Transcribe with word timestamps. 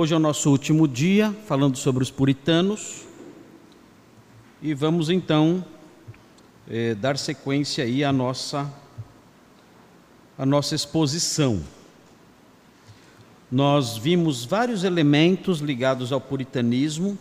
Hoje 0.00 0.14
é 0.14 0.16
o 0.16 0.18
nosso 0.18 0.48
último 0.50 0.88
dia 0.88 1.30
falando 1.44 1.76
sobre 1.76 2.02
os 2.02 2.10
puritanos 2.10 3.02
e 4.62 4.72
vamos 4.72 5.10
então 5.10 5.62
eh, 6.66 6.94
dar 6.94 7.18
sequência 7.18 7.84
aí 7.84 8.02
à 8.02 8.10
nossa 8.10 8.72
a 10.38 10.46
nossa 10.46 10.74
exposição. 10.74 11.60
Nós 13.52 13.98
vimos 13.98 14.42
vários 14.42 14.84
elementos 14.84 15.58
ligados 15.58 16.14
ao 16.14 16.20
puritanismo. 16.20 17.18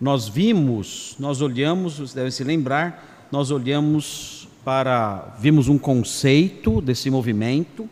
Nós 0.00 0.28
vimos, 0.28 1.16
nós 1.18 1.40
olhamos, 1.40 1.98
você 1.98 2.14
deve 2.14 2.30
se 2.30 2.44
lembrar, 2.44 3.26
nós 3.32 3.50
olhamos 3.50 4.46
para 4.64 5.34
vimos 5.40 5.66
um 5.66 5.78
conceito 5.78 6.80
desse 6.80 7.10
movimento. 7.10 7.90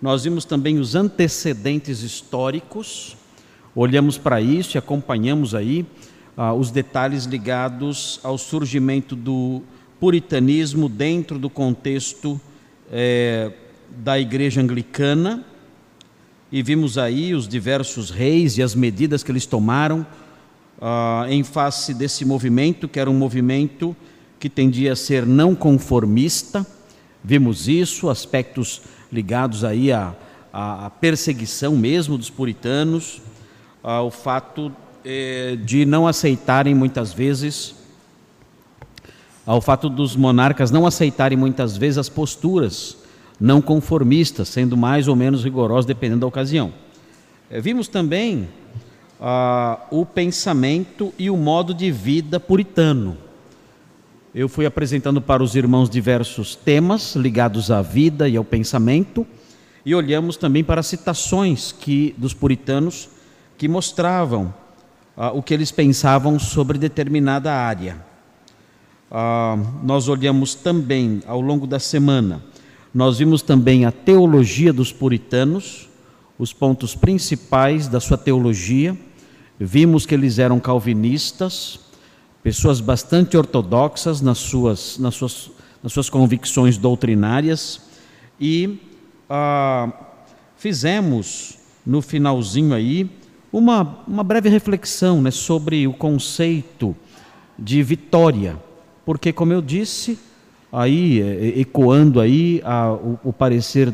Nós 0.00 0.24
vimos 0.24 0.46
também 0.46 0.78
os 0.78 0.94
antecedentes 0.94 2.00
históricos 2.00 3.17
olhamos 3.80 4.18
para 4.18 4.40
isso 4.40 4.76
e 4.76 4.78
acompanhamos 4.78 5.54
aí 5.54 5.86
ah, 6.36 6.52
os 6.52 6.72
detalhes 6.72 7.26
ligados 7.26 8.18
ao 8.24 8.36
surgimento 8.36 9.14
do 9.14 9.62
puritanismo 10.00 10.88
dentro 10.88 11.38
do 11.38 11.48
contexto 11.48 12.40
eh, 12.90 13.52
da 13.88 14.18
igreja 14.18 14.60
anglicana 14.60 15.44
e 16.50 16.60
vimos 16.60 16.98
aí 16.98 17.34
os 17.34 17.46
diversos 17.46 18.10
reis 18.10 18.58
e 18.58 18.64
as 18.64 18.74
medidas 18.74 19.22
que 19.22 19.30
eles 19.30 19.46
tomaram 19.46 20.04
ah, 20.80 21.26
em 21.28 21.44
face 21.44 21.94
desse 21.94 22.24
movimento, 22.24 22.88
que 22.88 22.98
era 22.98 23.08
um 23.08 23.16
movimento 23.16 23.96
que 24.40 24.48
tendia 24.48 24.94
a 24.94 24.96
ser 24.96 25.24
não 25.24 25.54
conformista. 25.54 26.66
Vimos 27.22 27.68
isso, 27.68 28.10
aspectos 28.10 28.82
ligados 29.12 29.62
aí 29.62 29.92
à, 29.92 30.16
à 30.52 30.90
perseguição 30.90 31.76
mesmo 31.76 32.18
dos 32.18 32.28
puritanos, 32.28 33.22
ao 33.82 34.10
fato 34.10 34.72
eh, 35.04 35.56
de 35.64 35.84
não 35.84 36.06
aceitarem 36.06 36.74
muitas 36.74 37.12
vezes, 37.12 37.74
ao 39.46 39.60
fato 39.60 39.88
dos 39.88 40.14
monarcas 40.14 40.70
não 40.70 40.86
aceitarem 40.86 41.38
muitas 41.38 41.76
vezes 41.76 41.98
as 41.98 42.08
posturas 42.08 42.98
não 43.40 43.62
conformistas, 43.62 44.48
sendo 44.48 44.76
mais 44.76 45.08
ou 45.08 45.16
menos 45.16 45.44
rigorosos 45.44 45.86
dependendo 45.86 46.20
da 46.20 46.26
ocasião. 46.26 46.72
Eh, 47.50 47.60
vimos 47.60 47.88
também 47.88 48.48
ah, 49.20 49.80
o 49.90 50.04
pensamento 50.04 51.12
e 51.18 51.30
o 51.30 51.36
modo 51.36 51.72
de 51.72 51.90
vida 51.90 52.38
puritano. 52.38 53.16
Eu 54.34 54.48
fui 54.48 54.66
apresentando 54.66 55.20
para 55.20 55.42
os 55.42 55.56
irmãos 55.56 55.88
diversos 55.88 56.54
temas 56.54 57.16
ligados 57.16 57.70
à 57.70 57.80
vida 57.80 58.28
e 58.28 58.36
ao 58.36 58.44
pensamento, 58.44 59.26
e 59.84 59.94
olhamos 59.94 60.36
também 60.36 60.62
para 60.62 60.82
citações 60.82 61.72
que 61.72 62.14
dos 62.18 62.34
puritanos 62.34 63.08
que 63.58 63.66
mostravam 63.66 64.54
ah, 65.16 65.32
o 65.32 65.42
que 65.42 65.52
eles 65.52 65.72
pensavam 65.72 66.38
sobre 66.38 66.78
determinada 66.78 67.52
área. 67.52 68.06
Ah, 69.10 69.58
nós 69.82 70.08
olhamos 70.08 70.54
também 70.54 71.20
ao 71.26 71.40
longo 71.40 71.66
da 71.66 71.80
semana, 71.80 72.42
nós 72.94 73.18
vimos 73.18 73.42
também 73.42 73.84
a 73.84 73.90
teologia 73.90 74.72
dos 74.72 74.92
puritanos, 74.92 75.88
os 76.38 76.52
pontos 76.52 76.94
principais 76.94 77.88
da 77.88 78.00
sua 78.00 78.16
teologia. 78.16 78.96
Vimos 79.58 80.06
que 80.06 80.14
eles 80.14 80.38
eram 80.38 80.60
calvinistas, 80.60 81.80
pessoas 82.42 82.80
bastante 82.80 83.36
ortodoxas 83.36 84.20
nas 84.20 84.38
suas, 84.38 84.98
nas 84.98 85.16
suas, 85.16 85.50
nas 85.82 85.92
suas 85.92 86.08
convicções 86.08 86.78
doutrinárias 86.78 87.80
e 88.40 88.78
ah, 89.28 89.92
fizemos 90.56 91.58
no 91.84 92.00
finalzinho 92.00 92.72
aí 92.72 93.17
uma, 93.52 94.04
uma 94.06 94.22
breve 94.22 94.48
reflexão 94.48 95.22
né, 95.22 95.30
sobre 95.30 95.86
o 95.86 95.92
conceito 95.92 96.94
de 97.58 97.82
vitória, 97.82 98.56
porque, 99.04 99.32
como 99.32 99.52
eu 99.52 99.62
disse, 99.62 100.18
aí 100.72 101.20
é, 101.20 101.60
ecoando 101.60 102.20
aí 102.20 102.60
a, 102.64 102.92
o, 102.92 103.18
o, 103.24 103.32
parecer 103.32 103.92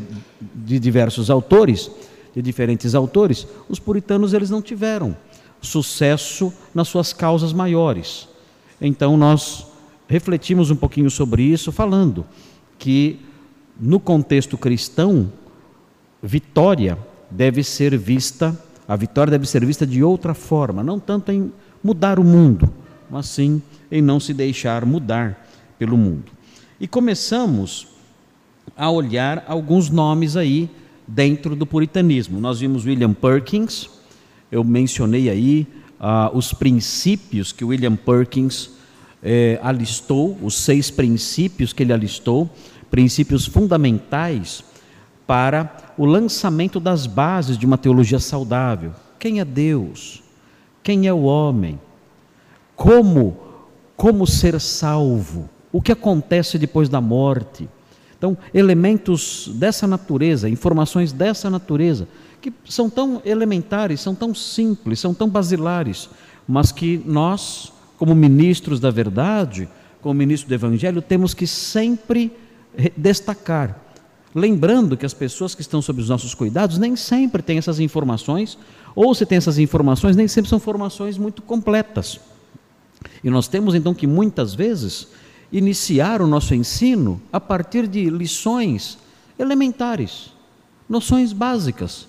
de 0.55 0.79
diversos 0.79 1.31
autores, 1.31 1.91
de 2.35 2.43
diferentes 2.43 2.95
autores, 2.95 3.47
os 3.69 3.79
puritanos 3.79 4.35
eles 4.35 4.51
não 4.51 4.61
tiveram 4.61 5.17
sucesso 5.63 6.53
nas 6.75 6.89
suas 6.89 7.13
causas 7.13 7.53
maiores. 7.53 8.29
Então 8.81 9.17
nós 9.17 9.67
refletimos 10.09 10.71
um 10.71 10.77
pouquinho 10.77 11.11
sobre 11.11 11.43
isso, 11.43 11.73
falando 11.73 12.27
que 12.79 13.21
no 13.81 13.99
contexto 13.99 14.59
cristão, 14.59 15.33
vitória 16.23 16.99
deve 17.31 17.63
ser 17.65 17.97
vista 17.97 18.59
a 18.87 18.97
vitória 18.97 19.31
deve 19.31 19.47
ser 19.47 19.65
vista 19.65 19.87
de 19.87 20.03
outra 20.03 20.35
forma, 20.35 20.83
não 20.83 21.01
tanto 21.01 21.33
em 21.33 21.53
mudar 21.83 22.19
o 22.19 22.25
mundo, 22.25 22.73
mas 23.11 23.27
sim 23.27 23.63
em 23.91 24.03
não 24.03 24.21
se 24.21 24.35
deixar 24.35 24.85
mudar 24.85 25.47
pelo 25.79 25.97
mundo. 25.97 26.33
E 26.81 26.87
começamos 26.87 27.87
a 28.77 28.91
olhar 28.91 29.45
alguns 29.47 29.91
nomes 29.91 30.37
aí 30.37 30.69
dentro 31.07 31.55
do 31.55 31.67
puritanismo. 31.67 32.41
Nós 32.41 32.61
vimos 32.61 32.85
William 32.85 33.13
Perkins, 33.13 33.89
eu 34.51 34.65
mencionei 34.65 35.31
aí 35.31 35.67
ah, 35.99 36.31
os 36.33 36.53
princípios 36.53 37.53
que 37.53 37.65
William 37.65 37.97
Perkins 37.97 38.71
eh, 39.23 39.59
alistou, 39.63 40.39
os 40.43 40.55
seis 40.55 40.91
princípios 40.91 41.73
que 41.73 41.83
ele 41.83 41.93
alistou, 41.93 42.51
princípios 42.91 43.47
fundamentais 43.47 44.63
para 45.27 45.73
o 45.97 46.05
lançamento 46.05 46.79
das 46.79 47.07
bases 47.07 47.57
de 47.57 47.67
uma 47.67 47.79
teologia 47.79 48.19
saudável. 48.19 48.93
Quem 49.19 49.41
é 49.41 49.45
Deus? 49.45 50.23
Quem 50.83 51.07
é 51.07 51.13
o 51.13 51.23
homem? 51.23 51.81
Como 52.77 53.45
como 53.97 54.27
ser 54.27 54.61
salvo? 54.61 55.49
O 55.73 55.81
que 55.81 55.93
acontece 55.93 56.59
depois 56.59 56.89
da 56.89 57.01
morte? 57.01 57.69
Então, 58.17 58.37
elementos 58.53 59.51
dessa 59.55 59.87
natureza, 59.87 60.49
informações 60.49 61.13
dessa 61.13 61.51
natureza, 61.51 62.09
que 62.41 62.53
são 62.69 62.89
tão 62.89 63.21
elementares, 63.25 64.01
são 64.01 64.15
tão 64.15 64.35
simples, 64.35 65.01
são 65.01 65.15
tão 65.15 65.29
basilares, 65.29 66.09
mas 66.47 66.71
que 66.71 67.03
nós, 67.05 67.73
como 67.99 68.15
ministros 68.15 68.81
da 68.81 68.91
verdade, 68.91 69.69
como 70.01 70.15
ministros 70.15 70.49
do 70.49 70.55
evangelho, 70.55 71.03
temos 71.03 71.35
que 71.35 71.47
sempre 71.47 72.33
destacar 72.97 73.84
Lembrando 74.35 74.97
que 74.97 75.07
as 75.07 75.15
pessoas 75.15 75.55
que 75.55 75.61
estão 75.61 75.81
sob 75.81 76.01
os 76.01 76.09
nossos 76.09 76.35
cuidados 76.35 76.77
nem 76.77 76.97
sempre 76.97 77.41
têm 77.41 77.57
essas 77.57 77.79
informações, 77.79 78.59
ou 78.95 79.15
se 79.15 79.25
tem 79.25 79.39
essas 79.39 79.59
informações, 79.59 80.17
nem 80.17 80.27
sempre 80.27 80.49
são 80.49 80.57
informações 80.57 81.17
muito 81.17 81.41
completas. 81.41 82.19
E 83.23 83.31
nós 83.31 83.47
temos 83.47 83.77
então 83.77 83.95
que 83.95 84.09
muitas 84.09 84.53
vezes 84.53 85.07
iniciar 85.53 86.21
o 86.21 86.27
nosso 86.27 86.53
ensino 86.53 87.23
a 87.33 87.39
partir 87.39 87.87
de 87.87 88.11
lições 88.11 88.99
elementares, 89.39 90.33
noções 90.89 91.33
básicas, 91.33 92.09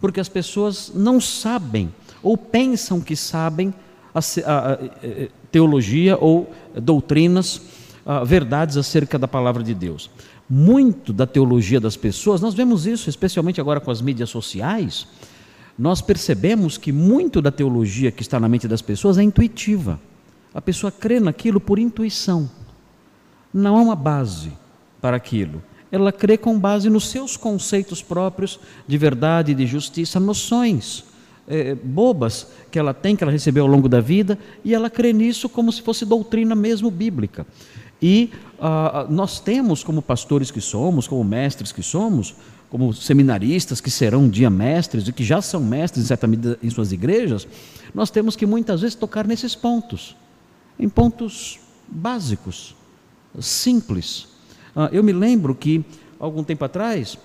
porque 0.00 0.18
as 0.18 0.28
pessoas 0.28 0.90
não 0.92 1.20
sabem 1.20 1.94
ou 2.20 2.36
pensam 2.36 3.00
que 3.00 3.14
sabem 3.14 3.72
a, 4.12 4.18
a, 4.18 4.72
a, 4.72 4.78
teologia 5.52 6.18
ou 6.18 6.52
doutrinas, 6.74 7.60
verdades 8.24 8.76
acerca 8.76 9.16
da 9.18 9.28
palavra 9.28 9.62
de 9.62 9.74
Deus 9.74 10.10
muito 10.50 11.12
da 11.12 11.28
teologia 11.28 11.78
das 11.78 11.96
pessoas, 11.96 12.40
nós 12.40 12.54
vemos 12.54 12.84
isso, 12.84 13.08
especialmente 13.08 13.60
agora 13.60 13.78
com 13.78 13.90
as 13.90 14.02
mídias 14.02 14.30
sociais, 14.30 15.06
nós 15.78 16.02
percebemos 16.02 16.76
que 16.76 16.90
muito 16.90 17.40
da 17.40 17.52
teologia 17.52 18.10
que 18.10 18.22
está 18.22 18.40
na 18.40 18.48
mente 18.48 18.66
das 18.66 18.82
pessoas 18.82 19.16
é 19.16 19.22
intuitiva. 19.22 20.00
A 20.52 20.60
pessoa 20.60 20.90
crê 20.90 21.20
naquilo 21.20 21.60
por 21.60 21.78
intuição. 21.78 22.50
Não 23.54 23.76
há 23.76 23.80
uma 23.80 23.94
base 23.94 24.52
para 25.00 25.16
aquilo. 25.16 25.62
Ela 25.92 26.10
crê 26.10 26.36
com 26.36 26.58
base 26.58 26.90
nos 26.90 27.08
seus 27.08 27.36
conceitos 27.36 28.02
próprios 28.02 28.58
de 28.86 28.98
verdade, 28.98 29.54
de 29.54 29.66
justiça, 29.66 30.18
noções 30.18 31.04
é, 31.48 31.74
bobas 31.74 32.48
que 32.70 32.78
ela 32.78 32.92
tem, 32.92 33.16
que 33.16 33.24
ela 33.24 33.32
recebeu 33.32 33.64
ao 33.64 33.70
longo 33.70 33.88
da 33.88 34.00
vida, 34.00 34.38
e 34.64 34.74
ela 34.74 34.90
crê 34.90 35.12
nisso 35.12 35.48
como 35.48 35.72
se 35.72 35.82
fosse 35.82 36.04
doutrina 36.04 36.54
mesmo 36.54 36.90
bíblica. 36.90 37.46
E 38.02 38.30
uh, 38.58 39.12
nós 39.12 39.40
temos, 39.40 39.84
como 39.84 40.00
pastores 40.00 40.50
que 40.50 40.60
somos, 40.60 41.06
como 41.06 41.22
mestres 41.22 41.72
que 41.72 41.82
somos, 41.82 42.34
como 42.70 42.94
seminaristas 42.94 43.80
que 43.80 43.90
serão 43.90 44.22
um 44.22 44.28
dia 44.28 44.48
mestres 44.48 45.08
e 45.08 45.12
que 45.12 45.24
já 45.24 45.42
são 45.42 45.60
mestres 45.60 46.04
em 46.04 46.06
certa 46.06 46.26
medida 46.26 46.58
em 46.62 46.70
suas 46.70 46.92
igrejas, 46.92 47.46
nós 47.94 48.10
temos 48.10 48.36
que 48.36 48.46
muitas 48.46 48.80
vezes 48.80 48.94
tocar 48.94 49.26
nesses 49.26 49.54
pontos, 49.54 50.16
em 50.78 50.88
pontos 50.88 51.58
básicos, 51.88 52.76
simples. 53.40 54.28
Uh, 54.74 54.88
eu 54.92 55.02
me 55.02 55.12
lembro 55.12 55.54
que, 55.54 55.84
algum 56.18 56.44
tempo 56.44 56.64
atrás, 56.64 57.18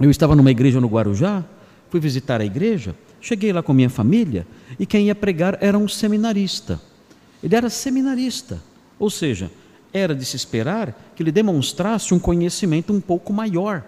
eu 0.00 0.10
estava 0.10 0.34
numa 0.34 0.50
igreja 0.50 0.80
no 0.80 0.88
Guarujá, 0.88 1.44
fui 1.88 2.00
visitar 2.00 2.40
a 2.40 2.44
igreja, 2.44 2.96
cheguei 3.20 3.52
lá 3.52 3.62
com 3.62 3.72
minha 3.72 3.88
família 3.88 4.46
e 4.78 4.84
quem 4.84 5.06
ia 5.06 5.14
pregar 5.14 5.56
era 5.60 5.78
um 5.78 5.86
seminarista. 5.86 6.80
Ele 7.42 7.54
era 7.54 7.70
seminarista, 7.70 8.60
ou 8.98 9.08
seja, 9.08 9.50
era 9.94 10.12
de 10.12 10.24
se 10.24 10.34
esperar 10.34 10.92
que 11.14 11.22
ele 11.22 11.30
demonstrasse 11.30 12.12
um 12.12 12.18
conhecimento 12.18 12.92
um 12.92 13.00
pouco 13.00 13.32
maior 13.32 13.84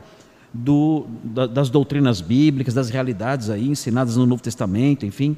do, 0.54 1.06
da, 1.24 1.46
das 1.46 1.68
doutrinas 1.68 2.20
bíblicas, 2.20 2.72
das 2.72 2.88
realidades 2.88 3.50
aí 3.50 3.68
ensinadas 3.68 4.16
no 4.16 4.24
Novo 4.24 4.40
Testamento, 4.40 5.04
enfim. 5.04 5.36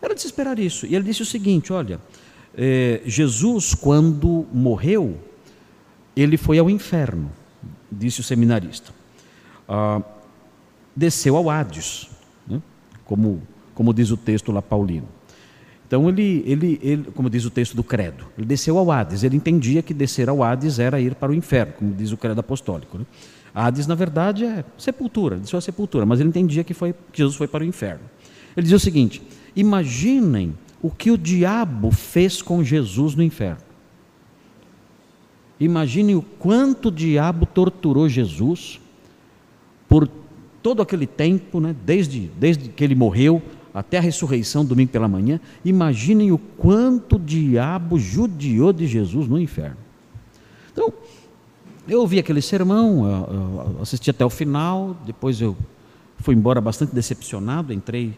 Era 0.00 0.14
de 0.14 0.20
se 0.20 0.26
esperar 0.26 0.58
isso. 0.58 0.86
E 0.86 0.94
ele 0.94 1.04
disse 1.04 1.22
o 1.22 1.26
seguinte: 1.26 1.72
olha, 1.72 1.98
é, 2.54 3.00
Jesus, 3.06 3.74
quando 3.74 4.46
morreu, 4.52 5.16
ele 6.14 6.36
foi 6.36 6.58
ao 6.58 6.68
inferno, 6.68 7.32
disse 7.90 8.20
o 8.20 8.22
seminarista. 8.22 8.92
Ah, 9.66 10.02
desceu 10.94 11.36
ao 11.36 11.48
Hades, 11.48 12.10
né? 12.46 12.60
como, 13.04 13.40
como 13.74 13.94
diz 13.94 14.10
o 14.10 14.16
texto 14.16 14.52
lá 14.52 14.60
paulino. 14.60 15.08
Então 15.90 16.08
ele, 16.08 16.44
ele, 16.46 16.78
ele, 16.84 17.04
como 17.16 17.28
diz 17.28 17.44
o 17.44 17.50
texto 17.50 17.74
do 17.74 17.82
credo, 17.82 18.24
ele 18.38 18.46
desceu 18.46 18.78
ao 18.78 18.92
Hades. 18.92 19.24
Ele 19.24 19.34
entendia 19.34 19.82
que 19.82 19.92
descer 19.92 20.28
ao 20.28 20.40
Hades 20.40 20.78
era 20.78 21.00
ir 21.00 21.16
para 21.16 21.32
o 21.32 21.34
inferno, 21.34 21.72
como 21.72 21.92
diz 21.92 22.12
o 22.12 22.16
credo 22.16 22.38
apostólico. 22.38 22.96
Né? 22.96 23.04
Hades, 23.52 23.88
na 23.88 23.96
verdade, 23.96 24.44
é 24.44 24.64
sepultura, 24.78 25.36
desceu 25.36 25.58
a 25.58 25.60
sepultura, 25.60 26.06
mas 26.06 26.20
ele 26.20 26.28
entendia 26.28 26.62
que, 26.62 26.72
foi, 26.72 26.92
que 26.92 27.18
Jesus 27.18 27.34
foi 27.34 27.48
para 27.48 27.64
o 27.64 27.66
inferno. 27.66 28.04
Ele 28.56 28.62
dizia 28.62 28.76
o 28.76 28.80
seguinte: 28.80 29.20
imaginem 29.56 30.54
o 30.80 30.92
que 30.92 31.10
o 31.10 31.18
diabo 31.18 31.90
fez 31.90 32.40
com 32.40 32.62
Jesus 32.62 33.16
no 33.16 33.22
inferno. 33.24 33.64
Imaginem 35.58 36.14
o 36.14 36.22
quanto 36.22 36.86
o 36.86 36.92
diabo 36.92 37.46
torturou 37.46 38.08
Jesus 38.08 38.80
por 39.88 40.08
todo 40.62 40.82
aquele 40.82 41.08
tempo, 41.08 41.58
né, 41.58 41.74
desde, 41.84 42.30
desde 42.38 42.68
que 42.68 42.84
ele 42.84 42.94
morreu 42.94 43.42
até 43.72 43.98
a 43.98 44.00
ressurreição, 44.00 44.64
domingo 44.64 44.90
pela 44.90 45.08
manhã. 45.08 45.40
Imaginem 45.64 46.32
o 46.32 46.38
quanto 46.38 47.16
o 47.16 47.18
diabo 47.18 47.98
judiou 47.98 48.72
de 48.72 48.86
Jesus 48.86 49.28
no 49.28 49.38
inferno. 49.38 49.76
Então, 50.72 50.92
eu 51.88 52.00
ouvi 52.00 52.18
aquele 52.18 52.42
sermão, 52.42 53.78
assisti 53.80 54.10
até 54.10 54.24
o 54.24 54.30
final, 54.30 54.96
depois 55.04 55.40
eu 55.40 55.56
fui 56.18 56.34
embora 56.34 56.60
bastante 56.60 56.94
decepcionado, 56.94 57.72
entrei 57.72 58.14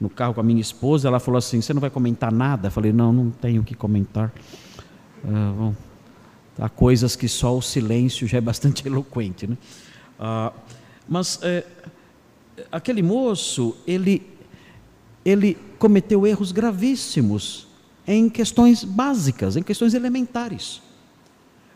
no 0.00 0.10
carro 0.10 0.34
com 0.34 0.40
a 0.40 0.44
minha 0.44 0.60
esposa, 0.60 1.08
ela 1.08 1.18
falou 1.18 1.38
assim, 1.38 1.60
você 1.60 1.72
não 1.72 1.80
vai 1.80 1.90
comentar 1.90 2.30
nada? 2.30 2.68
Eu 2.68 2.70
falei, 2.70 2.92
não, 2.92 3.12
não 3.12 3.30
tenho 3.30 3.62
o 3.62 3.64
que 3.64 3.74
comentar. 3.74 4.32
Ah, 5.24 5.52
bom, 5.56 5.74
há 6.58 6.68
coisas 6.68 7.16
que 7.16 7.28
só 7.28 7.56
o 7.56 7.62
silêncio 7.62 8.26
já 8.26 8.38
é 8.38 8.40
bastante 8.40 8.86
eloquente. 8.86 9.46
Né? 9.46 9.56
Ah, 10.20 10.52
mas 11.08 11.40
é, 11.42 11.64
aquele 12.70 13.02
moço, 13.02 13.76
ele, 13.86 14.22
ele 15.26 15.58
cometeu 15.76 16.24
erros 16.24 16.52
gravíssimos 16.52 17.66
em 18.06 18.30
questões 18.30 18.84
básicas, 18.84 19.56
em 19.56 19.62
questões 19.62 19.92
elementares. 19.92 20.80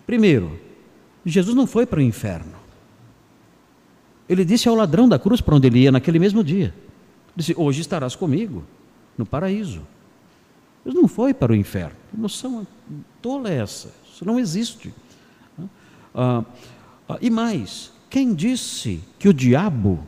Primeiro, 0.06 0.56
Jesus 1.26 1.56
não 1.56 1.67
foi 1.67 1.85
para 1.85 1.99
o 1.99 2.02
inferno. 2.02 2.55
Ele 4.29 4.44
disse 4.44 4.69
ao 4.69 4.76
ladrão 4.76 5.08
da 5.08 5.19
cruz 5.19 5.41
para 5.41 5.56
onde 5.56 5.67
ele 5.67 5.81
ia 5.81 5.91
naquele 5.91 6.20
mesmo 6.20 6.44
dia. 6.44 6.73
Disse: 7.35 7.52
Hoje 7.56 7.81
estarás 7.81 8.14
comigo 8.14 8.62
no 9.19 9.26
paraíso. 9.26 9.82
Jesus 10.85 11.02
não 11.02 11.08
foi 11.08 11.35
para 11.35 11.50
o 11.50 11.56
inferno. 11.56 11.97
Que 12.12 12.20
noção 12.20 12.64
tola 13.20 13.50
é 13.50 13.56
essa? 13.56 13.93
Isso 14.08 14.25
não 14.25 14.38
existe. 14.38 14.94
Ah, 16.14 16.44
ah, 17.08 17.19
e 17.20 17.29
mais, 17.29 17.93
quem 18.08 18.32
disse 18.32 19.00
que 19.19 19.29
o 19.29 19.35
diabo 19.35 20.06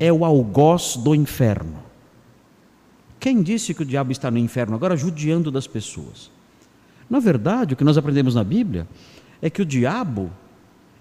é 0.00 0.12
o 0.12 0.24
algoz 0.24 0.96
do 0.96 1.14
inferno? 1.14 1.87
Quem 3.20 3.42
disse 3.42 3.74
que 3.74 3.82
o 3.82 3.86
diabo 3.86 4.12
está 4.12 4.30
no 4.30 4.38
inferno 4.38 4.74
agora 4.74 4.96
judiando 4.96 5.50
das 5.50 5.66
pessoas? 5.66 6.30
Na 7.08 7.18
verdade, 7.18 7.74
o 7.74 7.76
que 7.76 7.84
nós 7.84 7.98
aprendemos 7.98 8.34
na 8.34 8.44
Bíblia 8.44 8.86
é 9.40 9.48
que 9.48 9.62
o 9.62 9.66
diabo 9.66 10.30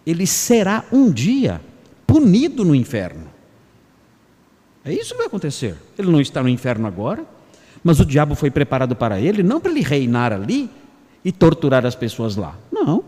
ele 0.06 0.26
será 0.26 0.86
um 0.92 1.12
dia 1.12 1.62
punido 2.06 2.64
no 2.64 2.74
inferno. 2.74 3.28
É 4.86 4.94
isso 4.94 5.12
que 5.12 5.18
vai 5.18 5.28
acontecer. 5.28 5.76
Ele 5.98 6.10
não 6.10 6.22
está 6.22 6.42
no 6.42 6.48
inferno 6.48 6.88
agora, 6.88 7.26
mas 7.84 8.00
o 8.00 8.06
diabo 8.06 8.36
foi 8.36 8.50
preparado 8.50 8.96
para 8.96 9.20
ele 9.20 9.44
não 9.44 9.60
para 9.60 9.72
ele 9.72 9.82
reinar 9.82 10.32
ali 10.32 10.70
e 11.26 11.32
torturar 11.32 11.86
as 11.86 11.94
pessoas 11.94 12.38
lá. 12.38 12.56
Não. 12.72 13.04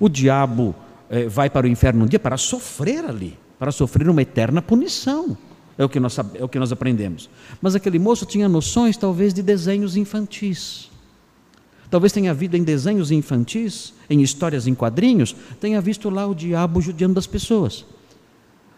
O 0.00 0.08
diabo 0.08 0.74
é, 1.08 1.28
vai 1.28 1.48
para 1.48 1.66
o 1.66 1.70
inferno 1.70 2.04
um 2.04 2.06
dia 2.08 2.18
para 2.18 2.36
sofrer 2.36 3.04
ali, 3.04 3.38
para 3.58 3.70
sofrer 3.70 4.08
uma 4.08 4.22
eterna 4.22 4.60
punição. 4.60 5.36
É 5.78 5.84
o, 5.84 5.88
que 5.88 6.00
nós, 6.00 6.18
é 6.34 6.42
o 6.42 6.48
que 6.48 6.58
nós 6.58 6.72
aprendemos. 6.72 7.30
Mas 7.62 7.76
aquele 7.76 8.00
moço 8.00 8.26
tinha 8.26 8.48
noções, 8.48 8.96
talvez, 8.96 9.32
de 9.32 9.42
desenhos 9.42 9.96
infantis. 9.96 10.90
Talvez 11.88 12.12
tenha 12.12 12.32
havido 12.32 12.56
em 12.56 12.64
desenhos 12.64 13.12
infantis, 13.12 13.94
em 14.10 14.20
histórias 14.20 14.66
em 14.66 14.74
quadrinhos, 14.74 15.34
tenha 15.60 15.80
visto 15.80 16.10
lá 16.10 16.26
o 16.26 16.34
diabo 16.34 16.80
judiando 16.80 17.14
das 17.14 17.26
pessoas. 17.26 17.86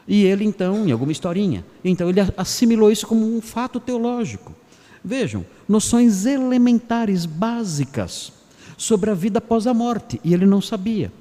E 0.06 0.24
ele, 0.24 0.44
então, 0.44 0.86
em 0.86 0.92
alguma 0.92 1.10
historinha, 1.10 1.64
então 1.84 2.08
ele 2.08 2.20
assimilou 2.36 2.92
isso 2.92 3.06
como 3.06 3.24
um 3.24 3.40
fato 3.40 3.80
teológico. 3.80 4.54
Vejam, 5.02 5.44
noções 5.68 6.26
elementares, 6.26 7.24
básicas, 7.24 8.32
sobre 8.76 9.10
a 9.10 9.14
vida 9.14 9.38
após 9.38 9.66
a 9.66 9.74
morte, 9.74 10.20
e 10.22 10.34
ele 10.34 10.46
não 10.46 10.60
sabia. 10.60 11.12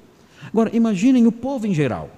Agora, 0.46 0.74
imaginem 0.74 1.26
o 1.26 1.32
povo 1.32 1.66
em 1.66 1.74
geral. 1.74 2.10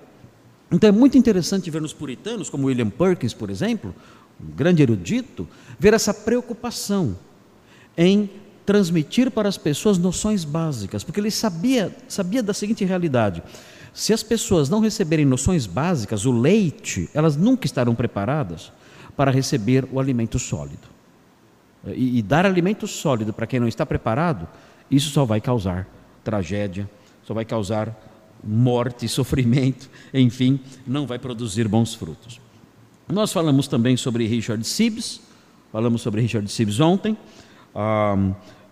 Então 0.73 0.89
é 0.89 0.93
muito 0.93 1.19
interessante 1.19 1.71
ver 1.71 1.83
nos 1.83 1.93
puritanos, 1.93 2.49
como 2.49 2.67
William 2.67 2.89
Perkins, 2.89 3.35
por 3.35 3.51
exemplo, 3.51 3.95
um 4.43 4.51
grande 4.57 4.83
erudito, 4.83 5.47
ver 5.79 5.93
essa 5.93 6.15
preocupação 6.15 7.17
em 7.97 8.31
transmitir 8.65 9.31
para 9.31 9.49
as 9.49 9.59
pessoas 9.59 9.99
noções 9.99 10.45
básicas, 10.45 11.05
porque 11.05 11.21
ele 11.21 11.31
sabia, 11.31 11.95
sabia 12.09 12.43
da 12.43 12.55
seguinte 12.55 12.85
realidade: 12.85 13.43
se 13.93 14.15
as 14.15 14.23
pessoas 14.23 14.71
não 14.71 14.81
receberem 14.81 15.27
noções 15.27 15.67
básicas, 15.67 16.25
o 16.25 16.33
leite, 16.33 17.11
elas 17.13 17.37
nunca 17.37 17.67
estarão 17.67 17.95
preparadas 17.95 18.73
para 19.15 19.31
receber 19.31 19.87
o 19.93 20.01
alimento 20.01 20.39
sólido. 20.39 20.89
E, 21.87 22.19
e 22.19 22.23
dar 22.23 22.47
alimento 22.47 22.87
sólido 22.87 23.33
para 23.33 23.47
quem 23.47 23.61
não 23.61 23.69
está 23.69 23.85
preparado, 23.85 24.49
isso 24.91 25.11
só 25.11 25.25
vai 25.25 25.41
causar 25.41 25.87
tragédia, 26.25 26.89
só 27.25 27.35
vai 27.35 27.45
causar 27.45 27.95
morte, 28.43 29.09
sofrimento, 29.09 29.89
enfim, 30.13 30.61
não 30.87 31.07
vai 31.07 31.19
produzir 31.19 31.69
bons 31.69 31.95
frutos. 31.95 32.41
Nós 33.09 33.33
falamos 33.33 33.69
também 33.69 33.97
sobre 33.97 34.27
Richard 34.27 34.65
Sibbs, 34.67 35.21
falamos 35.71 36.03
sobre 36.03 36.21
Richard 36.21 36.51
Sibbs 36.51 36.81
ontem, 36.81 37.17
ah, 37.75 38.17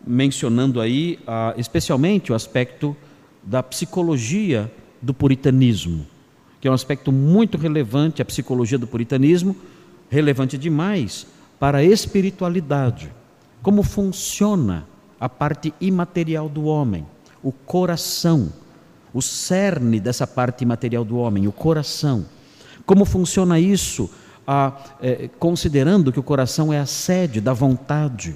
mencionando 0.06 0.80
aí 0.80 1.18
ah, 1.26 1.54
especialmente 1.56 2.32
o 2.32 2.34
aspecto 2.34 2.96
da 3.42 3.62
psicologia 3.62 4.70
do 5.00 5.14
puritanismo, 5.14 6.06
que 6.60 6.68
é 6.68 6.70
um 6.70 6.74
aspecto 6.74 7.10
muito 7.10 7.56
relevante, 7.56 8.20
a 8.20 8.24
psicologia 8.24 8.78
do 8.78 8.86
puritanismo, 8.86 9.56
relevante 10.10 10.58
demais 10.58 11.26
para 11.58 11.78
a 11.78 11.84
espiritualidade. 11.84 13.12
Como 13.62 13.82
funciona 13.82 14.86
a 15.18 15.28
parte 15.28 15.72
imaterial 15.80 16.48
do 16.48 16.64
homem, 16.64 17.06
o 17.42 17.52
coração, 17.52 18.52
o 19.12 19.20
cerne 19.20 20.00
dessa 20.00 20.26
parte 20.26 20.62
imaterial 20.62 21.04
do 21.04 21.16
homem, 21.16 21.48
o 21.48 21.52
coração. 21.52 22.26
Como 22.86 23.04
funciona 23.04 23.58
isso, 23.58 24.10
ah, 24.46 24.76
é, 25.00 25.28
considerando 25.38 26.12
que 26.12 26.20
o 26.20 26.22
coração 26.22 26.72
é 26.72 26.78
a 26.78 26.86
sede 26.86 27.40
da 27.40 27.52
vontade, 27.52 28.34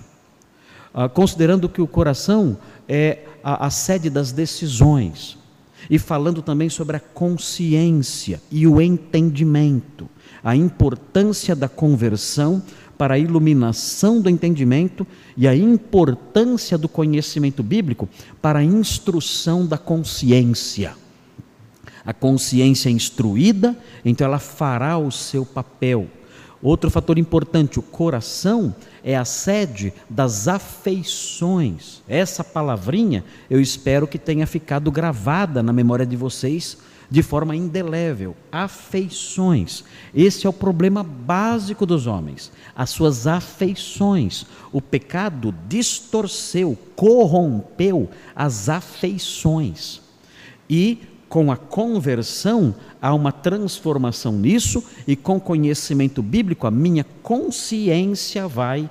ah, 0.93 1.09
considerando 1.09 1.69
que 1.69 1.83
o 1.83 1.87
coração 1.87 2.57
é 2.89 3.21
a, 3.43 3.67
a 3.67 3.71
sede 3.71 4.11
das 4.11 4.33
decisões. 4.33 5.39
E 5.91 5.99
falando 5.99 6.41
também 6.41 6.71
sobre 6.71 6.97
a 6.97 7.01
consciência 7.01 8.41
e 8.51 8.67
o 8.67 8.81
entendimento, 8.81 10.09
a 10.43 10.57
importância 10.57 11.55
da 11.55 11.69
conversão 11.69 12.63
para 12.97 13.15
a 13.15 13.19
iluminação 13.19 14.21
do 14.21 14.31
entendimento 14.31 15.07
e 15.37 15.49
a 15.49 15.55
importância 15.55 16.79
do 16.79 16.89
conhecimento 16.89 17.63
bíblico 17.63 18.09
para 18.41 18.61
a 18.61 18.65
instrução 18.65 19.67
da 19.67 19.79
consciência. 19.79 20.95
A 22.05 22.13
consciência 22.13 22.91
instruída, 22.91 23.77
então 24.05 24.27
ela 24.27 24.39
fará 24.39 24.99
o 24.99 25.11
seu 25.11 25.45
papel. 25.45 26.07
Outro 26.63 26.91
fator 26.91 27.19
importante, 27.19 27.79
o 27.79 27.83
coração 27.83 28.75
é 29.03 29.15
a 29.15 29.25
sede 29.25 29.93
das 30.09 30.49
afeições. 30.49 32.03
Essa 32.09 32.43
palavrinha 32.43 33.23
eu 33.51 33.61
espero 33.61 34.07
que 34.07 34.19
tenha 34.19 34.47
ficado 34.47 34.91
gravada 34.91 35.63
na 35.63 35.73
memória 35.73 36.07
de 36.07 36.17
vocês 36.17 36.79
de 37.15 37.23
forma 37.23 37.55
indelével. 37.55 38.35
Afeições. 38.51 39.85
Esse 40.13 40.49
é 40.49 40.51
o 40.51 40.53
problema 40.53 41.05
básico 41.05 41.87
dos 41.87 42.09
homens. 42.09 42.51
As 42.75 42.91
suas 42.91 43.29
afeições. 43.29 44.45
O 44.73 44.83
pecado 44.83 45.55
distorceu, 45.69 46.77
corrompeu 46.97 48.11
as 48.35 48.69
afeições. 48.69 50.01
E 50.69 51.03
com 51.29 51.53
a 51.53 51.57
conversão, 51.57 52.75
há 53.01 53.15
uma 53.15 53.31
transformação 53.31 54.33
nisso, 54.33 54.83
e 55.07 55.15
com 55.15 55.39
conhecimento 55.39 56.21
bíblico, 56.21 56.67
a 56.67 56.71
minha 56.71 57.05
consciência 57.23 58.49
vai 58.49 58.91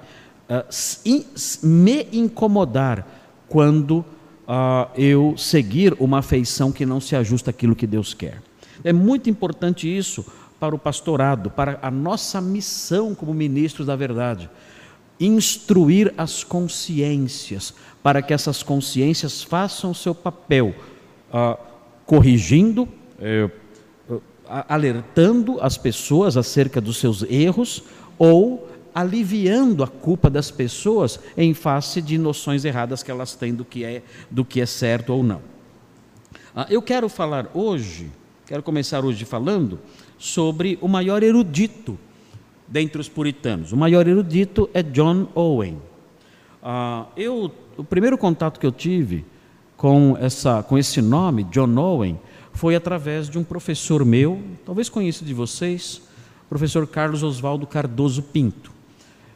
uh, 0.49 1.67
me 1.67 2.07
incomodar 2.13 3.05
quando 3.49 4.05
uh, 4.47 4.89
eu 4.99 5.35
seguir 5.37 5.95
uma 5.99 6.19
afeição 6.19 6.71
que 6.71 6.85
não 6.85 6.99
se 6.99 7.15
ajusta 7.15 7.49
àquilo 7.49 7.75
que 7.75 7.87
Deus 7.87 8.13
quer. 8.13 8.41
É 8.83 8.91
muito 8.91 9.29
importante 9.29 9.87
isso 9.87 10.25
para 10.59 10.75
o 10.75 10.79
pastorado, 10.79 11.49
para 11.49 11.79
a 11.81 11.91
nossa 11.91 12.39
missão 12.39 13.13
como 13.13 13.33
ministros 13.33 13.87
da 13.87 13.95
verdade. 13.95 14.49
Instruir 15.19 16.13
as 16.17 16.43
consciências, 16.43 17.73
para 18.01 18.21
que 18.21 18.33
essas 18.33 18.63
consciências 18.63 19.43
façam 19.43 19.91
o 19.91 19.95
seu 19.95 20.15
papel, 20.15 20.73
ah, 21.31 21.57
corrigindo, 22.05 22.87
eh, 23.19 23.49
alertando 24.67 25.59
as 25.61 25.77
pessoas 25.77 26.37
acerca 26.37 26.81
dos 26.81 26.97
seus 26.97 27.23
erros 27.23 27.83
ou 28.17 28.67
aliviando 28.93 29.83
a 29.83 29.87
culpa 29.87 30.29
das 30.29 30.51
pessoas 30.51 31.19
em 31.37 31.53
face 31.53 32.01
de 32.01 32.17
noções 32.17 32.65
erradas 32.65 33.03
que 33.03 33.11
elas 33.11 33.35
têm 33.35 33.53
do 33.53 33.65
que 33.65 33.83
é, 33.83 34.03
do 34.29 34.45
que 34.45 34.61
é 34.61 34.65
certo 34.65 35.11
ou 35.13 35.23
não. 35.23 35.41
Ah, 36.55 36.67
eu 36.69 36.81
quero 36.81 37.09
falar 37.09 37.49
hoje, 37.53 38.11
quero 38.45 38.61
começar 38.61 39.03
hoje 39.03 39.25
falando 39.25 39.79
sobre 40.17 40.77
o 40.81 40.87
maior 40.87 41.23
erudito 41.23 41.97
dentre 42.67 43.01
os 43.01 43.09
puritanos. 43.09 43.71
O 43.71 43.77
maior 43.77 44.07
erudito 44.07 44.69
é 44.73 44.83
John 44.83 45.27
Owen. 45.33 45.81
Ah, 46.61 47.07
eu, 47.17 47.51
o 47.77 47.83
primeiro 47.83 48.17
contato 48.17 48.59
que 48.59 48.65
eu 48.65 48.71
tive 48.71 49.25
com, 49.75 50.17
essa, 50.19 50.63
com 50.63 50.77
esse 50.77 51.01
nome, 51.01 51.43
John 51.45 51.75
Owen, 51.77 52.19
foi 52.53 52.75
através 52.75 53.29
de 53.29 53.37
um 53.37 53.43
professor 53.43 54.05
meu, 54.05 54.41
talvez 54.65 54.89
conhecido 54.89 55.27
de 55.27 55.33
vocês, 55.33 56.01
professor 56.47 56.87
Carlos 56.87 57.23
Oswaldo 57.23 57.65
Cardoso 57.67 58.21
Pinto. 58.21 58.72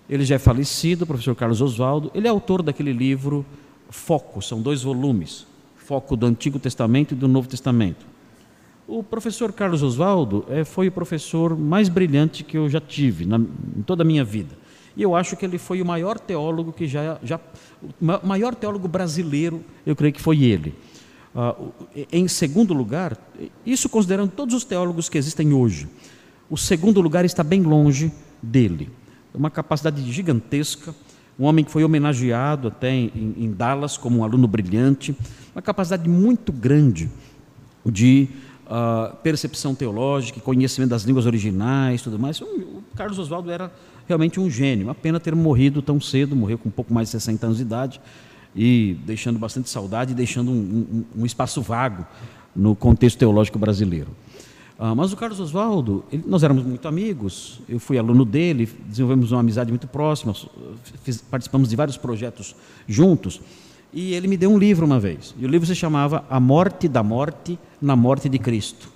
Ele 0.10 0.24
já 0.24 0.36
é 0.36 0.40
falecido, 0.40 1.04
o 1.04 1.08
professor 1.08 1.36
Carlos 1.36 1.62
Oswaldo. 1.62 2.10
Ele 2.14 2.28
é 2.28 2.30
autor 2.30 2.62
daquele 2.62 2.94
livro 2.94 3.46
Foco, 3.90 4.42
são 4.42 4.62
dois 4.62 4.84
volumes, 4.84 5.46
Foco 5.76 6.16
do 6.16 6.26
Antigo 6.26 6.60
Testamento 6.60 7.14
e 7.14 7.16
do 7.16 7.28
Novo 7.28 7.48
Testamento. 7.48 8.06
O 8.88 9.04
professor 9.04 9.52
Carlos 9.52 9.84
Oswaldo 9.84 10.46
é, 10.50 10.64
foi 10.64 10.88
o 10.88 10.92
professor 10.92 11.58
mais 11.58 11.90
brilhante 11.90 12.44
que 12.44 12.58
eu 12.58 12.70
já 12.70 12.80
tive 12.80 13.26
na, 13.26 13.38
em 13.38 13.82
toda 13.82 14.04
a 14.04 14.06
minha 14.06 14.24
vida. 14.24 14.58
E 14.96 15.04
eu 15.04 15.14
acho 15.14 15.36
que 15.36 15.46
ele 15.46 15.58
foi 15.58 15.82
o 15.82 15.86
maior 15.86 16.18
teólogo 16.18 16.72
que 16.72 16.88
já, 16.88 17.20
já 17.22 17.38
o 18.02 18.28
maior 18.28 18.56
teólogo 18.56 18.88
brasileiro, 18.88 19.64
eu 19.86 19.96
creio 19.96 20.14
que 20.14 20.22
foi 20.22 20.42
ele. 20.44 20.74
Uh, 21.36 21.72
em 22.12 22.28
segundo 22.30 22.74
lugar, 22.74 23.18
isso 23.66 23.90
considerando 23.90 24.32
todos 24.32 24.56
os 24.56 24.64
teólogos 24.64 25.10
que 25.10 25.18
existem 25.18 25.54
hoje, 25.54 25.88
o 26.50 26.58
segundo 26.58 27.02
lugar 27.02 27.26
está 27.26 27.44
bem 27.44 27.62
longe 27.62 28.12
dele 28.42 28.90
uma 29.34 29.50
capacidade 29.50 30.02
gigantesca, 30.12 30.94
um 31.40 31.46
homem 31.46 31.64
que 31.64 31.72
foi 31.72 31.84
homenageado 31.84 32.68
até 32.68 32.92
em, 32.92 33.36
em 33.38 33.52
Dallas 33.52 33.98
como 33.98 34.20
um 34.20 34.24
aluno 34.24 34.48
brilhante, 34.48 35.16
uma 35.54 35.62
capacidade 35.62 36.10
muito 36.10 36.52
grande 36.52 37.10
de 37.86 38.28
uh, 38.66 39.16
percepção 39.18 39.76
teológica, 39.76 40.40
conhecimento 40.40 40.90
das 40.90 41.04
línguas 41.04 41.26
originais, 41.26 42.02
tudo 42.02 42.18
mais. 42.18 42.42
O 42.42 42.84
Carlos 42.96 43.20
Oswaldo 43.20 43.52
era 43.52 43.72
realmente 44.08 44.40
um 44.40 44.50
gênio. 44.50 44.88
Uma 44.88 44.96
pena 44.96 45.20
ter 45.20 45.36
morrido 45.36 45.82
tão 45.82 46.00
cedo, 46.00 46.36
morreu 46.36 46.58
com 46.58 46.70
um 46.70 46.72
pouco 46.72 46.94
mais 46.94 47.08
de 47.10 47.12
60 47.14 47.46
anos 47.46 47.58
de 47.58 47.64
idade 47.64 48.02
e 48.56 48.98
deixando 49.06 49.38
bastante 49.38 49.70
saudade, 49.70 50.14
e 50.14 50.16
deixando 50.16 50.50
um, 50.50 51.06
um, 51.16 51.22
um 51.22 51.26
espaço 51.26 51.62
vago 51.62 52.06
no 52.56 52.76
contexto 52.76 53.20
teológico 53.20 53.60
brasileiro. 53.60 54.10
Ah, 54.80 54.94
mas 54.94 55.12
o 55.12 55.18
Carlos 55.18 55.40
Oswaldo, 55.40 56.04
ele, 56.12 56.24
nós 56.28 56.44
éramos 56.44 56.64
muito 56.64 56.88
amigos, 56.88 57.60
eu 57.68 57.80
fui 57.80 57.98
aluno 57.98 58.24
dele, 58.24 58.70
desenvolvemos 58.86 59.32
uma 59.32 59.40
amizade 59.40 59.72
muito 59.72 59.88
próxima, 59.88 60.36
fiz, 61.04 61.20
participamos 61.20 61.70
de 61.70 61.76
vários 61.76 61.98
projetos 61.98 62.56
juntos, 62.88 63.42
e 63.92 64.14
ele 64.14 64.28
me 64.28 64.38
deu 64.38 64.52
um 64.52 64.58
livro 64.58 64.86
uma 64.86 65.00
vez, 65.00 65.34
e 65.40 65.46
o 65.46 65.48
livro 65.48 65.66
se 65.66 65.74
chamava 65.74 66.24
A 66.30 66.40
Morte 66.40 66.88
da 66.88 67.02
Morte 67.02 67.58
na 67.82 67.96
Morte 67.96 68.30
de 68.30 68.38
Cristo. 68.38 68.88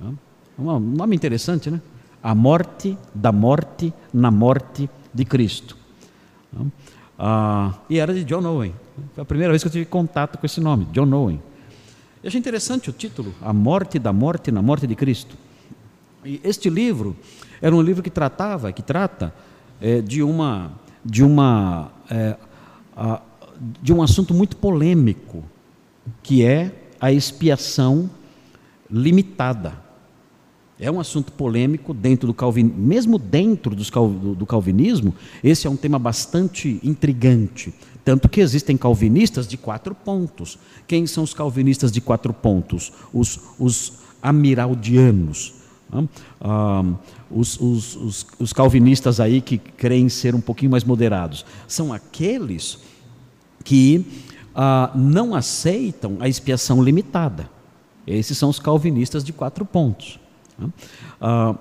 Ah, 0.00 0.12
um 0.58 0.80
nome 0.80 1.14
interessante, 1.14 1.70
né? 1.70 1.78
A 2.22 2.34
Morte 2.34 2.96
da 3.14 3.30
Morte 3.30 3.92
na 4.14 4.30
Morte 4.30 4.88
de 5.12 5.24
Cristo. 5.26 5.76
Ah, 6.56 6.64
ah, 7.18 7.74
e 7.90 7.98
era 7.98 8.14
de 8.14 8.24
John 8.24 8.46
Owen. 8.46 8.72
Foi 9.14 9.22
a 9.22 9.26
primeira 9.26 9.52
vez 9.52 9.62
que 9.62 9.68
eu 9.68 9.72
tive 9.72 9.84
contato 9.84 10.38
com 10.38 10.46
esse 10.46 10.60
nome, 10.60 10.86
John 10.86 11.12
Owen. 11.12 11.40
Eu 12.26 12.28
achei 12.28 12.40
interessante 12.40 12.90
o 12.90 12.92
título, 12.92 13.32
A 13.40 13.52
Morte 13.52 14.00
da 14.00 14.12
Morte 14.12 14.50
na 14.50 14.60
Morte 14.60 14.84
de 14.84 14.96
Cristo. 14.96 15.36
E 16.24 16.40
este 16.42 16.68
livro 16.68 17.16
era 17.62 17.72
um 17.72 17.80
livro 17.80 18.02
que 18.02 18.10
tratava, 18.10 18.72
que 18.72 18.82
trata 18.82 19.32
é, 19.80 20.00
de 20.00 20.24
uma, 20.24 20.72
de 21.04 21.22
uma, 21.22 21.92
é, 22.10 22.36
a, 22.96 23.22
de 23.80 23.92
um 23.92 24.02
assunto 24.02 24.34
muito 24.34 24.56
polêmico, 24.56 25.44
que 26.20 26.44
é 26.44 26.72
a 27.00 27.12
expiação 27.12 28.10
limitada. 28.90 29.74
É 30.80 30.90
um 30.90 30.98
assunto 30.98 31.30
polêmico 31.30 31.94
dentro 31.94 32.26
do 32.26 32.34
calvinismo, 32.34 32.76
mesmo 32.76 33.18
dentro 33.20 33.72
do, 33.72 34.34
do 34.34 34.44
calvinismo, 34.44 35.14
esse 35.44 35.68
é 35.68 35.70
um 35.70 35.76
tema 35.76 35.96
bastante 35.96 36.80
intrigante, 36.82 37.72
tanto 38.06 38.28
que 38.28 38.40
existem 38.40 38.76
calvinistas 38.76 39.48
de 39.48 39.56
quatro 39.56 39.92
pontos. 39.92 40.56
Quem 40.86 41.08
são 41.08 41.24
os 41.24 41.34
calvinistas 41.34 41.90
de 41.90 42.00
quatro 42.00 42.32
pontos? 42.32 42.92
Os, 43.12 43.40
os 43.58 43.94
amiraldianos. 44.22 45.54
Ah, 46.40 46.84
os, 47.28 47.60
os, 47.60 47.96
os, 47.96 48.26
os, 48.38 48.52
calvinistas 48.52 49.18
aí 49.18 49.40
que 49.40 49.58
creem 49.58 50.08
ser 50.08 50.36
um 50.36 50.40
pouquinho 50.40 50.70
mais 50.70 50.84
moderados. 50.84 51.44
São 51.66 51.92
aqueles 51.92 52.78
que 53.64 54.06
ah, 54.54 54.92
não 54.94 55.34
aceitam 55.34 56.18
a 56.20 56.28
expiação 56.28 56.80
limitada. 56.80 57.50
Esses 58.06 58.38
são 58.38 58.48
os 58.48 58.60
calvinistas 58.60 59.24
de 59.24 59.32
quatro 59.32 59.64
pontos. 59.64 60.20
Ah, 61.20 61.56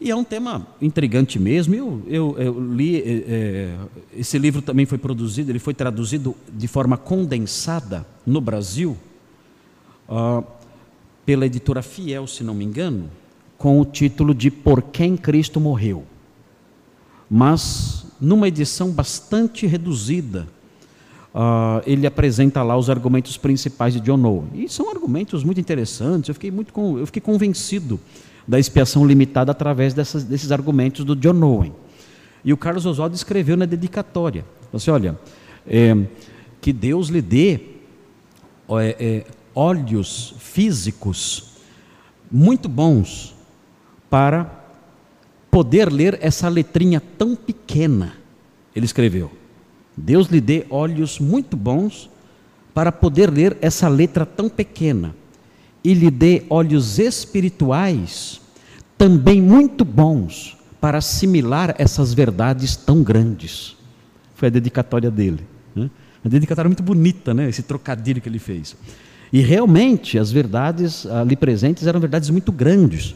e 0.00 0.10
é 0.10 0.16
um 0.16 0.22
tema 0.22 0.66
intrigante 0.80 1.38
mesmo. 1.38 1.74
Eu, 1.74 2.04
eu, 2.06 2.36
eu 2.38 2.74
li, 2.74 3.02
é, 3.04 3.76
esse 4.16 4.38
livro 4.38 4.62
também 4.62 4.86
foi 4.86 4.98
produzido, 4.98 5.50
ele 5.50 5.58
foi 5.58 5.74
traduzido 5.74 6.36
de 6.52 6.68
forma 6.68 6.96
condensada 6.96 8.06
no 8.24 8.40
Brasil, 8.40 8.96
uh, 10.08 10.44
pela 11.26 11.46
editora 11.46 11.82
Fiel, 11.82 12.26
se 12.26 12.44
não 12.44 12.54
me 12.54 12.64
engano, 12.64 13.10
com 13.56 13.80
o 13.80 13.84
título 13.84 14.32
de 14.32 14.50
Por 14.50 14.82
Quem 14.82 15.16
Cristo 15.16 15.58
Morreu. 15.58 16.04
Mas, 17.28 18.06
numa 18.20 18.46
edição 18.46 18.90
bastante 18.92 19.66
reduzida, 19.66 20.46
uh, 21.34 21.82
ele 21.84 22.06
apresenta 22.06 22.62
lá 22.62 22.76
os 22.76 22.88
argumentos 22.88 23.36
principais 23.36 23.94
de 23.94 24.00
John 24.00 24.24
Owen. 24.24 24.48
E 24.54 24.68
são 24.68 24.88
argumentos 24.88 25.42
muito 25.42 25.60
interessantes, 25.60 26.28
eu 26.28 26.34
fiquei, 26.34 26.52
muito, 26.52 26.72
eu 26.98 27.04
fiquei 27.04 27.20
convencido 27.20 27.98
da 28.48 28.58
expiação 28.58 29.06
limitada 29.06 29.52
através 29.52 29.92
dessas, 29.92 30.24
desses 30.24 30.50
argumentos 30.50 31.04
do 31.04 31.14
John 31.14 31.42
Owen. 31.42 31.74
E 32.42 32.50
o 32.50 32.56
Carlos 32.56 32.86
Oswaldo 32.86 33.14
escreveu 33.14 33.58
na 33.58 33.66
dedicatória: 33.66 34.42
assim, 34.72 34.90
olha, 34.90 35.18
é, 35.66 35.94
que 36.58 36.72
Deus 36.72 37.08
lhe 37.08 37.20
dê 37.20 37.60
é, 38.70 38.96
é, 38.98 39.24
olhos 39.54 40.34
físicos 40.38 41.58
muito 42.30 42.68
bons 42.68 43.34
para 44.08 44.50
poder 45.50 45.92
ler 45.92 46.18
essa 46.22 46.48
letrinha 46.48 47.02
tão 47.18 47.36
pequena. 47.36 48.14
Ele 48.74 48.86
escreveu: 48.86 49.30
Deus 49.94 50.28
lhe 50.28 50.40
dê 50.40 50.64
olhos 50.70 51.18
muito 51.18 51.54
bons 51.54 52.08
para 52.72 52.90
poder 52.90 53.30
ler 53.30 53.58
essa 53.60 53.88
letra 53.88 54.24
tão 54.24 54.48
pequena 54.48 55.14
e 55.82 55.94
lhe 55.94 56.10
dê 56.10 56.42
olhos 56.50 56.98
espirituais 56.98 58.40
também 58.96 59.40
muito 59.40 59.84
bons 59.84 60.56
para 60.80 60.98
assimilar 60.98 61.74
essas 61.78 62.12
verdades 62.12 62.76
tão 62.76 63.02
grandes. 63.02 63.76
Foi 64.34 64.48
a 64.48 64.50
dedicatória 64.50 65.10
dele. 65.10 65.46
Né? 65.74 65.90
Uma 66.24 66.30
dedicatória 66.30 66.68
muito 66.68 66.82
bonita, 66.82 67.32
né? 67.32 67.48
esse 67.48 67.62
trocadilho 67.62 68.20
que 68.20 68.28
ele 68.28 68.38
fez. 68.38 68.76
E 69.32 69.40
realmente 69.40 70.18
as 70.18 70.32
verdades 70.32 71.06
ali 71.06 71.36
presentes 71.36 71.86
eram 71.86 72.00
verdades 72.00 72.30
muito 72.30 72.50
grandes, 72.50 73.14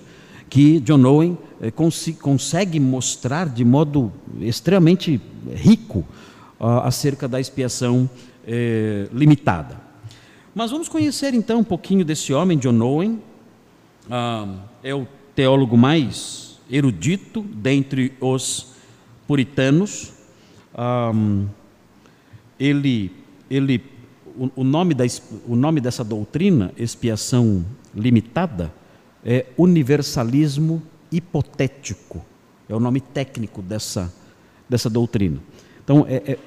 que 0.49 0.81
John 0.81 1.03
Owen 1.05 1.39
eh, 1.63 1.71
cons 1.71 2.13
consegue 2.21 2.79
mostrar 2.79 3.49
de 3.49 3.65
modo 3.65 4.13
extremamente 4.39 5.19
rico 5.55 6.01
uh, 6.61 6.81
acerca 6.85 7.27
da 7.27 7.41
expiação 7.41 8.09
eh, 8.47 9.09
limitada. 9.13 9.77
Mas 10.55 10.71
vamos 10.71 10.87
conhecer 10.87 11.33
então 11.33 11.61
um 11.61 11.65
pouquinho 11.65 12.05
desse 12.05 12.33
homem, 12.35 12.59
John 12.59 12.79
Owen. 12.81 13.23
Uh, 14.07 14.61
é 14.83 14.95
o 14.95 15.07
teólogo 15.35 15.79
mais 15.79 16.61
erudito 16.71 17.41
dentre 17.41 18.13
os 18.21 18.75
puritanos. 19.27 20.13
Um, 20.77 21.47
ele, 22.61 23.11
ele, 23.51 23.83
o, 24.37 24.51
o, 24.57 24.65
nome 24.65 24.93
da, 24.93 25.05
o 25.47 25.57
nome 25.57 25.81
dessa 25.81 26.05
doutrina, 26.05 26.71
expiação 26.77 27.65
limitada, 27.95 28.71
é 29.25 29.47
universalismo 29.57 30.83
hipotético. 31.11 32.23
É 32.69 32.75
o 32.75 32.81
nome 32.81 33.01
técnico 33.01 33.63
dessa, 33.63 34.13
dessa 34.69 34.91
doutrina. 34.91 35.39
Então, 35.83 36.05
é, 36.07 36.33
é 36.33 36.39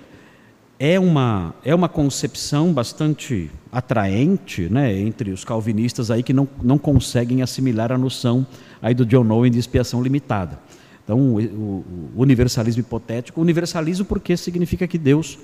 é 0.78 1.00
uma, 1.00 1.56
é 1.64 1.74
uma 1.74 1.88
concepção 1.88 2.74
bastante 2.74 3.50
atraente 3.72 4.70
né, 4.70 4.98
entre 4.98 5.32
os 5.32 5.44
calvinistas 5.44 6.12
aí 6.12 6.22
que 6.22 6.34
não, 6.34 6.48
não 6.62 6.78
conseguem 6.78 7.42
assimilar 7.42 7.92
a 7.92 7.98
noção 7.98 8.46
aí 8.82 8.94
do 8.94 9.06
John 9.06 9.30
Owen 9.32 9.52
de 9.52 9.60
expiação 9.60 10.02
limitada. 10.02 10.60
Então, 11.04 11.36
o, 11.36 11.40
o, 11.40 12.22
universalismo 12.22 12.82
hipotético, 12.82 13.40
universalismo 13.40 14.06
porque 14.06 14.36
significa 14.36 14.88
que 14.88 14.98
Deus, 14.98 15.38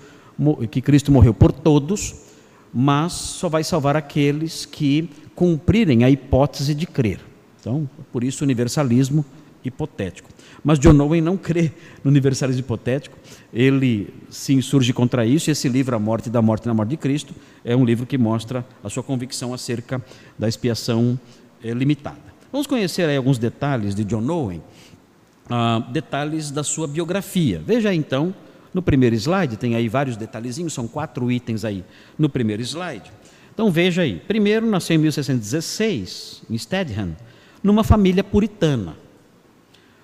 que 0.69 0.81
Cristo 0.81 1.11
morreu 1.11 1.33
por 1.33 1.51
todos, 1.51 2.15
mas 2.73 3.13
só 3.13 3.47
vai 3.47 3.63
salvar 3.63 3.95
aqueles 3.95 4.65
que 4.65 5.09
cumprirem 5.35 6.03
a 6.03 6.09
hipótese 6.09 6.73
de 6.73 6.87
crer. 6.87 7.19
Então, 7.59 7.87
por 8.11 8.23
isso 8.23 8.43
universalismo 8.43 9.23
hipotético. 9.63 10.29
Mas 10.63 10.77
John 10.77 10.99
Owen 10.99 11.21
não 11.21 11.37
crê 11.37 11.71
no 12.03 12.11
universalismo 12.11 12.61
hipotético, 12.61 13.17
ele 13.51 14.13
se 14.29 14.53
insurge 14.53 14.93
contra 14.93 15.25
isso, 15.25 15.49
e 15.49 15.51
esse 15.51 15.67
livro, 15.67 15.95
A 15.95 15.99
Morte 15.99 16.29
da 16.29 16.41
Morte 16.41 16.67
na 16.67 16.73
Morte 16.73 16.89
de 16.89 16.97
Cristo, 16.97 17.33
é 17.65 17.75
um 17.75 17.83
livro 17.83 18.05
que 18.05 18.17
mostra 18.17 18.65
a 18.83 18.89
sua 18.89 19.01
convicção 19.01 19.53
acerca 19.53 20.03
da 20.37 20.47
expiação 20.47 21.19
é, 21.63 21.71
limitada. 21.71 22.31
Vamos 22.51 22.67
conhecer 22.67 23.09
aí 23.09 23.17
alguns 23.17 23.37
detalhes 23.37 23.95
de 23.95 24.03
John 24.03 24.27
Owen, 24.29 24.61
ah, 25.49 25.79
detalhes 25.91 26.51
da 26.51 26.63
sua 26.63 26.87
biografia. 26.87 27.61
Veja 27.65 27.93
então, 27.93 28.33
no 28.73 28.81
primeiro 28.81 29.15
slide, 29.15 29.57
tem 29.57 29.75
aí 29.75 29.89
vários 29.89 30.15
detalhezinhos, 30.15 30.73
são 30.73 30.87
quatro 30.87 31.31
itens 31.31 31.65
aí 31.65 31.83
no 32.17 32.29
primeiro 32.29 32.61
slide. 32.61 33.11
Então 33.53 33.69
veja 33.69 34.03
aí, 34.03 34.21
primeiro 34.27 34.65
nasceu 34.65 34.95
em 34.95 34.99
1616, 34.99 36.43
em 36.49 36.57
Stedham, 36.57 37.15
numa 37.63 37.83
família 37.83 38.23
puritana. 38.23 38.95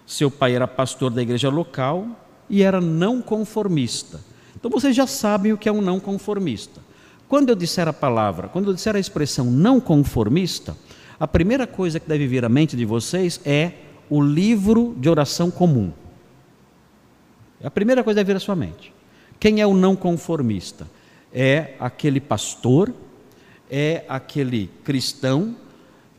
Seu 0.08 0.32
pai 0.32 0.56
era 0.56 0.66
pastor 0.66 1.12
da 1.12 1.22
igreja 1.22 1.50
local 1.50 2.08
e 2.50 2.64
era 2.64 2.80
não 2.80 3.22
conformista. 3.22 4.22
Então 4.56 4.72
vocês 4.72 4.96
já 4.96 5.06
sabem 5.06 5.52
o 5.52 5.58
que 5.58 5.68
é 5.68 5.72
um 5.72 5.82
não 5.82 6.00
conformista. 6.00 6.80
Quando 7.28 7.50
eu 7.50 7.56
disser 7.56 7.90
a 7.90 7.94
palavra, 7.94 8.48
quando 8.48 8.70
eu 8.70 8.74
disser 8.74 8.96
a 8.96 9.00
expressão 9.00 9.52
não 9.52 9.82
conformista, 9.82 10.78
a 11.20 11.28
primeira 11.28 11.68
coisa 11.68 12.00
que 12.00 12.08
deve 12.08 12.26
vir 12.26 12.46
à 12.46 12.50
mente 12.50 12.78
de 12.78 12.86
vocês 12.86 13.42
é 13.44 13.74
o 14.10 14.22
livro 14.22 14.96
de 14.98 15.10
oração 15.10 15.52
comum. 15.52 15.92
É 17.60 17.68
a 17.68 17.72
primeira 17.72 18.02
coisa 18.02 18.16
que 18.16 18.24
deve 18.24 18.34
vir 18.34 18.38
à 18.38 18.40
sua 18.40 18.56
mente. 18.56 18.94
Quem 19.38 19.60
é 19.60 19.68
o 19.68 19.74
não 19.74 19.94
conformista? 19.94 20.88
É 21.34 21.74
aquele 21.82 22.22
pastor, 22.22 22.94
é 23.70 24.06
aquele 24.08 24.70
cristão 24.86 25.54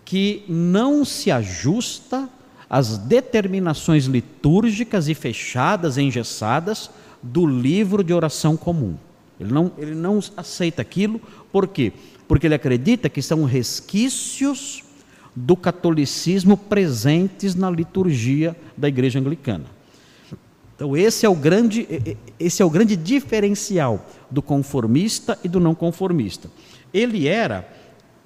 que 0.04 0.45
não 0.47 1.07
se 1.07 1.30
ajusta 1.30 2.28
as 2.68 2.98
determinações 2.98 4.04
litúrgicas 4.04 5.08
e 5.08 5.14
fechadas, 5.14 5.96
engessadas 5.96 6.90
do 7.22 7.46
livro 7.46 8.04
de 8.04 8.12
oração 8.12 8.56
comum. 8.56 8.96
Ele 9.40 9.52
não, 9.52 9.72
ele 9.78 9.94
não 9.94 10.20
aceita 10.37 10.82
aquilo, 10.82 11.20
por 11.50 11.68
quê? 11.68 11.92
Porque 12.26 12.46
ele 12.46 12.54
acredita 12.54 13.08
que 13.08 13.22
são 13.22 13.44
resquícios 13.44 14.84
do 15.34 15.56
catolicismo 15.56 16.56
presentes 16.56 17.54
na 17.54 17.70
liturgia 17.70 18.56
da 18.76 18.88
igreja 18.88 19.18
anglicana. 19.18 19.64
Então 20.75 20.96
esse 20.96 21.25
é 21.25 21.28
o 21.28 21.34
grande, 21.34 21.88
esse 22.38 22.62
é 22.62 22.64
o 22.64 22.70
grande 22.70 22.96
diferencial 22.96 24.06
do 24.30 24.42
conformista 24.42 25.38
e 25.42 25.48
do 25.48 25.58
não 25.58 25.75
conformista. 25.75 26.50
Ele 26.92 27.26
era 27.26 27.68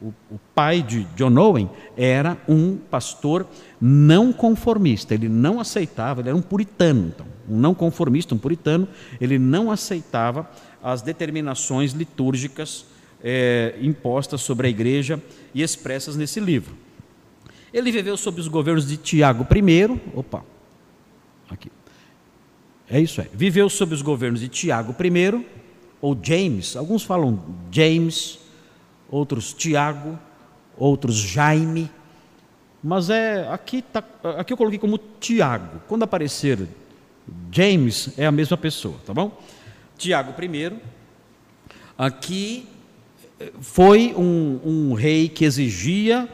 o, 0.03 0.35
o 0.35 0.41
pai 0.55 0.83
de 0.83 1.05
John 1.17 1.37
Owen 1.39 1.71
era 1.97 2.37
um 2.49 2.77
pastor 2.77 3.47
não 3.81 4.33
conformista, 4.33 5.15
ele 5.15 5.29
não 5.29 5.61
aceitava, 5.61 6.21
ele 6.21 6.29
era 6.29 6.37
um 6.37 6.43
puritano, 6.43 7.13
então, 7.15 7.27
um 7.49 7.57
não 7.57 7.75
conformista, 7.75 8.35
um 8.35 8.39
puritano, 8.39 8.89
ele 9.21 9.39
não 9.39 9.71
aceitava 9.71 10.51
as 10.83 11.03
determinações 11.03 11.93
litúrgicas 11.93 12.85
é, 13.23 13.77
impostas 13.81 14.41
sobre 14.41 14.67
a 14.67 14.71
igreja 14.71 15.23
e 15.55 15.63
expressas 15.63 16.17
nesse 16.17 16.41
livro. 16.41 16.77
Ele 17.73 17.91
viveu 17.93 18.17
sob 18.17 18.41
os 18.41 18.49
governos 18.49 18.87
de 18.87 18.97
Tiago 18.97 19.47
I, 19.55 20.01
opa, 20.15 20.45
aqui, 21.49 21.71
é 22.91 23.01
isso 23.01 23.21
aí, 23.21 23.29
viveu 23.33 23.69
sob 23.71 23.95
os 23.95 24.03
governos 24.03 24.41
de 24.41 24.49
Tiago 24.49 24.95
I, 25.01 25.47
ou 26.01 26.19
James, 26.21 26.77
alguns 26.77 27.05
falam 27.05 27.41
James, 27.71 28.42
outros 29.13 29.53
Tiago, 29.53 30.19
outros 30.77 31.17
Jaime, 31.17 31.91
mas 32.83 33.11
é 33.11 33.47
aqui, 33.49 33.83
tá, 33.83 34.03
aqui 34.39 34.55
eu 34.55 34.57
coloquei 34.57 34.79
como 34.79 34.99
Tiago. 35.21 35.83
Quando 35.87 36.03
aparecer 36.03 36.67
James, 37.53 38.15
é 38.17 38.27
a 38.27 38.33
mesma 38.33 38.57
pessoa, 38.57 38.97
tá 39.07 39.13
bom? 39.13 39.39
Tiago 39.99 40.33
I, 40.43 40.73
aqui 41.97 42.67
eh, 43.39 43.53
foi 43.61 44.15
um, 44.17 44.61
um 44.65 44.95
rei 44.95 45.29
que 45.29 45.45
exigia 45.45 46.27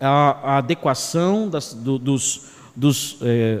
a, 0.00 0.54
a 0.54 0.58
adequação 0.58 1.50
das, 1.50 1.74
do, 1.74 1.98
dos, 1.98 2.52
dos, 2.74 3.18
eh, 3.20 3.60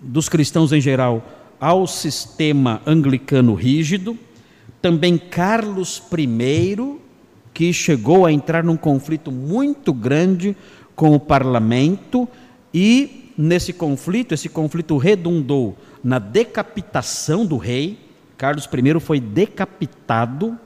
dos 0.00 0.28
cristãos 0.28 0.70
em 0.70 0.80
geral 0.80 1.26
ao 1.58 1.86
sistema 1.86 2.82
anglicano 2.86 3.54
rígido. 3.54 4.16
Também 4.82 5.16
Carlos 5.16 6.02
I 6.16 7.03
que 7.54 7.72
chegou 7.72 8.26
a 8.26 8.32
entrar 8.32 8.64
num 8.64 8.76
conflito 8.76 9.30
muito 9.30 9.92
grande 9.92 10.56
com 10.96 11.14
o 11.14 11.20
parlamento 11.20 12.28
e 12.72 13.32
nesse 13.38 13.72
conflito, 13.72 14.34
esse 14.34 14.48
conflito 14.48 14.96
redundou 14.96 15.76
na 16.02 16.18
decapitação 16.18 17.46
do 17.46 17.56
rei. 17.56 17.98
Carlos 18.36 18.66
I 18.66 19.00
foi 19.00 19.20
decapitado 19.20 20.58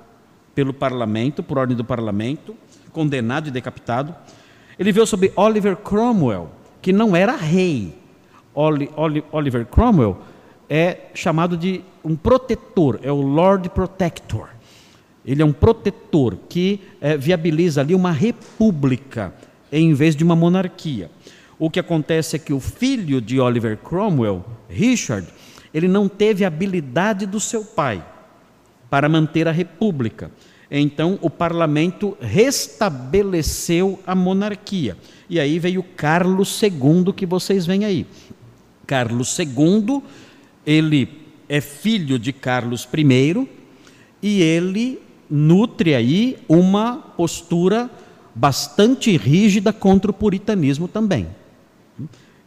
pelo 0.55 0.73
parlamento, 0.73 1.43
por 1.43 1.59
ordem 1.59 1.77
do 1.77 1.85
parlamento, 1.85 2.57
condenado 2.91 3.49
e 3.49 3.51
decapitado. 3.51 4.15
Ele 4.79 4.91
veio 4.91 5.07
sobre 5.07 5.31
Oliver 5.37 5.77
Cromwell, 5.77 6.51
que 6.81 6.93
não 6.93 7.15
era 7.15 7.37
rei. 7.37 7.97
Oliver 9.31 9.67
Cromwell 9.67 10.19
é 10.69 11.11
chamado 11.15 11.57
de 11.57 11.83
um 12.03 12.17
protetor, 12.17 12.99
é 13.03 13.13
o 13.13 13.21
Lord 13.21 13.69
Protector. 13.71 14.49
Ele 15.29 15.43
é 15.43 15.45
um 15.45 15.53
protetor 15.53 16.39
que 16.49 16.81
é, 17.03 17.15
viabiliza 17.15 17.83
ali 17.83 17.95
uma 17.95 18.11
república 18.11 19.35
em 19.71 19.93
vez 19.93 20.17
de 20.17 20.25
uma 20.25 20.35
monarquia. 20.35 21.11
O 21.59 21.69
que 21.69 21.79
acontece 21.79 22.35
é 22.35 22.39
que 22.39 22.51
o 22.51 22.59
filho 22.59 23.21
de 23.21 23.39
Oliver 23.39 23.77
Cromwell, 23.77 24.43
Richard, 24.71 25.29
ele 25.75 25.87
não 25.87 26.09
teve 26.09 26.47
a 26.47 26.49
habilidade 26.49 27.27
do 27.27 27.39
seu 27.39 27.63
pai 27.63 28.03
para 28.89 29.07
manter 29.07 29.47
a 29.47 29.53
república. 29.53 30.31
Então 30.71 31.19
o 31.21 31.29
parlamento 31.29 32.17
restabeleceu 32.23 34.01
a 34.07 34.15
monarquia. 34.15 34.97
E 35.29 35.39
aí 35.39 35.59
veio 35.59 35.83
Carlos 35.83 36.59
II 36.63 37.13
que 37.15 37.27
vocês 37.27 37.67
veem 37.67 37.85
aí. 37.85 38.07
Carlos 38.87 39.39
II, 39.39 40.03
ele 40.65 41.07
é 41.51 41.61
filho 41.61 42.19
de 42.19 42.33
Carlos 42.33 42.89
I 42.97 43.47
e 44.23 44.41
ele 44.41 45.07
nutre 45.31 45.95
aí 45.95 46.39
uma 46.49 46.97
postura 47.17 47.89
bastante 48.35 49.17
rígida 49.17 49.73
contra 49.73 50.11
o 50.11 50.15
puritanismo 50.15 50.87
também. 50.87 51.27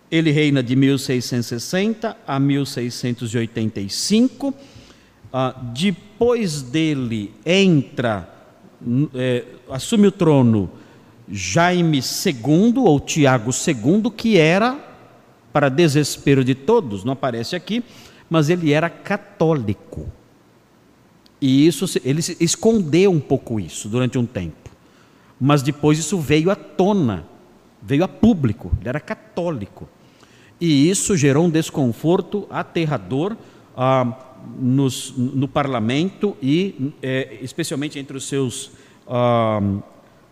Ele 0.09 0.31
reina 0.31 0.63
de 0.63 0.75
1660 0.75 2.17
a 2.25 2.39
1685. 2.39 4.53
Ah, 5.31 5.55
depois 5.73 6.61
dele 6.61 7.33
entra, 7.45 8.29
é, 9.15 9.45
assume 9.69 10.07
o 10.07 10.11
trono 10.11 10.69
Jaime 11.31 11.99
II 11.99 12.73
ou 12.77 12.99
Tiago 12.99 13.51
II, 13.51 14.11
que 14.11 14.37
era, 14.37 14.77
para 15.53 15.69
desespero 15.69 16.43
de 16.43 16.55
todos, 16.55 17.05
não 17.05 17.13
aparece 17.13 17.55
aqui, 17.55 17.83
mas 18.29 18.49
ele 18.49 18.73
era 18.73 18.89
católico. 18.89 20.11
E 21.41 21.65
isso 21.65 21.85
ele 22.05 22.21
escondeu 22.39 23.11
um 23.11 23.19
pouco 23.19 23.59
isso 23.59 23.89
durante 23.89 24.17
um 24.17 24.25
tempo. 24.25 24.69
Mas 25.39 25.63
depois 25.63 25.97
isso 25.97 26.19
veio 26.19 26.51
à 26.51 26.55
tona, 26.55 27.25
veio 27.81 28.03
a 28.03 28.07
público, 28.07 28.71
ele 28.79 28.89
era 28.89 28.99
católico. 28.99 29.89
E 30.59 30.87
isso 30.87 31.17
gerou 31.17 31.45
um 31.45 31.49
desconforto 31.49 32.45
aterrador 32.51 33.35
ah, 33.75 34.15
nos, 34.59 35.11
no 35.17 35.47
parlamento 35.47 36.37
e 36.39 36.93
é, 37.01 37.39
especialmente 37.41 37.97
entre 37.97 38.15
os 38.15 38.25
seus 38.25 38.71
ah, 39.07 39.59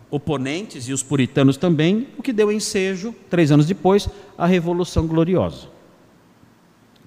oponentes 0.08 0.88
e 0.88 0.92
os 0.92 1.02
puritanos 1.02 1.56
também, 1.56 2.06
o 2.16 2.22
que 2.22 2.32
deu 2.32 2.52
ensejo, 2.52 3.12
três 3.28 3.50
anos 3.50 3.66
depois, 3.66 4.08
à 4.38 4.46
Revolução 4.46 5.08
Gloriosa. 5.08 5.66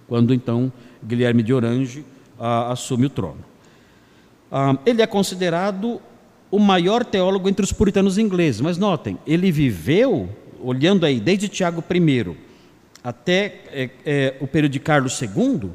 Quando 0.07 0.33
então 0.33 0.71
Guilherme 1.01 1.41
de 1.41 1.53
Orange 1.53 2.05
ah, 2.37 2.73
assume 2.73 3.05
o 3.05 3.09
trono. 3.09 3.52
Ah, 4.55 4.77
ele 4.85 5.01
é 5.01 5.07
considerado 5.07 5.99
o 6.51 6.59
maior 6.59 7.03
teólogo 7.03 7.49
entre 7.49 7.65
os 7.65 7.73
puritanos 7.73 8.19
ingleses, 8.19 8.61
mas 8.61 8.77
notem, 8.77 9.17
ele 9.25 9.51
viveu, 9.51 10.29
olhando 10.61 11.07
aí, 11.07 11.19
desde 11.19 11.49
Tiago 11.49 11.83
I 11.91 12.37
até 13.03 13.61
é, 13.71 13.89
é, 14.05 14.37
o 14.39 14.45
período 14.45 14.73
de 14.73 14.79
Carlos 14.79 15.19
II, 15.19 15.71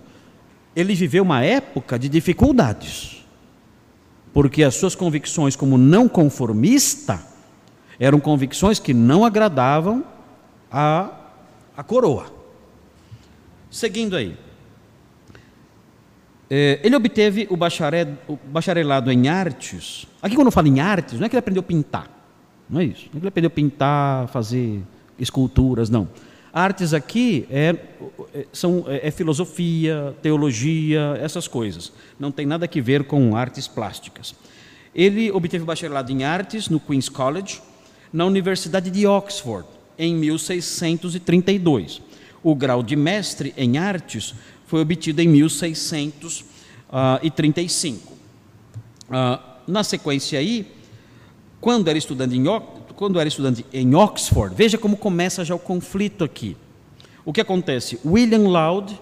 ele 0.77 0.95
viveu 0.95 1.25
uma 1.25 1.43
época 1.43 1.99
de 1.99 2.09
dificuldades, 2.09 3.27
porque 4.33 4.63
as 4.63 4.77
suas 4.77 4.95
convicções 4.95 5.57
como 5.57 5.77
não 5.77 6.09
conformista 6.09 7.21
eram 7.99 8.21
convicções 8.21 8.79
que 8.79 8.95
não 8.95 9.25
agradavam 9.25 10.05
a, 10.71 11.11
a 11.77 11.83
coroa. 11.83 12.33
Seguindo 13.73 14.15
aí. 14.15 14.37
É, 16.51 16.81
ele 16.83 16.97
obteve 16.97 17.47
o, 17.51 17.57
bacharelado 17.57 19.13
em 19.13 19.29
artes. 19.29 20.07
Aqui, 20.23 20.35
quando 20.35 20.47
eu 20.47 20.53
falo 20.53 20.67
em 20.67 20.81
artes, 20.81 21.19
não 21.19 21.27
é 21.27 21.29
que 21.29 21.35
ele 21.35 21.41
aprendeu 21.41 21.61
a 21.61 21.65
pintar. 21.65 22.11
Não 22.69 22.81
é 22.81 22.85
isso. 22.85 23.09
Não 23.13 23.19
é 23.19 23.21
que 23.21 23.25
ele 23.25 23.29
aprendeu 23.29 23.49
a 23.49 23.51
pintar, 23.51 24.29
fazer 24.29 24.81
esculturas, 25.19 25.91
não. 25.91 26.09
Artes 26.53 26.95
aqui 26.95 27.47
é, 27.51 27.77
é, 28.35 28.47
são, 28.53 28.85
é, 28.89 29.09
é 29.09 29.11
filosofia, 29.11 30.15
teologia, 30.23 31.19
essas 31.21 31.47
coisas. 31.47 31.93
Não 32.19 32.33
tem 32.33 32.47
nada 32.47 32.67
a 32.67 32.81
ver 32.81 33.05
com 33.05 33.37
artes 33.37 33.69
plásticas. 33.69 34.35
Ele 34.95 35.31
obteve 35.31 35.63
o 35.63 35.67
bacharelado 35.67 36.11
em 36.11 36.25
artes 36.25 36.69
no 36.69 36.81
Queen's 36.81 37.09
College, 37.09 37.61
na 38.13 38.25
Universidade 38.25 38.91
de 38.91 39.07
Oxford, 39.07 39.69
em 39.99 40.15
1632. 40.15 42.01
O 42.43 42.55
grau 42.55 42.83
de 42.83 42.97
mestre 42.97 43.53
em 43.57 43.77
artes 43.77 44.35
foi 44.69 44.81
obtido 44.83 45.21
em 45.23 45.27
1635. 45.27 48.13
Ah, 49.11 49.41
na 49.67 49.83
sequência 49.83 50.39
aí, 50.39 50.71
quando 51.59 51.89
era 51.89 51.99
estudante 51.99 52.37
em, 52.37 52.45
quando 52.95 53.19
era 53.19 53.27
estudante 53.27 53.65
em 53.73 53.95
Oxford, 53.95 54.55
veja 54.55 54.77
como 54.77 54.99
começa 54.99 55.43
já 55.43 55.55
o 55.55 55.59
conflito 55.59 56.23
aqui. 56.23 56.55
O 57.25 57.33
que 57.33 57.41
acontece? 57.41 57.99
William 58.05 58.47
Laud, 58.47 59.01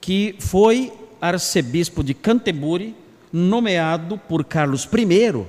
que 0.00 0.34
foi 0.40 0.92
arcebispo 1.20 2.02
de 2.02 2.12
Canterbury, 2.12 2.96
nomeado 3.32 4.18
por 4.18 4.44
Carlos 4.44 4.84
I, 4.84 5.46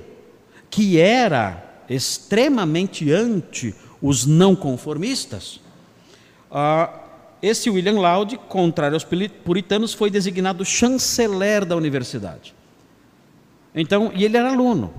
que 0.70 1.00
era 1.00 1.82
extremamente 1.88 3.10
anti 3.10 3.74
os 4.00 4.26
não 4.26 4.54
conformistas, 4.54 5.60
ah, 6.50 7.01
esse 7.42 7.68
William 7.68 7.98
Laud, 7.98 8.38
contrário 8.48 8.94
aos 8.94 9.04
puritanos, 9.44 9.92
foi 9.92 10.10
designado 10.10 10.64
chanceler 10.64 11.64
da 11.64 11.74
universidade. 11.76 12.54
Então, 13.74 14.12
e 14.14 14.24
ele 14.24 14.36
era 14.36 14.50
aluno. 14.50 14.92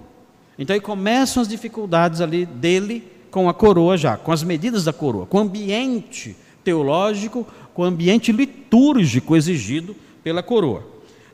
Então 0.58 0.74
aí 0.74 0.82
começam 0.82 1.42
as 1.42 1.48
dificuldades 1.48 2.22
ali 2.22 2.46
dele 2.46 3.12
com 3.32 3.50
a 3.50 3.54
coroa 3.54 3.98
já, 3.98 4.18
com 4.18 4.32
as 4.32 4.44
medidas 4.44 4.84
da 4.84 4.94
coroa, 4.94 5.26
com 5.26 5.38
o 5.38 5.42
ambiente 5.42 6.36
teológico, 6.64 7.48
com 7.74 7.82
o 7.82 7.86
ambiente 7.86 8.32
litúrgico 8.32 9.36
exigido 9.36 9.96
pela 10.24 10.44
coroa. 10.44 10.86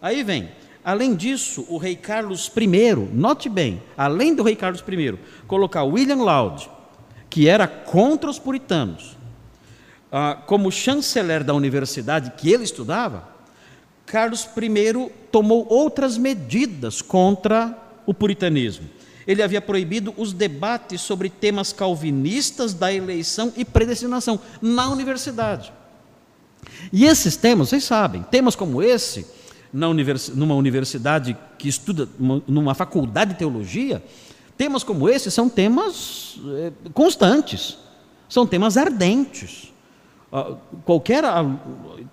Aí 0.02 0.24
vem, 0.24 0.50
além 0.84 1.14
disso, 1.16 1.66
o 1.68 1.78
rei 1.78 1.96
Carlos 1.96 2.50
I, 2.56 2.96
note 3.14 3.50
bem, 3.50 3.82
além 3.98 4.34
do 4.34 4.44
rei 4.44 4.56
Carlos 4.56 4.82
I, 4.88 5.20
colocar 5.46 5.84
William 5.84 6.24
Laud, 6.24 6.70
que 7.30 7.50
era 7.50 7.68
contra 7.68 8.30
os 8.30 8.40
puritanos, 8.40 9.18
ah, 10.12 10.38
como 10.46 10.72
chanceler 10.72 11.44
da 11.44 11.54
universidade 11.54 12.32
que 12.38 12.52
ele 12.52 12.64
estudava, 12.64 13.28
Carlos 14.06 14.48
I 14.58 15.12
tomou 15.32 15.68
outras 15.70 16.18
medidas 16.18 17.02
contra 17.02 17.78
o 18.06 18.14
puritanismo. 18.14 18.90
Ele 19.28 19.44
havia 19.44 19.62
proibido 19.62 20.12
os 20.18 20.34
debates 20.34 21.02
sobre 21.02 21.30
temas 21.30 21.72
calvinistas 21.72 22.74
da 22.74 22.92
eleição 22.92 23.54
e 23.56 23.64
predestinação 23.64 24.40
na 24.60 24.90
universidade. 24.90 25.72
E 26.92 27.06
esses 27.06 27.36
temas, 27.36 27.70
vocês 27.70 27.84
sabem, 27.84 28.24
temas 28.24 28.56
como 28.56 28.82
esse, 28.82 29.28
univers, 29.72 30.30
numa 30.30 30.56
universidade 30.56 31.38
que 31.58 31.70
estuda, 31.70 32.10
numa 32.48 32.74
faculdade 32.74 33.34
de 33.34 33.38
teologia, 33.38 34.04
temas 34.58 34.84
como 34.84 35.08
esse 35.08 35.30
são 35.30 35.48
temas 35.48 36.40
eh, 36.48 36.72
constantes, 36.94 37.78
são 38.28 38.48
temas 38.48 38.78
ardentes. 38.78 39.72
Ah, 40.32 40.56
qualquer 40.86 41.26
ah, 41.26 41.44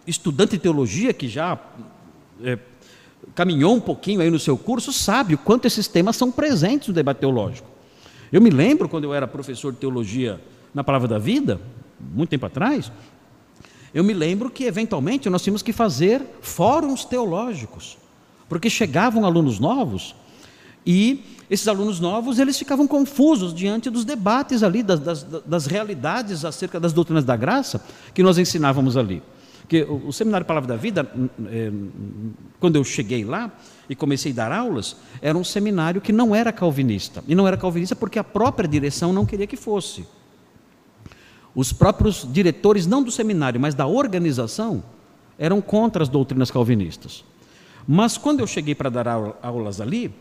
estudante 0.07 0.53
de 0.53 0.59
teologia 0.59 1.13
que 1.13 1.29
já 1.29 1.59
é, 2.43 2.59
caminhou 3.35 3.75
um 3.75 3.81
pouquinho 3.81 4.21
aí 4.21 4.31
no 4.31 4.39
seu 4.39 4.57
curso 4.57 4.93
sabe 4.93 5.35
o 5.35 5.39
quanto 5.39 5.67
esses 5.67 5.87
temas 5.87 6.17
são 6.17 6.31
presentes 6.31 6.89
no 6.89 6.95
debate 6.95 7.19
teológico. 7.19 7.69
Eu 8.33 8.41
me 8.41 8.51
lembro 8.51 8.89
quando 8.89 9.05
eu 9.05 9.15
era 9.15 9.27
professor 9.27 9.73
de 9.73 9.79
teologia 9.79 10.41
na 10.75 10.83
Palavra 10.83 11.09
da 11.09 11.19
Vida, 11.19 11.61
muito 12.01 12.31
tempo 12.31 12.47
atrás, 12.47 12.91
eu 13.95 14.03
me 14.03 14.13
lembro 14.13 14.51
que 14.51 14.65
eventualmente 14.65 15.31
nós 15.31 15.43
tínhamos 15.43 15.63
que 15.63 15.73
fazer 15.73 16.23
fóruns 16.41 17.05
teológicos, 17.05 17.97
porque 18.49 18.69
chegavam 18.69 19.25
alunos 19.25 19.59
novos 19.59 20.15
e 20.85 21.25
esses 21.49 21.69
alunos 21.69 22.01
novos, 22.01 22.39
eles 22.39 22.59
ficavam 22.59 22.87
confusos 22.87 23.55
diante 23.55 23.89
dos 23.89 24.05
debates 24.05 24.63
ali, 24.63 24.83
das, 24.83 24.99
das, 25.01 25.23
das 25.23 25.67
realidades 25.67 26.45
acerca 26.45 26.81
das 26.81 26.93
doutrinas 26.93 27.25
da 27.25 27.37
graça 27.37 27.81
que 28.13 28.23
nós 28.23 28.37
ensinávamos 28.39 28.97
ali. 28.97 29.23
Porque 29.61 29.83
o, 29.83 30.13
Seminário 30.13 30.47
Palavra 30.47 30.69
da 30.69 30.77
Vida, 30.77 31.11
é, 31.47 31.73
quando 32.61 32.77
eu 32.77 32.85
cheguei 32.85 33.25
lá 33.25 33.51
e 33.91 33.97
comecei 33.97 34.31
a 34.31 34.35
dar 34.35 34.53
aulas, 34.53 34.97
era 35.21 35.37
um 35.37 35.43
seminário 35.43 36.01
que 36.01 36.13
não 36.13 36.35
era 36.35 36.53
calvinista. 36.53 37.23
E 37.27 37.35
não 37.35 37.49
era 37.49 37.57
calvinista 37.57 37.97
porque 37.97 38.17
a 38.17 38.23
própria 38.25 38.69
direção 38.69 39.13
não 39.13 39.27
queria 39.27 39.47
que 39.47 39.57
fosse. 39.57 40.07
Os 41.53 41.73
próprios 41.73 42.25
diretores, 42.31 42.87
não 42.87 43.03
do 43.03 43.11
seminário, 43.11 43.61
mas 43.61 43.75
da 43.75 43.89
organização, 43.89 44.85
eram 45.37 45.61
contra 45.61 46.03
as 46.03 46.09
doutrinas 46.09 46.51
calvinistas. 46.51 47.25
Mas 47.89 48.17
quando 48.17 48.41
eu 48.41 48.47
cheguei 48.47 48.75
para 48.75 48.91
dar 48.91 49.09
aulas 49.43 49.81
ali, 49.81 50.13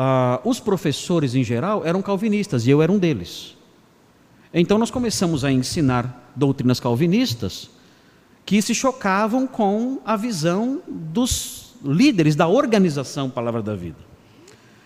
ah, 0.00 0.40
os 0.44 0.60
professores 0.60 1.34
em 1.34 1.42
geral 1.42 1.84
eram 1.84 2.00
calvinistas 2.00 2.64
e 2.64 2.70
eu 2.70 2.80
era 2.80 2.92
um 2.92 2.98
deles. 3.00 3.56
Então 4.54 4.78
nós 4.78 4.92
começamos 4.92 5.44
a 5.44 5.50
ensinar 5.50 6.32
doutrinas 6.36 6.78
calvinistas 6.78 7.68
que 8.46 8.62
se 8.62 8.76
chocavam 8.76 9.44
com 9.44 9.98
a 10.04 10.14
visão 10.14 10.80
dos 10.86 11.74
líderes 11.84 12.36
da 12.36 12.46
organização 12.46 13.28
Palavra 13.28 13.60
da 13.60 13.74
Vida. 13.74 13.98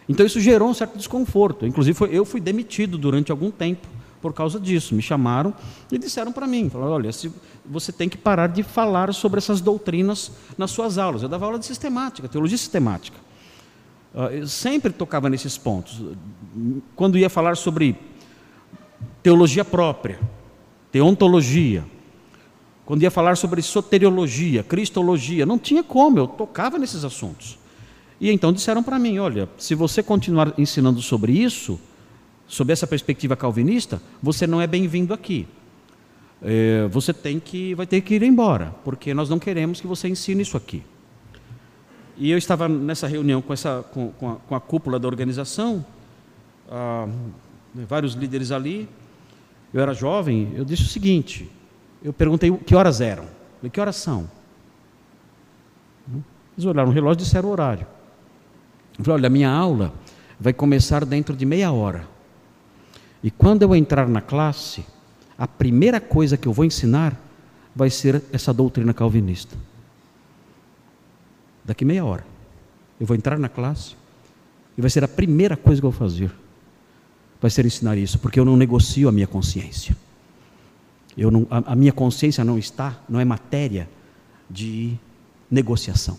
Então 0.08 0.24
isso 0.24 0.40
gerou 0.40 0.70
um 0.70 0.74
certo 0.74 0.96
desconforto. 0.96 1.66
Inclusive 1.66 1.94
foi, 1.94 2.08
eu 2.10 2.24
fui 2.24 2.40
demitido 2.40 2.96
durante 2.96 3.30
algum 3.30 3.50
tempo 3.50 3.86
por 4.22 4.32
causa 4.32 4.58
disso. 4.58 4.94
Me 4.94 5.02
chamaram 5.02 5.52
e 5.90 5.98
disseram 5.98 6.32
para 6.32 6.46
mim, 6.46 6.70
falaram, 6.70 6.92
olha, 6.92 7.12
se, 7.12 7.30
você 7.66 7.92
tem 7.92 8.08
que 8.08 8.16
parar 8.16 8.46
de 8.46 8.62
falar 8.62 9.12
sobre 9.12 9.36
essas 9.36 9.60
doutrinas 9.60 10.32
nas 10.56 10.70
suas 10.70 10.96
aulas. 10.96 11.22
Eu 11.22 11.28
dava 11.28 11.44
aula 11.44 11.58
de 11.58 11.66
sistemática, 11.66 12.26
teologia 12.28 12.56
sistemática. 12.56 13.21
Ah, 14.14 14.26
eu 14.26 14.46
sempre 14.46 14.92
tocava 14.92 15.30
nesses 15.30 15.56
pontos. 15.56 16.02
Quando 16.94 17.16
ia 17.16 17.30
falar 17.30 17.56
sobre 17.56 17.96
teologia 19.22 19.64
própria, 19.64 20.20
teontologia, 20.90 21.84
quando 22.84 23.02
ia 23.02 23.10
falar 23.10 23.36
sobre 23.36 23.62
soteriologia, 23.62 24.62
cristologia, 24.62 25.46
não 25.46 25.58
tinha 25.58 25.82
como, 25.82 26.18
eu 26.18 26.26
tocava 26.26 26.78
nesses 26.78 27.04
assuntos. 27.04 27.58
E 28.20 28.30
então 28.30 28.52
disseram 28.52 28.82
para 28.82 28.98
mim: 28.98 29.18
olha, 29.18 29.48
se 29.56 29.74
você 29.74 30.02
continuar 30.02 30.52
ensinando 30.58 31.00
sobre 31.00 31.32
isso, 31.32 31.80
sob 32.46 32.72
essa 32.72 32.86
perspectiva 32.86 33.34
calvinista, 33.34 34.00
você 34.22 34.46
não 34.46 34.60
é 34.60 34.66
bem-vindo 34.66 35.14
aqui. 35.14 35.46
É, 36.42 36.86
você 36.88 37.14
tem 37.14 37.40
que, 37.40 37.74
vai 37.74 37.86
ter 37.86 38.00
que 38.00 38.14
ir 38.14 38.22
embora, 38.24 38.74
porque 38.84 39.14
nós 39.14 39.28
não 39.30 39.38
queremos 39.38 39.80
que 39.80 39.86
você 39.86 40.08
ensine 40.08 40.42
isso 40.42 40.56
aqui. 40.56 40.82
E 42.16 42.30
eu 42.30 42.38
estava 42.38 42.68
nessa 42.68 43.06
reunião 43.06 43.40
com, 43.40 43.52
essa, 43.52 43.84
com, 43.92 44.10
com, 44.12 44.30
a, 44.30 44.36
com 44.36 44.54
a, 44.54 44.60
cúpula 44.60 44.98
da 44.98 45.08
organização, 45.08 45.84
ah, 46.70 47.08
vários 47.74 48.14
líderes 48.14 48.50
ali. 48.50 48.88
Eu 49.72 49.80
era 49.80 49.94
jovem, 49.94 50.52
eu 50.54 50.64
disse 50.64 50.82
o 50.82 50.86
seguinte: 50.86 51.50
eu 52.02 52.12
perguntei 52.12 52.54
que 52.58 52.74
horas 52.74 53.00
eram. 53.00 53.24
falei, 53.56 53.70
que 53.70 53.80
horas 53.80 53.96
são? 53.96 54.28
Eles 56.54 56.66
olharam 56.66 56.88
no 56.88 56.94
relógio 56.94 57.20
e 57.20 57.24
disseram 57.24 57.48
o 57.48 57.52
horário. 57.52 57.86
Eu 58.98 59.04
falei, 59.04 59.20
olha, 59.20 59.26
a 59.28 59.30
minha 59.30 59.50
aula 59.50 59.92
vai 60.38 60.52
começar 60.52 61.04
dentro 61.04 61.34
de 61.34 61.46
meia 61.46 61.72
hora. 61.72 62.06
E 63.22 63.30
quando 63.30 63.62
eu 63.62 63.74
entrar 63.74 64.08
na 64.08 64.20
classe, 64.20 64.84
a 65.38 65.46
primeira 65.46 66.00
coisa 66.00 66.36
que 66.36 66.46
eu 66.46 66.52
vou 66.52 66.64
ensinar 66.64 67.18
vai 67.74 67.88
ser 67.88 68.22
essa 68.32 68.52
doutrina 68.52 68.92
calvinista. 68.92 69.56
Daqui 71.64 71.84
meia 71.84 72.04
hora. 72.04 72.24
Eu 72.98 73.06
vou 73.06 73.16
entrar 73.16 73.38
na 73.38 73.48
classe 73.48 73.96
e 74.76 74.80
vai 74.80 74.90
ser 74.90 75.04
a 75.04 75.08
primeira 75.08 75.56
coisa 75.56 75.80
que 75.80 75.86
eu 75.86 75.90
vou 75.90 75.98
fazer. 75.98 76.30
Vai 77.40 77.50
ser 77.50 77.66
ensinar 77.66 77.98
isso, 77.98 78.18
porque 78.18 78.38
eu 78.38 78.44
não 78.44 78.56
negocio 78.56 79.08
a 79.08 79.12
minha 79.12 79.26
consciência. 79.26 79.96
Eu 81.16 81.30
não, 81.30 81.46
a, 81.50 81.72
a 81.72 81.76
minha 81.76 81.92
consciência 81.92 82.44
não 82.44 82.58
está, 82.58 83.00
não 83.08 83.18
é 83.20 83.24
matéria 83.24 83.88
de 84.48 84.96
negociação. 85.50 86.16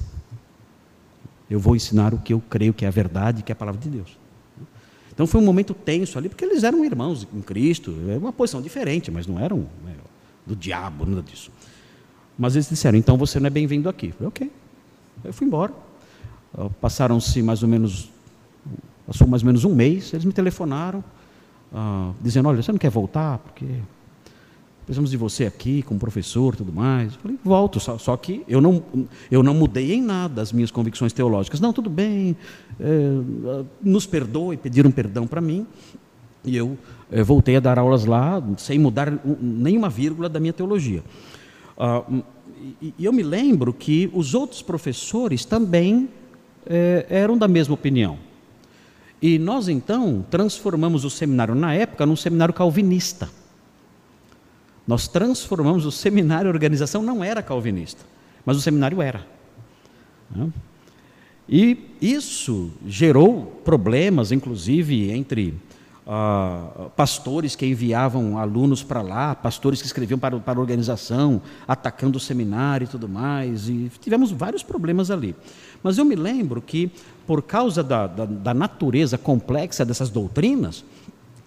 Eu 1.49 1.59
vou 1.59 1.75
ensinar 1.75 2.13
o 2.13 2.17
que 2.17 2.33
eu 2.33 2.41
creio 2.49 2.73
que 2.73 2.85
é 2.85 2.87
a 2.87 2.91
verdade, 2.91 3.43
que 3.43 3.51
é 3.51 3.53
a 3.53 3.55
palavra 3.55 3.79
de 3.79 3.89
Deus. 3.89 4.17
Então 5.11 5.27
foi 5.27 5.39
um 5.39 5.45
momento 5.45 5.73
tenso 5.73 6.17
ali, 6.17 6.27
porque 6.27 6.43
eles 6.43 6.63
eram 6.63 6.83
irmãos 6.83 7.27
em 7.33 7.41
Cristo, 7.41 7.95
é 8.09 8.17
uma 8.17 8.33
posição 8.33 8.61
diferente, 8.61 9.11
mas 9.11 9.27
não 9.27 9.39
eram 9.39 9.67
né, 9.85 9.95
do 10.45 10.55
diabo, 10.55 11.05
nada 11.05 11.21
disso. 11.21 11.51
Mas 12.37 12.55
eles 12.55 12.67
disseram, 12.67 12.97
então 12.97 13.15
você 13.15 13.39
não 13.39 13.47
é 13.47 13.49
bem-vindo 13.49 13.87
aqui. 13.87 14.07
Eu 14.07 14.13
falei, 14.13 14.27
ok. 14.27 14.51
Eu 15.23 15.33
fui 15.33 15.47
embora. 15.47 15.73
Uh, 16.57 16.69
Passaram-se 16.81 17.41
mais 17.41 17.63
ou 17.63 17.69
menos, 17.69 18.11
passou 19.07 19.27
mais 19.27 19.41
ou 19.41 19.47
menos 19.47 19.63
um 19.63 19.73
mês, 19.73 20.13
eles 20.13 20.25
me 20.25 20.33
telefonaram, 20.33 21.03
uh, 21.71 22.13
dizendo, 22.21 22.49
olha, 22.49 22.61
você 22.61 22.71
não 22.71 22.79
quer 22.79 22.89
voltar? 22.89 23.39
Porque 23.39 23.65
precisamos 24.85 25.09
de 25.11 25.17
você 25.17 25.45
aqui 25.45 25.81
como 25.81 25.99
professor 25.99 26.55
tudo 26.55 26.71
mais. 26.71 27.13
Eu 27.13 27.19
falei, 27.19 27.39
volto, 27.43 27.79
só, 27.79 27.97
só, 27.97 28.15
que 28.17 28.43
eu 28.47 28.59
não, 28.59 28.83
eu 29.31 29.41
não 29.41 29.53
mudei 29.53 29.93
em 29.93 30.01
nada 30.01 30.41
as 30.41 30.51
minhas 30.51 30.71
convicções 30.71 31.13
teológicas. 31.13 31.59
Não, 31.59 31.71
tudo 31.71 31.89
bem, 31.89 32.35
é, 32.79 33.63
nos 33.81 34.05
perdoe, 34.05 34.57
pediram 34.57 34.91
perdão 34.91 35.25
para 35.25 35.39
mim. 35.39 35.65
E 36.45 36.57
eu 36.57 36.77
voltei 37.25 37.55
a 37.55 37.61
dar 37.61 37.79
aulas 37.79 38.03
lá, 38.03 38.43
sem 38.57 38.77
mudar 38.77 39.09
nenhuma 39.39 39.89
vírgula 39.89 40.27
da 40.27 40.41
minha 40.41 40.51
teologia. 40.51 41.01
Ah, 41.77 42.03
e, 42.81 42.93
e, 42.97 43.05
eu 43.05 43.11
me 43.11 43.23
lembro 43.23 43.73
que 43.73 44.09
os 44.13 44.33
outros 44.33 44.61
professores 44.61 45.43
também 45.43 46.09
é, 46.65 47.05
eram 47.09 47.37
da 47.37 47.47
mesma 47.47 47.73
opinião. 47.73 48.17
E 49.21 49.37
nós, 49.37 49.67
então, 49.67 50.25
transformamos 50.29 51.05
o 51.05 51.09
seminário, 51.09 51.55
na 51.55 51.73
época, 51.73 52.05
num 52.05 52.15
seminário 52.15 52.53
calvinista. 52.53 53.29
Nós 54.85 55.07
transformamos 55.07 55.85
o 55.85 55.91
seminário, 55.91 56.49
a 56.49 56.53
organização 56.53 57.01
não 57.01 57.23
era 57.23 57.41
calvinista, 57.41 58.03
mas 58.45 58.57
o 58.57 58.61
seminário 58.61 59.01
era. 59.01 59.25
Né? 60.29 60.49
E 61.47 61.77
isso 62.01 62.71
gerou 62.85 63.61
problemas, 63.63 64.31
inclusive, 64.31 65.11
entre 65.11 65.53
ah, 66.05 66.89
pastores 66.95 67.55
que 67.55 67.65
enviavam 67.65 68.37
alunos 68.37 68.83
para 68.83 69.01
lá, 69.01 69.33
pastores 69.33 69.81
que 69.81 69.87
escreviam 69.87 70.19
para, 70.19 70.37
para 70.39 70.59
a 70.59 70.61
organização, 70.61 71.41
atacando 71.67 72.17
o 72.17 72.21
seminário 72.21 72.85
e 72.85 72.87
tudo 72.87 73.07
mais, 73.07 73.69
e 73.69 73.89
tivemos 74.01 74.31
vários 74.31 74.63
problemas 74.63 75.09
ali. 75.09 75.35
Mas 75.81 75.97
eu 75.97 76.05
me 76.05 76.15
lembro 76.15 76.61
que, 76.61 76.91
por 77.25 77.41
causa 77.41 77.81
da, 77.81 78.07
da, 78.07 78.25
da 78.25 78.53
natureza 78.53 79.17
complexa 79.17 79.85
dessas 79.85 80.09
doutrinas, 80.09 80.83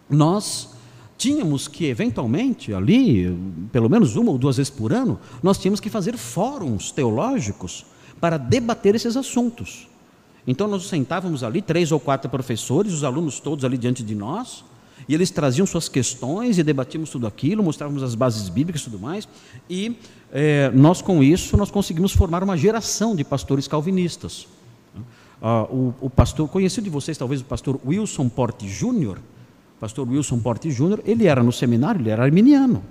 nós 0.09 0.75
tínhamos 1.19 1.69
que, 1.69 1.87
eventualmente, 1.87 2.73
ali, 2.73 3.37
pelo 3.73 3.89
menos 3.89 4.17
uma 4.17 4.31
ou 4.31 4.39
duas 4.39 4.57
vezes 4.57 4.71
por 4.71 4.93
ano, 4.93 5.19
nós 5.43 5.59
tínhamos 5.59 5.81
que 5.81 5.91
fazer 5.91 6.17
fóruns 6.17 6.91
teológicos 6.91 7.85
para 8.21 8.37
debater 8.37 8.95
esses 8.95 9.17
assuntos. 9.17 9.89
Então 10.47 10.69
nós 10.69 10.87
sentávamos 10.87 11.43
ali, 11.43 11.61
três 11.61 11.91
ou 11.91 11.99
quatro 11.99 12.31
professores, 12.31 12.93
os 12.93 13.05
alunos 13.05 13.41
todos 13.41 13.65
ali 13.65 13.77
diante 13.77 14.03
de 14.03 14.15
nós, 14.15 14.65
e 15.09 15.15
eles 15.15 15.31
traziam 15.31 15.67
suas 15.67 15.89
questões 15.89 16.59
e 16.59 16.63
debatíamos 16.63 17.11
tudo 17.11 17.27
aquilo, 17.27 17.63
mostrávamos 17.63 18.03
as 18.03 18.15
bases 18.15 18.49
bíblicas 18.49 18.83
e 18.83 18.85
tudo 18.85 18.99
mais, 18.99 19.29
e 19.69 19.97
é, 20.33 20.71
nós 20.71 21.03
com 21.03 21.23
isso 21.23 21.57
nós 21.57 21.71
conseguimos 21.71 22.13
formar 22.13 22.43
uma 22.43 22.57
geração 22.57 23.15
de 23.15 23.25
pastores 23.25 23.69
calvinistas. 23.69 24.47
Ah, 25.41 25.65
o, 25.65 25.95
o, 26.01 26.11
pastor, 26.11 26.49
conhecido 26.49 26.85
de 26.85 26.91
vocês 26.91 27.19
talvez 27.19 27.41
o 27.41 27.45
pastor 27.45 27.79
Wilson 27.85 28.29
Porte 28.29 28.69
Júnior, 28.69 29.19
pastor 29.79 30.09
Wilson 30.09 30.39
Porte 30.41 30.71
Júnior, 30.71 31.03
ele 31.05 31.27
era 31.27 31.43
no 31.43 31.53
seminário, 31.53 32.01
ele 32.01 32.11
era 32.11 32.23
arminiano. 32.23 32.83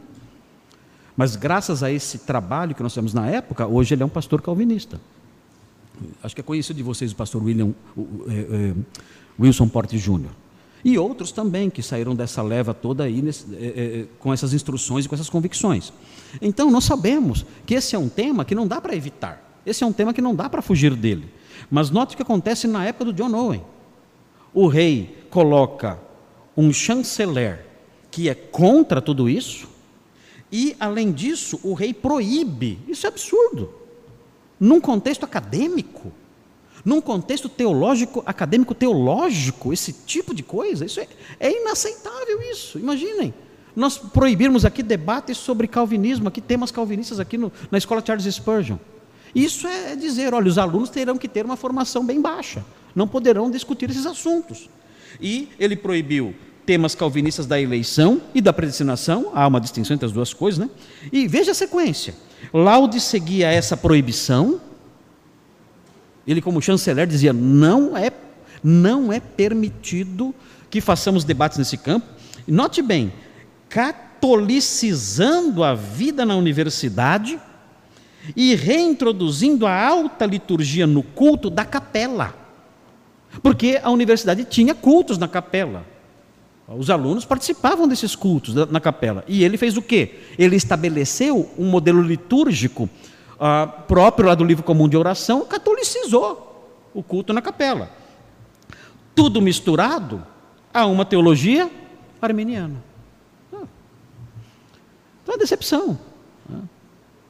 Mas 1.17 1.35
graças 1.35 1.81
a 1.81 1.91
esse 1.91 2.19
trabalho 2.19 2.75
que 2.75 2.83
nós 2.83 2.93
temos 2.93 3.13
na 3.13 3.27
época, 3.27 3.65
hoje 3.65 3.95
ele 3.95 4.03
é 4.03 4.05
um 4.05 4.09
pastor 4.09 4.41
calvinista. 4.41 4.99
Acho 6.23 6.35
que 6.35 6.41
é 6.41 6.43
conhecido 6.43 6.77
de 6.77 6.83
vocês 6.83 7.11
o 7.11 7.15
pastor 7.15 7.43
William, 7.43 7.73
o, 7.95 8.25
é, 8.27 8.33
é, 8.33 8.73
Wilson 9.39 9.67
Porte 9.67 9.97
Júnior. 9.97 10.31
E 10.83 10.97
outros 10.97 11.31
também 11.31 11.69
que 11.69 11.81
saíram 11.81 12.15
dessa 12.15 12.43
leva 12.43 12.73
toda 12.73 13.05
aí 13.05 13.21
nesse, 13.21 13.45
é, 13.55 13.57
é, 13.57 13.99
é, 14.01 14.05
com 14.19 14.31
essas 14.31 14.53
instruções 14.53 15.05
e 15.05 15.09
com 15.09 15.15
essas 15.15 15.29
convicções. 15.29 15.91
Então 16.41 16.69
nós 16.69 16.83
sabemos 16.83 17.45
que 17.65 17.73
esse 17.73 17.95
é 17.95 17.99
um 17.99 18.07
tema 18.07 18.45
que 18.45 18.53
não 18.53 18.67
dá 18.67 18.79
para 18.79 18.95
evitar. 18.95 19.61
Esse 19.65 19.83
é 19.83 19.87
um 19.87 19.93
tema 19.93 20.13
que 20.13 20.21
não 20.21 20.35
dá 20.35 20.47
para 20.47 20.61
fugir 20.61 20.95
dele. 20.95 21.27
Mas 21.71 21.89
note 21.89 22.13
o 22.13 22.17
que 22.17 22.23
acontece 22.23 22.67
na 22.67 22.85
época 22.85 23.05
do 23.05 23.13
John 23.13 23.33
Owen. 23.33 23.63
O 24.53 24.67
rei 24.67 25.25
coloca 25.29 25.99
um 26.55 26.71
chanceler 26.71 27.65
que 28.11 28.29
é 28.29 28.35
contra 28.35 29.01
tudo 29.01 29.27
isso, 29.27 29.67
e, 30.51 30.75
além 30.79 31.11
disso, 31.11 31.59
o 31.63 31.73
rei 31.73 31.93
proíbe. 31.93 32.79
Isso 32.87 33.05
é 33.05 33.09
absurdo. 33.09 33.73
Num 34.59 34.79
contexto 34.79 35.23
acadêmico, 35.23 36.11
num 36.83 37.01
contexto 37.01 37.49
teológico, 37.49 38.23
acadêmico 38.25 38.75
teológico, 38.75 39.73
esse 39.73 39.91
tipo 39.91 40.33
de 40.33 40.43
coisa, 40.43 40.85
isso 40.85 40.99
é, 40.99 41.07
é 41.39 41.61
inaceitável 41.61 42.41
isso. 42.51 42.77
Imaginem. 42.77 43.33
Nós 43.75 43.97
proibirmos 43.97 44.63
aqui 44.63 44.81
debates 44.81 45.37
sobre 45.37 45.67
calvinismo, 45.67 46.29
aqui 46.29 46.39
temas 46.39 46.71
calvinistas 46.71 47.19
aqui 47.19 47.37
no, 47.37 47.51
na 47.69 47.77
escola 47.77 48.03
Charles 48.05 48.33
Spurgeon. 48.33 48.77
Isso 49.33 49.67
é 49.67 49.95
dizer, 49.97 50.33
olha, 50.33 50.47
os 50.47 50.57
alunos 50.57 50.89
terão 50.89 51.17
que 51.17 51.27
ter 51.27 51.43
uma 51.43 51.57
formação 51.57 52.05
bem 52.05 52.21
baixa, 52.21 52.63
não 52.95 53.05
poderão 53.05 53.51
discutir 53.51 53.89
esses 53.89 54.05
assuntos. 54.05 54.69
E 55.19 55.49
ele 55.59 55.75
proibiu 55.75 56.33
temas 56.65 56.95
calvinistas 56.95 57.45
da 57.45 57.59
eleição 57.59 58.21
e 58.33 58.41
da 58.41 58.53
predestinação, 58.53 59.31
há 59.33 59.45
uma 59.45 59.59
distinção 59.59 59.93
entre 59.93 60.05
as 60.05 60.11
duas 60.11 60.33
coisas, 60.33 60.57
né? 60.57 60.69
E 61.11 61.27
veja 61.27 61.51
a 61.51 61.55
sequência. 61.55 62.15
Laude 62.53 62.99
seguia 62.99 63.49
essa 63.51 63.75
proibição. 63.75 64.61
Ele 66.27 66.41
como 66.41 66.61
chanceler 66.61 67.07
dizia: 67.07 67.33
"Não 67.33 67.97
é 67.97 68.11
não 68.63 69.13
é 69.13 69.19
permitido 69.19 70.33
que 70.69 70.81
façamos 70.81 71.23
debates 71.23 71.57
nesse 71.57 71.77
campo". 71.77 72.07
Note 72.47 72.81
bem, 72.81 73.11
catolicizando 73.69 75.63
a 75.63 75.73
vida 75.73 76.25
na 76.25 76.35
universidade 76.35 77.39
e 78.35 78.55
reintroduzindo 78.55 79.67
a 79.67 79.87
alta 79.87 80.25
liturgia 80.25 80.87
no 80.87 81.03
culto 81.03 81.49
da 81.49 81.65
capela. 81.65 82.33
Porque 83.43 83.79
a 83.83 83.89
universidade 83.89 84.45
tinha 84.45 84.73
cultos 84.73 85.17
na 85.17 85.27
capela. 85.27 85.85
Os 86.67 86.89
alunos 86.89 87.25
participavam 87.25 87.87
desses 87.87 88.15
cultos 88.15 88.55
na 88.55 88.79
capela. 88.79 89.23
E 89.27 89.43
ele 89.43 89.55
fez 89.55 89.77
o 89.77 89.81
quê? 89.81 90.19
Ele 90.37 90.55
estabeleceu 90.55 91.51
um 91.57 91.65
modelo 91.65 92.01
litúrgico 92.01 92.89
uh, 93.35 93.83
próprio 93.83 94.27
lá 94.27 94.35
do 94.35 94.43
livro 94.43 94.63
comum 94.63 94.89
de 94.89 94.97
oração, 94.97 95.45
catolicizou 95.45 96.73
o 96.91 97.03
culto 97.03 97.31
na 97.33 97.41
capela. 97.41 97.91
Tudo 99.13 99.41
misturado 99.41 100.25
a 100.73 100.87
uma 100.87 101.05
teologia 101.05 101.69
arminiana. 102.19 102.83
Ah. 103.53 103.67
Então 105.21 105.27
é 105.27 105.31
uma 105.33 105.37
decepção. 105.37 105.99
Né? 106.49 106.59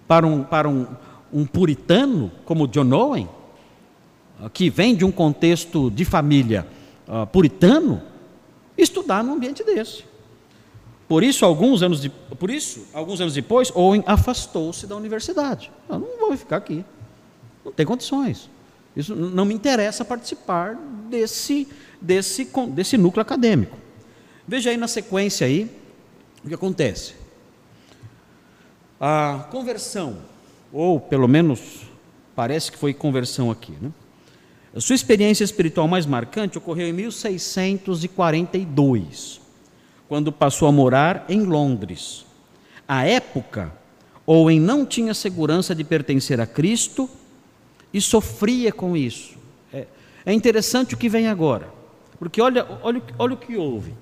Para, 0.07 0.25
um, 0.25 0.43
para 0.43 0.69
um, 0.69 0.87
um 1.33 1.45
puritano 1.45 2.31
como 2.45 2.67
John 2.69 2.89
Owen, 2.93 3.27
que 4.53 4.69
vem 4.69 4.95
de 4.95 5.03
um 5.03 5.11
contexto 5.11 5.91
de 5.91 6.05
família 6.05 6.67
puritano, 7.31 8.01
estudar 8.77 9.23
num 9.23 9.33
ambiente 9.33 9.63
desse. 9.63 10.03
Por 11.07 11.23
isso, 11.23 11.45
alguns 11.45 11.83
anos, 11.83 12.01
de, 12.01 12.09
por 12.09 12.49
isso, 12.49 12.87
alguns 12.93 13.21
anos 13.21 13.33
depois, 13.33 13.71
Owen 13.75 14.03
afastou-se 14.07 14.87
da 14.87 14.95
universidade. 14.95 15.71
Eu 15.87 15.99
não 15.99 16.19
vou 16.19 16.35
ficar 16.35 16.57
aqui. 16.57 16.83
Não 17.63 17.71
tem 17.71 17.85
condições. 17.85 18.49
Isso 18.95 19.15
não 19.15 19.45
me 19.45 19.53
interessa 19.53 20.03
participar 20.03 20.75
desse, 21.09 21.67
desse, 22.01 22.49
desse 22.69 22.97
núcleo 22.97 23.21
acadêmico. 23.21 23.77
Veja 24.47 24.69
aí 24.69 24.77
na 24.77 24.87
sequência 24.87 25.45
aí 25.45 25.69
o 26.43 26.47
que 26.47 26.53
acontece. 26.53 27.13
A 28.99 29.47
conversão, 29.51 30.17
ou 30.71 30.99
pelo 30.99 31.27
menos 31.27 31.81
parece 32.35 32.71
que 32.71 32.77
foi 32.77 32.93
conversão 32.93 33.51
aqui, 33.51 33.73
né? 33.81 33.91
A 34.75 34.81
sua 34.81 34.93
experiência 34.93 35.45
espiritual 35.45 35.87
mais 35.87 36.05
marcante 36.05 36.57
ocorreu 36.57 36.89
em 36.89 36.93
1642, 36.93 39.39
quando 40.09 40.33
passou 40.33 40.67
a 40.67 40.71
morar 40.71 41.23
em 41.29 41.43
Londres. 41.43 42.25
À 42.85 43.05
época, 43.05 43.71
Owen 44.25 44.59
não 44.59 44.85
tinha 44.85 45.13
segurança 45.13 45.73
de 45.73 45.85
pertencer 45.85 46.41
a 46.41 46.45
Cristo 46.45 47.09
e 47.93 48.01
sofria 48.01 48.73
com 48.73 48.97
isso. 48.97 49.37
É, 49.71 49.87
é 50.25 50.33
interessante 50.33 50.93
o 50.93 50.97
que 50.97 51.07
vem 51.07 51.29
agora, 51.29 51.69
porque 52.19 52.41
olha, 52.41 52.67
olha, 52.83 53.01
olha 53.17 53.33
o 53.33 53.37
que 53.37 53.55
houve. 53.55 53.93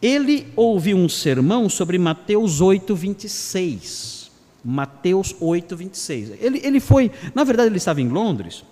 Ele 0.00 0.50
ouviu 0.56 0.96
um 0.96 1.10
sermão 1.10 1.68
sobre 1.68 1.98
Mateus 1.98 2.62
8, 2.62 2.96
26. 2.96 4.30
Mateus 4.64 5.36
8, 5.38 5.76
26. 5.76 6.30
Ele, 6.40 6.62
ele 6.64 6.80
foi, 6.80 7.10
na 7.34 7.44
verdade, 7.44 7.68
ele 7.68 7.76
estava 7.76 8.00
em 8.00 8.08
Londres 8.08 8.64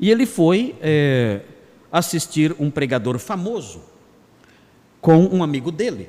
e 0.00 0.10
ele 0.10 0.24
foi 0.24 0.74
é, 0.80 1.42
assistir 1.92 2.56
um 2.58 2.70
pregador 2.70 3.18
famoso 3.18 3.82
com 5.00 5.26
um 5.26 5.42
amigo 5.42 5.70
dele. 5.70 6.08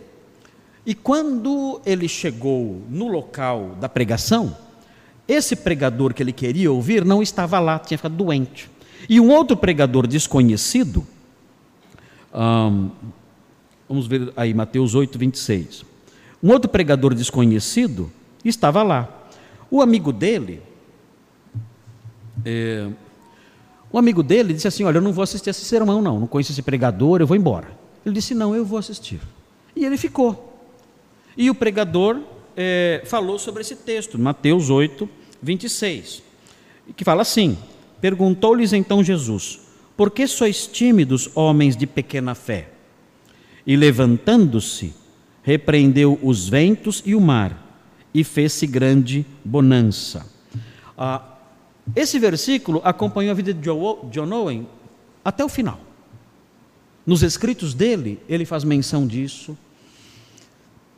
E 0.86 0.96
quando 0.96 1.82
ele 1.86 2.08
chegou 2.08 2.82
no 2.90 3.08
local 3.08 3.76
da 3.80 3.90
pregação, 3.90 4.56
esse 5.28 5.56
pregador 5.56 6.14
que 6.14 6.24
ele 6.24 6.32
queria 6.32 6.72
ouvir 6.72 7.04
não 7.04 7.22
estava 7.22 7.60
lá, 7.60 7.78
tinha 7.78 7.98
ficado 7.98 8.16
doente. 8.16 8.70
E 9.10 9.20
um 9.20 9.30
outro 9.30 9.58
pregador 9.58 10.08
desconhecido, 10.08 11.06
vamos 13.88 14.08
ver 14.08 14.32
aí, 14.38 14.54
Mateus 14.54 14.96
8, 14.96 15.20
26. 15.20 15.86
Um 16.42 16.52
outro 16.52 16.70
pregador 16.70 17.14
desconhecido 17.14 18.12
estava 18.44 18.82
lá. 18.84 19.28
O 19.70 19.82
amigo 19.82 20.14
dele 20.14 20.62
É, 22.44 22.90
um 23.94 23.98
amigo 23.98 24.24
dele 24.24 24.54
disse 24.54 24.68
assim: 24.68 24.84
Olha, 24.84 24.98
eu 24.98 25.02
não 25.02 25.12
vou 25.12 25.24
assistir 25.24 25.50
esse 25.50 25.66
sermão, 25.66 26.02
não, 26.02 26.20
não 26.20 26.28
conheço 26.28 26.52
esse 26.52 26.62
pregador, 26.62 27.20
eu 27.20 27.28
vou 27.28 27.36
embora. 27.36 27.68
Ele 28.06 28.16
disse: 28.16 28.34
Não, 28.34 28.56
eu 28.56 28.64
vou 28.64 28.80
assistir. 28.80 29.20
E 29.76 29.86
ele 29.86 29.98
ficou. 29.98 30.60
E 31.36 31.50
o 31.50 31.56
pregador 31.56 32.20
é, 32.56 33.02
falou 33.06 33.40
sobre 33.40 33.62
esse 33.62 33.76
texto, 33.76 34.18
Mateus 34.20 34.70
8, 34.70 35.08
26, 35.42 36.24
que 36.96 37.04
fala 37.04 37.22
assim: 37.22 37.58
Perguntou-lhes 38.00 38.74
então 38.74 39.04
Jesus: 39.04 39.60
Por 39.98 40.12
que 40.12 40.26
sois 40.28 40.68
tímidos, 40.68 41.30
homens 41.36 41.76
de 41.76 41.86
pequena 41.86 42.34
fé? 42.34 42.70
E 43.66 43.76
levantando-se, 43.76 44.94
repreendeu 45.44 46.20
os 46.22 46.48
ventos 46.48 47.04
e 47.06 47.14
o 47.14 47.22
mar, 47.22 47.58
e 48.14 48.24
fez-se 48.24 48.66
grande 48.66 49.26
bonança. 49.44 50.26
Ah, 50.98 51.31
esse 51.96 52.20
versículo 52.20 52.82
acompanhou 52.84 53.32
a 53.32 53.36
vida 53.36 53.54
de 53.54 53.62
John 53.62 54.32
Owen 54.32 54.68
até 55.24 55.44
o 55.44 55.50
final. 55.50 55.80
Nos 57.06 57.24
escritos 57.24 57.74
dele, 57.74 58.20
ele 58.30 58.46
faz 58.46 58.64
menção 58.64 59.08
disso. 59.08 59.58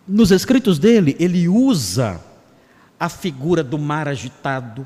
Nos 0.08 0.32
escritos 0.32 0.78
dele, 0.78 1.16
ele 1.20 1.48
usa 1.48 2.22
a 3.00 3.08
figura 3.08 3.64
do 3.64 3.80
mar 3.80 4.08
agitado. 4.08 4.86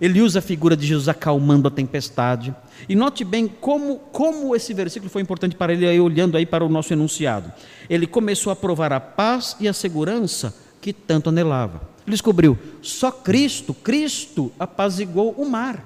Ele 0.00 0.20
usa 0.20 0.40
a 0.40 0.42
figura 0.42 0.76
de 0.76 0.86
Jesus 0.86 1.08
acalmando 1.08 1.68
a 1.68 1.70
tempestade. 1.70 2.54
E 2.88 2.96
note 2.96 3.22
bem 3.22 3.46
como, 3.46 3.98
como 4.12 4.56
esse 4.56 4.74
versículo 4.74 5.10
foi 5.10 5.22
importante 5.22 5.54
para 5.54 5.72
ele, 5.72 5.86
aí, 5.86 6.00
olhando 6.00 6.36
aí 6.36 6.46
para 6.46 6.64
o 6.64 6.68
nosso 6.68 6.92
enunciado. 6.92 7.52
Ele 7.88 8.06
começou 8.06 8.52
a 8.52 8.56
provar 8.56 8.92
a 8.92 9.00
paz 9.00 9.56
e 9.60 9.68
a 9.68 9.72
segurança 9.72 10.54
que 10.80 10.92
tanto 10.92 11.28
anelava. 11.28 11.89
Ele 12.06 12.14
descobriu, 12.14 12.58
só 12.82 13.10
Cristo, 13.10 13.74
Cristo 13.74 14.52
apaziguou 14.58 15.32
o 15.32 15.48
mar. 15.48 15.84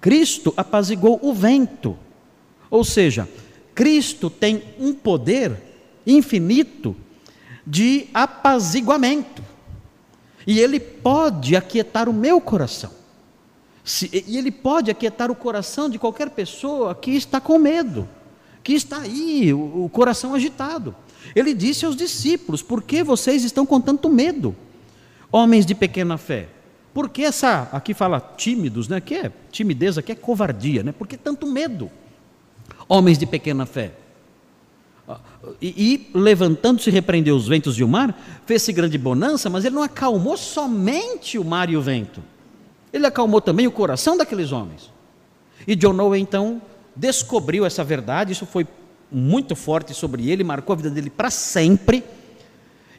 Cristo 0.00 0.52
apaziguou 0.56 1.18
o 1.22 1.32
vento. 1.32 1.96
Ou 2.70 2.84
seja, 2.84 3.28
Cristo 3.74 4.28
tem 4.28 4.62
um 4.78 4.92
poder 4.92 5.56
infinito 6.06 6.96
de 7.66 8.08
apaziguamento. 8.12 9.42
E 10.46 10.58
ele 10.58 10.80
pode 10.80 11.54
aquietar 11.54 12.08
o 12.08 12.12
meu 12.12 12.40
coração. 12.40 12.90
e 14.12 14.36
ele 14.36 14.50
pode 14.50 14.90
aquietar 14.90 15.30
o 15.30 15.36
coração 15.36 15.88
de 15.88 15.98
qualquer 15.98 16.30
pessoa 16.30 16.94
que 16.94 17.12
está 17.12 17.40
com 17.40 17.58
medo, 17.58 18.08
que 18.62 18.72
está 18.72 19.00
aí, 19.00 19.52
o, 19.52 19.84
o 19.84 19.88
coração 19.88 20.34
agitado. 20.34 20.94
Ele 21.34 21.54
disse 21.54 21.84
aos 21.84 21.96
discípulos: 21.96 22.62
Por 22.62 22.82
que 22.82 23.02
vocês 23.02 23.44
estão 23.44 23.64
com 23.64 23.80
tanto 23.80 24.08
medo, 24.08 24.54
homens 25.30 25.64
de 25.64 25.74
pequena 25.74 26.16
fé? 26.18 26.48
Por 26.92 27.08
que 27.08 27.22
essa, 27.22 27.68
aqui 27.72 27.94
fala 27.94 28.20
tímidos, 28.20 28.86
né? 28.88 29.00
Que 29.00 29.14
é 29.14 29.32
timidez, 29.50 29.96
aqui 29.96 30.12
é 30.12 30.14
covardia, 30.14 30.82
né? 30.82 30.92
Por 30.92 31.06
que 31.06 31.16
tanto 31.16 31.46
medo, 31.46 31.90
homens 32.86 33.16
de 33.16 33.24
pequena 33.24 33.64
fé? 33.64 33.92
Ah, 35.08 35.18
e, 35.60 35.68
e 35.68 36.10
levantando-se, 36.16 36.90
repreendeu 36.90 37.34
os 37.34 37.48
ventos 37.48 37.78
e 37.78 37.82
o 37.82 37.88
mar, 37.88 38.16
fez-se 38.46 38.72
grande 38.72 38.98
bonança, 38.98 39.48
mas 39.48 39.64
ele 39.64 39.74
não 39.74 39.82
acalmou 39.82 40.36
somente 40.36 41.38
o 41.38 41.44
mar 41.44 41.70
e 41.70 41.76
o 41.76 41.82
vento, 41.82 42.22
ele 42.92 43.06
acalmou 43.06 43.40
também 43.40 43.66
o 43.66 43.72
coração 43.72 44.16
daqueles 44.16 44.52
homens. 44.52 44.92
E 45.66 45.74
John 45.74 45.92
Noah 45.92 46.18
então 46.18 46.60
descobriu 46.94 47.64
essa 47.64 47.82
verdade, 47.82 48.32
isso 48.32 48.44
foi 48.44 48.66
muito 49.12 49.54
forte 49.54 49.92
sobre 49.94 50.30
ele, 50.30 50.42
marcou 50.42 50.72
a 50.72 50.76
vida 50.76 50.90
dele 50.90 51.10
para 51.10 51.30
sempre. 51.30 52.02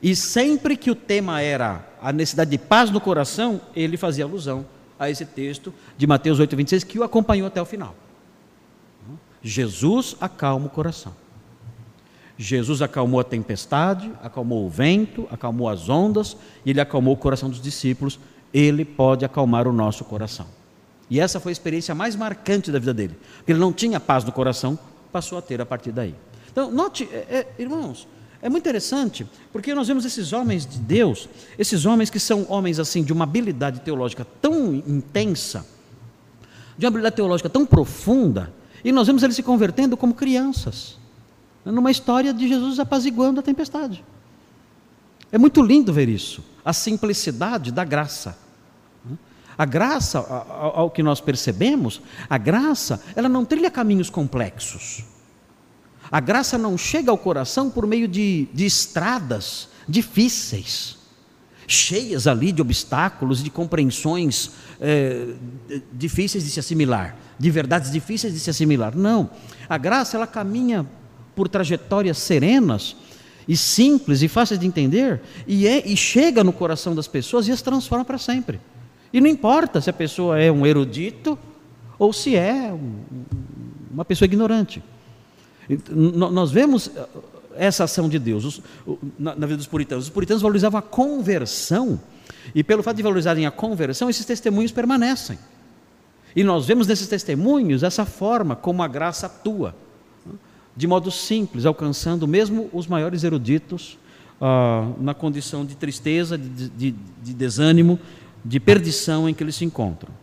E 0.02 0.16
sempre 0.16 0.76
que 0.76 0.92
o 0.92 0.96
tema 0.96 1.42
era 1.42 1.88
a 2.02 2.12
necessidade 2.12 2.52
de 2.52 2.58
paz 2.58 2.92
no 2.92 3.00
coração, 3.00 3.62
ele 3.76 3.98
fazia 3.98 4.26
alusão 4.26 4.66
a 5.00 5.10
esse 5.10 5.26
texto 5.26 5.74
de 5.98 6.06
Mateus 6.06 6.40
8, 6.40 6.56
26, 6.56 6.84
que 6.84 7.00
o 7.00 7.04
acompanhou 7.04 7.48
até 7.48 7.62
o 7.62 7.66
final. 7.66 7.96
Jesus 9.42 10.16
acalma 10.22 10.68
o 10.68 10.70
coração. 10.70 11.14
Jesus 12.38 12.82
acalmou 12.82 13.20
a 13.20 13.24
tempestade, 13.24 14.12
acalmou 14.22 14.66
o 14.66 14.70
vento, 14.70 15.28
acalmou 15.32 15.70
as 15.70 15.90
ondas, 15.90 16.36
e 16.66 16.72
ele 16.72 16.82
acalmou 16.82 17.14
o 17.14 17.18
coração 17.18 17.50
dos 17.50 17.62
discípulos. 17.62 18.20
Ele 18.54 18.86
pode 18.86 19.24
acalmar 19.26 19.68
o 19.68 19.74
nosso 19.74 20.04
coração. 20.04 20.48
E 21.10 21.20
essa 21.20 21.40
foi 21.40 21.52
a 21.52 21.54
experiência 21.54 21.94
mais 21.94 22.16
marcante 22.16 22.72
da 22.72 22.80
vida 22.80 22.94
dele. 22.94 23.16
Porque 23.38 23.52
ele 23.52 23.60
não 23.60 23.72
tinha 23.72 24.00
paz 24.00 24.24
no 24.24 24.32
coração, 24.32 24.80
passou 25.14 25.38
a 25.38 25.42
ter 25.42 25.62
a 25.62 25.66
partir 25.66 25.92
daí. 25.92 26.16
Então, 26.52 26.72
note, 26.72 27.08
é, 27.12 27.48
é, 27.58 27.62
irmãos, 27.62 28.08
é 28.42 28.50
muito 28.50 28.64
interessante, 28.64 29.26
porque 29.52 29.74
nós 29.74 29.88
vemos 29.88 30.04
esses 30.04 30.34
homens 30.34 30.66
de 30.66 30.78
Deus, 30.80 31.30
esses 31.58 31.86
homens 31.86 32.10
que 32.10 32.20
são 32.20 32.46
homens 32.50 32.80
assim 32.80 33.04
de 33.04 33.14
uma 33.14 33.24
habilidade 33.24 33.80
teológica 33.82 34.28
tão 34.42 34.76
intensa, 34.76 35.66
de 36.78 36.86
uma 36.86 36.90
habilidade 36.90 37.16
teológica 37.16 37.50
tão 37.50 37.66
profunda, 37.66 38.52
e 38.84 38.92
nós 38.92 39.08
vemos 39.08 39.24
eles 39.24 39.36
se 39.36 39.44
convertendo 39.44 39.96
como 39.96 40.14
crianças, 40.14 40.98
numa 41.64 41.90
história 41.90 42.34
de 42.34 42.48
Jesus 42.48 42.80
apaziguando 42.80 43.40
a 43.40 43.44
tempestade. 43.44 44.04
É 45.32 45.38
muito 45.38 45.62
lindo 45.62 45.94
ver 45.94 46.10
isso, 46.10 46.44
a 46.66 46.74
simplicidade 46.74 47.72
da 47.72 47.86
graça. 47.86 48.38
A 49.58 49.66
graça, 49.66 50.20
ao 50.20 50.90
que 50.90 51.04
nós 51.04 51.22
percebemos, 51.22 52.02
a 52.30 52.38
graça, 52.38 53.02
ela 53.16 53.30
não 53.30 53.46
trilha 53.46 53.70
caminhos 53.70 54.10
complexos. 54.10 55.04
A 56.12 56.20
graça 56.20 56.58
não 56.58 56.78
chega 56.78 57.12
ao 57.12 57.18
coração 57.18 57.70
por 57.70 57.88
meio 57.88 58.08
de, 58.08 58.48
de 58.54 58.66
estradas 58.66 59.70
difíceis, 59.88 60.98
cheias 61.68 62.28
ali 62.28 62.52
de 62.52 62.62
obstáculos, 62.62 63.44
de 63.44 63.50
compreensões 63.50 64.52
é, 64.80 65.34
difíceis 65.92 66.44
de 66.44 66.50
se 66.50 66.60
assimilar, 66.60 67.16
de 67.38 67.50
verdades 67.50 67.92
difíceis 67.92 68.34
de 68.34 68.40
se 68.40 68.50
assimilar. 68.50 68.96
Não. 68.96 69.30
A 69.70 69.78
graça, 69.78 70.18
ela 70.18 70.28
caminha 70.28 70.86
por 71.36 71.48
trajetórias 71.48 72.18
serenas 72.18 72.96
e 73.48 73.58
simples 73.58 74.22
e 74.22 74.28
fáceis 74.28 74.60
de 74.60 74.66
entender 74.66 75.22
e, 75.48 75.68
é, 75.68 75.88
e 75.88 75.98
chega 75.98 76.44
no 76.44 76.54
coração 76.54 76.96
das 76.96 77.08
pessoas 77.08 77.48
e 77.48 77.52
as 77.52 77.62
transforma 77.62 78.06
para 78.06 78.18
sempre. 78.18 78.60
E 79.14 79.22
não 79.22 79.30
importa 79.30 79.80
se 79.80 79.90
a 79.90 79.94
pessoa 79.94 80.40
é 80.40 80.52
um 80.52 80.66
erudito 80.66 81.38
ou 82.00 82.12
se 82.12 82.36
é 82.36 82.74
uma 83.92 84.04
pessoa 84.04 84.26
ignorante. 84.26 84.82
Nós 85.90 86.52
vemos 86.52 86.90
eh, 86.96 87.08
essa 87.56 87.84
ação 87.84 88.10
de 88.10 88.18
Deus 88.18 88.62
na 89.18 89.34
vida 89.34 89.58
dos 89.58 89.68
puritanos. 89.68 90.06
Os 90.06 90.10
puritanos 90.10 90.42
valorizavam 90.42 90.80
a 90.80 90.82
conversão, 90.82 92.02
e 92.54 92.64
pelo 92.64 92.84
fato 92.84 92.98
de 92.98 93.04
valorizarem 93.04 93.46
a 93.46 93.52
conversão, 93.52 94.10
esses 94.10 94.26
testemunhos 94.26 94.72
permanecem. 94.72 95.38
E 96.36 96.44
nós 96.44 96.66
vemos 96.66 96.88
nesses 96.88 97.08
testemunhos 97.08 97.84
essa 97.84 98.06
forma 98.06 98.56
como 98.56 98.82
a 98.82 98.88
graça 98.88 99.28
atua, 99.28 99.76
de 100.76 100.88
modo 100.88 101.12
simples, 101.12 101.66
alcançando 101.66 102.28
mesmo 102.28 102.70
os 102.74 102.88
maiores 102.88 103.24
eruditos 103.24 104.00
ah, 104.42 104.92
na 105.00 105.14
condição 105.14 105.64
de 105.64 105.76
tristeza, 105.76 106.36
de, 106.36 106.70
de, 106.70 106.96
de 107.22 107.34
desânimo, 107.34 108.00
de 108.44 108.60
perdição 108.60 109.28
em 109.28 109.34
que 109.34 109.44
eles 109.44 109.56
se 109.56 109.66
encontram. 109.66 110.14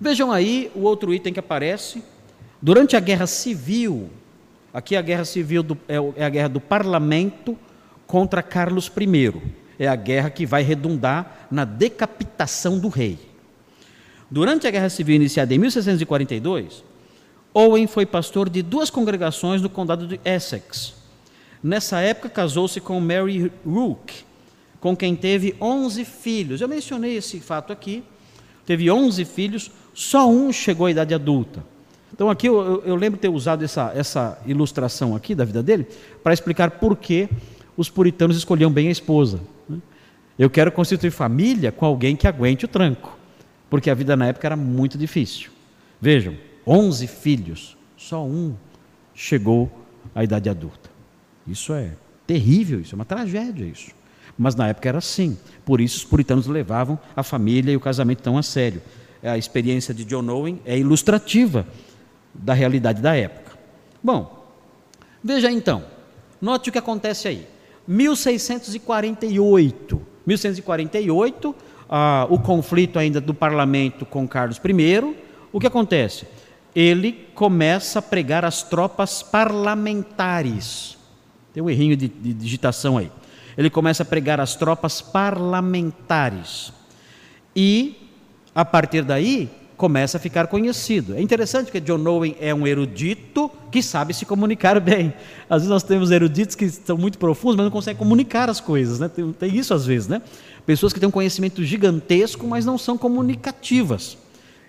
Vejam 0.00 0.32
aí 0.32 0.70
o 0.74 0.80
outro 0.80 1.12
item 1.12 1.32
que 1.32 1.40
aparece. 1.40 2.02
Durante 2.62 2.96
a 2.96 3.00
guerra 3.00 3.26
civil, 3.26 4.10
aqui 4.72 4.96
a 4.96 5.02
guerra 5.02 5.24
civil 5.24 5.62
do, 5.62 5.78
é, 5.88 5.96
é 6.16 6.24
a 6.24 6.28
guerra 6.28 6.48
do 6.48 6.60
parlamento 6.60 7.56
contra 8.06 8.42
Carlos 8.42 8.90
I. 8.98 9.34
É 9.78 9.88
a 9.88 9.96
guerra 9.96 10.30
que 10.30 10.46
vai 10.46 10.62
redundar 10.62 11.48
na 11.50 11.64
decapitação 11.64 12.78
do 12.78 12.88
rei. 12.88 13.18
Durante 14.30 14.66
a 14.66 14.70
guerra 14.70 14.88
civil 14.88 15.16
iniciada 15.16 15.52
em 15.54 15.58
1642, 15.58 16.84
Owen 17.52 17.86
foi 17.86 18.06
pastor 18.06 18.48
de 18.48 18.62
duas 18.62 18.90
congregações 18.90 19.60
no 19.60 19.68
condado 19.68 20.06
de 20.06 20.20
Essex. 20.24 20.94
Nessa 21.62 22.00
época, 22.00 22.28
casou-se 22.28 22.80
com 22.80 22.98
Mary 23.00 23.52
Rook, 23.66 24.24
com 24.80 24.96
quem 24.96 25.14
teve 25.14 25.54
11 25.60 26.04
filhos. 26.04 26.60
Eu 26.60 26.68
mencionei 26.68 27.16
esse 27.16 27.38
fato 27.38 27.72
aqui. 27.72 28.02
Teve 28.66 28.90
11 28.90 29.24
filhos, 29.24 29.70
só 29.92 30.28
um 30.28 30.52
chegou 30.52 30.86
à 30.86 30.90
idade 30.90 31.14
adulta. 31.14 31.64
Então, 32.12 32.28
aqui 32.28 32.48
eu, 32.48 32.60
eu, 32.60 32.82
eu 32.84 32.96
lembro 32.96 33.18
ter 33.18 33.28
usado 33.28 33.64
essa, 33.64 33.92
essa 33.94 34.38
ilustração 34.46 35.14
aqui 35.14 35.34
da 35.34 35.44
vida 35.44 35.62
dele 35.62 35.86
para 36.22 36.32
explicar 36.32 36.72
por 36.72 36.96
que 36.96 37.28
os 37.76 37.88
puritanos 37.88 38.36
escolhiam 38.36 38.70
bem 38.70 38.88
a 38.88 38.90
esposa. 38.90 39.40
Né? 39.68 39.78
Eu 40.38 40.50
quero 40.50 40.72
constituir 40.72 41.10
família 41.10 41.72
com 41.72 41.86
alguém 41.86 42.16
que 42.16 42.26
aguente 42.26 42.64
o 42.64 42.68
tranco, 42.68 43.16
porque 43.68 43.90
a 43.90 43.94
vida 43.94 44.16
na 44.16 44.26
época 44.26 44.46
era 44.46 44.56
muito 44.56 44.98
difícil. 44.98 45.50
Vejam, 46.00 46.36
11 46.66 47.06
filhos, 47.06 47.76
só 47.96 48.24
um 48.24 48.54
chegou 49.14 49.70
à 50.14 50.22
idade 50.24 50.48
adulta. 50.48 50.90
Isso 51.46 51.72
é 51.72 51.92
terrível, 52.26 52.80
isso 52.80 52.94
é 52.94 52.96
uma 52.96 53.04
tragédia 53.04 53.64
isso. 53.64 53.92
Mas 54.40 54.56
na 54.56 54.66
época 54.68 54.88
era 54.88 54.96
assim. 54.96 55.36
Por 55.66 55.82
isso 55.82 55.98
os 55.98 56.04
puritanos 56.04 56.46
levavam 56.46 56.98
a 57.14 57.22
família 57.22 57.72
e 57.72 57.76
o 57.76 57.80
casamento 57.80 58.22
tão 58.22 58.38
a 58.38 58.42
sério. 58.42 58.80
A 59.22 59.36
experiência 59.36 59.92
de 59.92 60.02
John 60.02 60.26
Owen 60.30 60.62
é 60.64 60.78
ilustrativa 60.78 61.66
da 62.32 62.54
realidade 62.54 63.02
da 63.02 63.14
época. 63.14 63.58
Bom, 64.02 64.48
veja 65.22 65.52
então, 65.52 65.84
note 66.40 66.70
o 66.70 66.72
que 66.72 66.78
acontece 66.78 67.28
aí. 67.28 67.46
1648. 67.86 70.00
1648, 70.26 71.54
ah, 71.90 72.26
o 72.30 72.38
conflito 72.38 72.98
ainda 72.98 73.20
do 73.20 73.34
parlamento 73.34 74.06
com 74.06 74.26
Carlos 74.26 74.56
I, 74.56 75.14
o 75.52 75.60
que 75.60 75.66
acontece? 75.66 76.26
Ele 76.74 77.28
começa 77.34 77.98
a 77.98 78.02
pregar 78.02 78.46
as 78.46 78.62
tropas 78.62 79.22
parlamentares. 79.22 80.96
Tem 81.52 81.62
um 81.62 81.68
errinho 81.68 81.94
de, 81.94 82.08
de 82.08 82.32
digitação 82.32 82.96
aí. 82.96 83.12
Ele 83.60 83.68
começa 83.68 84.04
a 84.04 84.06
pregar 84.06 84.40
as 84.40 84.56
tropas 84.56 85.02
parlamentares. 85.02 86.72
E, 87.54 87.94
a 88.54 88.64
partir 88.64 89.02
daí, 89.02 89.50
começa 89.76 90.16
a 90.16 90.20
ficar 90.20 90.46
conhecido. 90.46 91.14
É 91.14 91.20
interessante 91.20 91.70
que 91.70 91.78
John 91.78 92.02
Owen 92.08 92.34
é 92.40 92.54
um 92.54 92.66
erudito 92.66 93.50
que 93.70 93.82
sabe 93.82 94.14
se 94.14 94.24
comunicar 94.24 94.80
bem. 94.80 95.12
Às 95.46 95.58
vezes 95.58 95.68
nós 95.68 95.82
temos 95.82 96.10
eruditos 96.10 96.56
que 96.56 96.70
são 96.70 96.96
muito 96.96 97.18
profundos, 97.18 97.56
mas 97.56 97.64
não 97.64 97.70
conseguem 97.70 97.98
comunicar 97.98 98.48
as 98.48 98.60
coisas, 98.60 98.98
né? 98.98 99.10
Tem, 99.10 99.30
tem 99.30 99.54
isso 99.54 99.74
às 99.74 99.84
vezes, 99.84 100.08
né? 100.08 100.22
Pessoas 100.64 100.94
que 100.94 100.98
têm 100.98 101.10
um 101.10 101.12
conhecimento 101.12 101.62
gigantesco, 101.62 102.46
mas 102.46 102.64
não 102.64 102.78
são 102.78 102.96
comunicativas. 102.96 104.16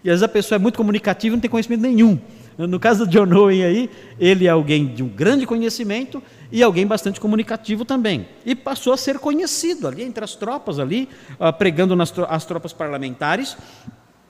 E 0.03 0.09
às 0.09 0.15
vezes 0.15 0.23
a 0.23 0.27
pessoa 0.27 0.57
é 0.57 0.59
muito 0.59 0.75
comunicativa 0.75 1.33
e 1.33 1.37
não 1.37 1.41
tem 1.41 1.49
conhecimento 1.49 1.81
nenhum. 1.81 2.19
No 2.57 2.79
caso 2.79 3.05
do 3.05 3.11
John 3.11 3.33
Owen 3.35 3.63
aí, 3.63 3.89
ele 4.19 4.45
é 4.45 4.49
alguém 4.49 4.87
de 4.87 5.01
um 5.01 5.07
grande 5.07 5.45
conhecimento 5.45 6.21
e 6.51 6.61
alguém 6.61 6.85
bastante 6.85 7.19
comunicativo 7.19 7.85
também. 7.85 8.27
E 8.45 8.53
passou 8.53 8.93
a 8.93 8.97
ser 8.97 9.19
conhecido 9.19 9.87
ali 9.87 10.03
entre 10.03 10.23
as 10.23 10.35
tropas 10.35 10.77
ali, 10.77 11.07
uh, 11.39 11.51
pregando 11.53 11.95
nas 11.95 12.11
tro 12.11 12.25
as 12.29 12.45
tropas 12.45 12.73
parlamentares, 12.73 13.57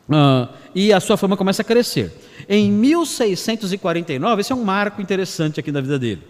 Uh, 0.09 0.49
e 0.76 0.91
a 0.91 0.99
sua 0.99 1.15
fama 1.15 1.38
começa 1.38 1.61
a 1.61 1.65
crescer. 1.65 2.11
Em 2.49 2.69
1649, 2.69 4.41
esse 4.41 4.51
é 4.51 4.55
um 4.55 4.63
marco 4.63 5.01
interessante 5.01 5.57
aqui 5.57 5.72
da 5.72 5.80
vida 5.80 5.97
dele. 5.97 6.22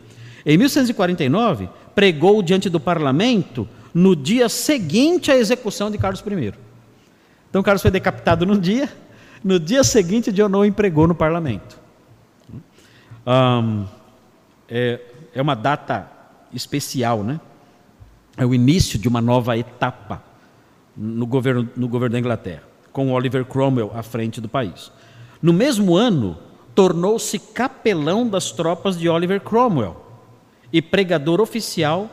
Em 0.45 0.55
1649, 0.55 1.67
pregou 1.95 2.43
diante 2.43 2.69
do 2.69 2.79
parlamento 2.79 3.67
no 3.91 4.15
dia 4.15 4.47
seguinte 4.49 5.31
à 5.31 5.35
execução 5.35 5.89
de 5.89 5.97
Carlos 5.97 6.21
I. 6.21 6.53
Então, 7.49 7.63
Carlos 7.63 7.81
foi 7.81 7.89
decapitado 7.89 8.45
no 8.45 8.59
dia, 8.59 8.87
no 9.43 9.59
dia 9.59 9.83
seguinte, 9.83 10.31
John 10.31 10.53
Owen 10.53 10.71
pregou 10.71 11.07
no 11.07 11.15
parlamento. 11.15 11.80
Um, 13.25 13.85
é, 14.69 14.99
é 15.33 15.41
uma 15.41 15.55
data 15.55 16.09
especial, 16.53 17.23
né? 17.23 17.39
É 18.37 18.45
o 18.45 18.53
início 18.53 18.97
de 18.97 19.07
uma 19.07 19.21
nova 19.21 19.57
etapa 19.57 20.23
no 20.95 21.25
governo, 21.25 21.69
no 21.75 21.87
governo 21.87 22.13
da 22.13 22.19
Inglaterra 22.19 22.71
com 22.91 23.11
Oliver 23.11 23.45
Cromwell 23.45 23.91
à 23.95 24.03
frente 24.03 24.41
do 24.41 24.49
país. 24.49 24.91
No 25.41 25.53
mesmo 25.53 25.95
ano, 25.95 26.37
tornou-se 26.75 27.37
capelão 27.39 28.27
das 28.27 28.51
tropas 28.51 28.97
de 28.97 29.09
Oliver 29.09 29.41
Cromwell 29.41 29.97
e 30.71 30.81
pregador 30.81 31.41
oficial 31.41 32.09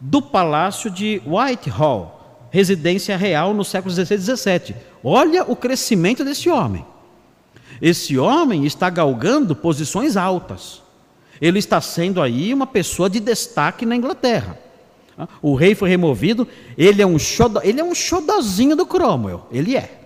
do 0.00 0.20
palácio 0.20 0.90
de 0.90 1.20
Whitehall, 1.26 2.46
residência 2.50 3.16
real 3.16 3.52
no 3.54 3.64
século 3.64 3.92
XVI 3.92 4.14
e 4.14 4.18
XVII. 4.18 4.76
Olha 5.02 5.44
o 5.44 5.56
crescimento 5.56 6.24
desse 6.24 6.48
homem. 6.48 6.84
Esse 7.80 8.18
homem 8.18 8.64
está 8.64 8.90
galgando 8.90 9.54
posições 9.54 10.16
altas. 10.16 10.82
Ele 11.40 11.58
está 11.58 11.80
sendo 11.80 12.20
aí 12.20 12.52
uma 12.52 12.66
pessoa 12.66 13.08
de 13.08 13.20
destaque 13.20 13.86
na 13.86 13.94
Inglaterra. 13.94 14.58
O 15.42 15.54
rei 15.54 15.74
foi 15.74 15.88
removido, 15.88 16.46
ele 16.76 17.02
é 17.02 17.06
um 17.06 17.18
xodó, 17.18 17.60
ele 17.64 17.80
é 17.80 17.84
um 17.84 17.94
xodozinho 17.94 18.76
do 18.76 18.86
Cromwell, 18.86 19.46
ele 19.50 19.76
é. 19.76 20.00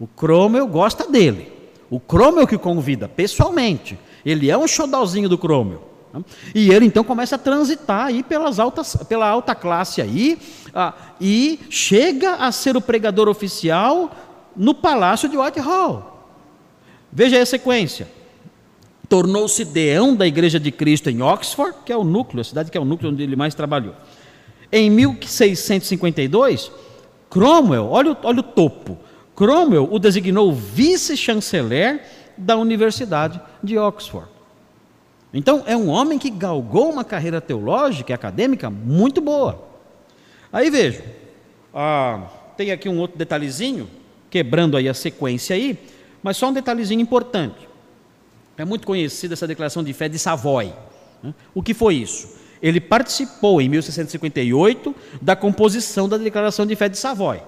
O 0.00 0.06
Cromwell 0.06 0.66
gosta 0.66 1.08
dele. 1.08 1.52
O 1.88 2.00
Cromwell 2.00 2.46
que 2.46 2.58
convida 2.58 3.08
pessoalmente. 3.08 3.98
Ele 4.24 4.50
é 4.50 4.58
um 4.58 4.66
xodózinho 4.66 5.28
do 5.28 5.38
Cromwell. 5.38 5.96
E 6.54 6.70
ele 6.70 6.86
então 6.86 7.04
começa 7.04 7.36
a 7.36 7.38
transitar 7.38 8.06
aí 8.06 8.22
pelas 8.22 8.58
altas, 8.58 8.96
pela 9.08 9.28
alta 9.28 9.54
classe 9.54 10.00
aí, 10.00 10.38
ah, 10.74 10.94
e 11.20 11.60
chega 11.68 12.36
a 12.36 12.50
ser 12.50 12.76
o 12.76 12.80
pregador 12.80 13.28
oficial 13.28 14.10
no 14.56 14.74
palácio 14.74 15.28
de 15.28 15.36
Whitehall. 15.36 16.15
Veja 17.16 17.36
aí 17.36 17.42
a 17.42 17.46
sequência. 17.46 18.06
Tornou-se 19.08 19.64
deão 19.64 20.14
da 20.14 20.26
Igreja 20.26 20.60
de 20.60 20.70
Cristo 20.70 21.08
em 21.08 21.22
Oxford, 21.22 21.74
que 21.82 21.90
é 21.90 21.96
o 21.96 22.04
núcleo, 22.04 22.42
a 22.42 22.44
cidade 22.44 22.70
que 22.70 22.76
é 22.76 22.80
o 22.80 22.84
núcleo 22.84 23.10
onde 23.10 23.22
ele 23.22 23.34
mais 23.34 23.54
trabalhou. 23.54 23.94
Em 24.70 24.90
1652, 24.90 26.70
Cromwell, 27.30 27.88
olha, 27.88 28.14
olha 28.22 28.40
o 28.40 28.42
topo, 28.42 28.98
Cromwell 29.34 29.88
o 29.90 29.98
designou 29.98 30.52
vice-chanceler 30.52 32.02
da 32.36 32.58
Universidade 32.58 33.40
de 33.64 33.78
Oxford. 33.78 34.28
Então, 35.32 35.64
é 35.66 35.74
um 35.74 35.88
homem 35.88 36.18
que 36.18 36.28
galgou 36.28 36.90
uma 36.90 37.02
carreira 37.02 37.40
teológica 37.40 38.12
e 38.12 38.14
acadêmica 38.14 38.68
muito 38.68 39.22
boa. 39.22 39.66
Aí 40.52 40.68
veja, 40.68 41.02
ah, 41.72 42.28
tem 42.58 42.72
aqui 42.72 42.90
um 42.90 42.98
outro 42.98 43.16
detalhezinho, 43.16 43.88
quebrando 44.28 44.76
aí 44.76 44.86
a 44.86 44.92
sequência 44.92 45.56
aí, 45.56 45.78
mas 46.26 46.36
só 46.36 46.48
um 46.48 46.52
detalhezinho 46.52 47.00
importante. 47.00 47.68
É 48.58 48.64
muito 48.64 48.84
conhecida 48.84 49.34
essa 49.34 49.46
declaração 49.46 49.84
de 49.84 49.92
fé 49.92 50.08
de 50.08 50.18
Savoy. 50.18 50.72
Né? 51.22 51.32
O 51.54 51.62
que 51.62 51.72
foi 51.72 51.94
isso? 51.94 52.36
Ele 52.60 52.80
participou 52.80 53.60
em 53.62 53.68
1658 53.68 54.92
da 55.22 55.36
composição 55.36 56.08
da 56.08 56.18
declaração 56.18 56.66
de 56.66 56.74
fé 56.74 56.88
de 56.88 56.98
Savoy. 56.98 57.40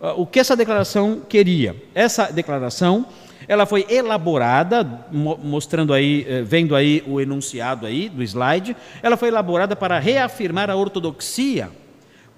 Ah, 0.00 0.14
o 0.14 0.24
que 0.24 0.40
essa 0.40 0.56
declaração 0.56 1.20
queria? 1.28 1.76
Essa 1.94 2.32
declaração, 2.32 3.04
ela 3.46 3.66
foi 3.66 3.84
elaborada, 3.90 5.04
mostrando 5.12 5.92
aí, 5.92 6.24
eh, 6.26 6.40
vendo 6.40 6.74
aí 6.74 7.04
o 7.06 7.20
enunciado 7.20 7.84
aí 7.84 8.08
do 8.08 8.22
slide, 8.22 8.74
ela 9.02 9.18
foi 9.18 9.28
elaborada 9.28 9.76
para 9.76 9.98
reafirmar 9.98 10.70
a 10.70 10.76
ortodoxia 10.76 11.68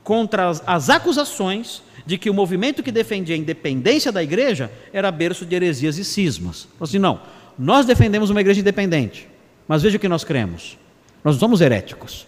contra 0.03 0.49
as, 0.49 0.65
as 0.67 0.91
acusações 0.91 1.87
de 2.09 2.17
que 2.17 2.31
o 2.31 2.35
movimento 2.35 2.83
que 2.83 2.91
defendia 2.91 3.35
a 3.35 3.39
independência 3.39 4.11
da 4.11 4.23
igreja 4.23 4.73
era 4.95 5.11
berço 5.11 5.45
de 5.45 5.55
heresias 5.55 5.99
e 5.99 6.05
cismas. 6.07 6.67
Assim, 6.81 6.99
não, 6.99 7.21
nós 7.59 7.85
defendemos 7.85 8.31
uma 8.31 8.41
igreja 8.41 8.63
independente, 8.63 9.29
mas 9.69 9.83
veja 9.83 9.99
o 9.99 10.01
que 10.01 10.09
nós 10.09 10.25
cremos. 10.25 10.79
Nós 11.23 11.35
não 11.35 11.41
somos 11.41 11.61
heréticos. 11.61 12.27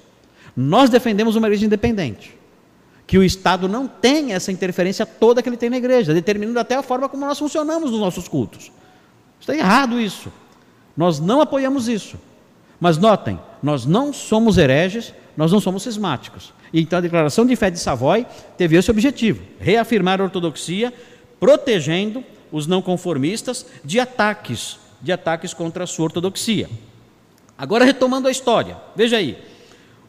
Nós 0.54 0.90
defendemos 0.90 1.34
uma 1.34 1.46
igreja 1.46 1.64
independente 1.64 2.36
que 3.06 3.16
o 3.16 3.24
Estado 3.24 3.70
não 3.70 3.88
tem 3.88 4.34
essa 4.34 4.52
interferência 4.52 5.06
toda 5.06 5.42
que 5.42 5.48
ele 5.48 5.56
tem 5.56 5.70
na 5.70 5.78
igreja, 5.78 6.12
determinando 6.12 6.60
até 6.60 6.74
a 6.74 6.82
forma 6.82 7.08
como 7.08 7.24
nós 7.24 7.38
funcionamos 7.38 7.90
nos 7.90 8.00
nossos 8.00 8.28
cultos. 8.28 8.70
Está 9.40 9.56
errado 9.56 9.98
isso. 9.98 10.30
Nós 10.94 11.18
não 11.18 11.40
apoiamos 11.40 11.88
isso. 11.88 12.18
Mas 12.78 12.98
notem, 12.98 13.40
nós 13.62 13.86
não 13.86 14.12
somos 14.12 14.58
hereges, 14.58 15.14
nós 15.36 15.52
não 15.52 15.60
somos 15.60 15.82
cismáticos. 15.82 16.52
E 16.72 16.80
então 16.80 16.98
a 16.98 17.02
declaração 17.02 17.46
de 17.46 17.56
fé 17.56 17.70
de 17.70 17.78
Savoy 17.78 18.26
teve 18.56 18.76
esse 18.76 18.90
objetivo: 18.90 19.42
reafirmar 19.58 20.20
a 20.20 20.24
ortodoxia, 20.24 20.92
protegendo 21.38 22.24
os 22.52 22.66
não 22.66 22.82
conformistas 22.82 23.66
de 23.84 24.00
ataques, 24.00 24.78
de 25.00 25.12
ataques 25.12 25.54
contra 25.54 25.84
a 25.84 25.86
sua 25.86 26.06
ortodoxia. 26.06 26.68
Agora 27.56 27.84
retomando 27.84 28.28
a 28.28 28.30
história, 28.30 28.76
veja 28.96 29.16
aí. 29.16 29.38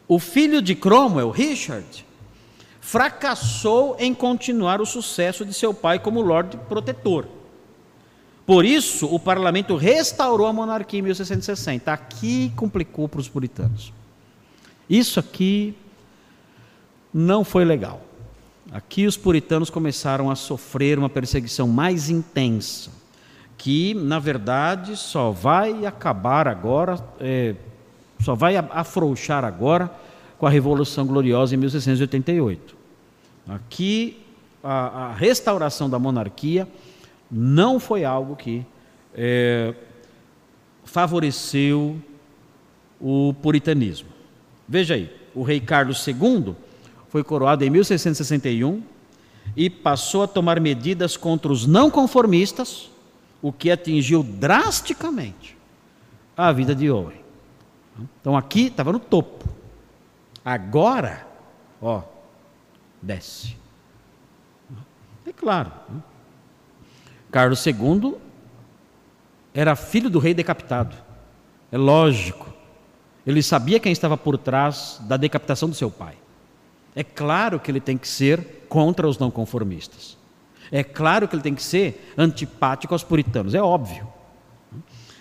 O 0.08 0.18
filho 0.18 0.60
de 0.60 0.74
Cromwell, 0.74 1.30
Richard, 1.30 2.04
fracassou 2.80 3.96
em 3.98 4.12
continuar 4.12 4.80
o 4.80 4.86
sucesso 4.86 5.44
de 5.44 5.54
seu 5.54 5.72
pai 5.72 5.98
como 5.98 6.20
Lorde 6.20 6.56
Protetor. 6.68 7.26
Por 8.44 8.64
isso, 8.64 9.06
o 9.06 9.18
parlamento 9.18 9.76
restaurou 9.76 10.46
a 10.46 10.52
monarquia 10.52 10.98
em 10.98 11.02
1660. 11.02 11.92
Aqui 11.92 12.52
complicou 12.56 13.08
para 13.08 13.20
os 13.20 13.28
puritanos. 13.28 13.92
Isso 14.88 15.18
aqui 15.20 15.74
não 17.12 17.44
foi 17.44 17.64
legal. 17.64 18.00
Aqui 18.70 19.06
os 19.06 19.16
puritanos 19.16 19.68
começaram 19.68 20.30
a 20.30 20.34
sofrer 20.34 20.98
uma 20.98 21.10
perseguição 21.10 21.68
mais 21.68 22.08
intensa, 22.08 22.90
que 23.58 23.92
na 23.92 24.18
verdade 24.18 24.96
só 24.96 25.30
vai 25.30 25.84
acabar 25.84 26.48
agora, 26.48 26.98
é, 27.20 27.54
só 28.20 28.34
vai 28.34 28.56
afrouxar 28.56 29.44
agora 29.44 29.90
com 30.38 30.46
a 30.46 30.50
Revolução 30.50 31.06
Gloriosa 31.06 31.54
em 31.54 31.58
1688. 31.58 32.74
Aqui, 33.48 34.20
a, 34.62 35.06
a 35.06 35.12
restauração 35.12 35.90
da 35.90 35.98
monarquia 35.98 36.66
não 37.30 37.78
foi 37.80 38.04
algo 38.04 38.36
que 38.36 38.64
é, 39.14 39.74
favoreceu 40.84 42.00
o 43.00 43.34
puritanismo. 43.42 44.11
Veja 44.72 44.94
aí, 44.94 45.14
o 45.34 45.42
rei 45.42 45.60
Carlos 45.60 46.02
II 46.08 46.56
foi 47.10 47.22
coroado 47.22 47.62
em 47.62 47.68
1661 47.68 48.82
e 49.54 49.68
passou 49.68 50.22
a 50.22 50.26
tomar 50.26 50.58
medidas 50.58 51.14
contra 51.14 51.52
os 51.52 51.66
não 51.66 51.90
conformistas, 51.90 52.90
o 53.42 53.52
que 53.52 53.70
atingiu 53.70 54.22
drasticamente 54.22 55.58
a 56.34 56.50
vida 56.52 56.74
de 56.74 56.90
Owen. 56.90 57.20
Então 58.18 58.34
aqui 58.34 58.68
estava 58.68 58.94
no 58.94 58.98
topo. 58.98 59.46
Agora, 60.42 61.26
ó, 61.78 62.04
desce. 63.02 63.54
É 65.26 65.34
claro. 65.34 65.70
Né? 65.90 66.00
Carlos 67.30 67.62
II 67.66 68.16
era 69.52 69.76
filho 69.76 70.08
do 70.08 70.18
rei 70.18 70.32
decapitado. 70.32 70.96
É 71.70 71.76
lógico. 71.76 72.51
Ele 73.26 73.42
sabia 73.42 73.78
quem 73.78 73.92
estava 73.92 74.16
por 74.16 74.36
trás 74.36 75.00
da 75.02 75.16
decapitação 75.16 75.68
do 75.68 75.74
seu 75.74 75.90
pai. 75.90 76.14
É 76.94 77.02
claro 77.02 77.58
que 77.60 77.70
ele 77.70 77.80
tem 77.80 77.96
que 77.96 78.08
ser 78.08 78.64
contra 78.68 79.08
os 79.08 79.18
não 79.18 79.30
conformistas. 79.30 80.16
É 80.70 80.82
claro 80.82 81.28
que 81.28 81.34
ele 81.34 81.42
tem 81.42 81.54
que 81.54 81.62
ser 81.62 82.12
antipático 82.16 82.94
aos 82.94 83.04
puritanos, 83.04 83.54
é 83.54 83.62
óbvio. 83.62 84.06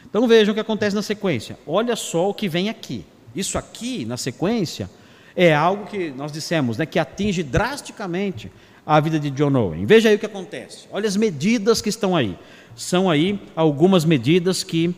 Então 0.10 0.28
vejam 0.28 0.52
o 0.52 0.56
que 0.56 0.62
acontece 0.62 0.96
na 0.96 1.02
sequência. 1.02 1.58
Olha 1.66 1.96
só 1.96 2.30
o 2.30 2.34
que 2.34 2.50
vem 2.50 2.70
aqui. 2.70 3.06
Isso 3.36 3.58
aqui, 3.58 4.06
na 4.06 4.18
sequência, 4.18 4.90
é 5.36 5.54
algo 5.54 5.86
que 5.86 6.12
nós 6.12 6.32
dissemos, 6.32 6.78
né, 6.78 6.86
que 6.86 7.00
atinge 7.00 7.44
drasticamente 7.44 8.52
a 8.86 9.00
vida 9.00 9.20
de 9.20 9.30
John 9.30 9.56
Owen. 9.56 9.86
Veja 9.86 10.10
aí 10.10 10.16
o 10.16 10.20
que 10.20 10.26
acontece. 10.26 10.88
Olha 10.92 11.08
as 11.08 11.16
medidas 11.16 11.82
que 11.82 11.90
estão 11.90 12.16
aí. 12.16 12.38
São 12.76 13.10
aí 13.10 13.40
algumas 13.56 14.04
medidas 14.04 14.64
que 14.64 14.94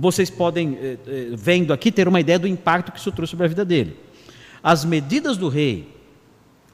vocês 0.00 0.28
podem, 0.28 0.78
eh, 0.80 0.98
eh, 1.06 1.26
vendo 1.32 1.72
aqui, 1.72 1.90
ter 1.90 2.06
uma 2.06 2.20
ideia 2.20 2.38
do 2.38 2.46
impacto 2.46 2.92
que 2.92 2.98
isso 2.98 3.12
trouxe 3.12 3.30
sobre 3.30 3.46
a 3.46 3.48
vida 3.48 3.64
dele. 3.64 3.96
As 4.62 4.84
medidas 4.84 5.36
do 5.36 5.48
rei 5.48 5.88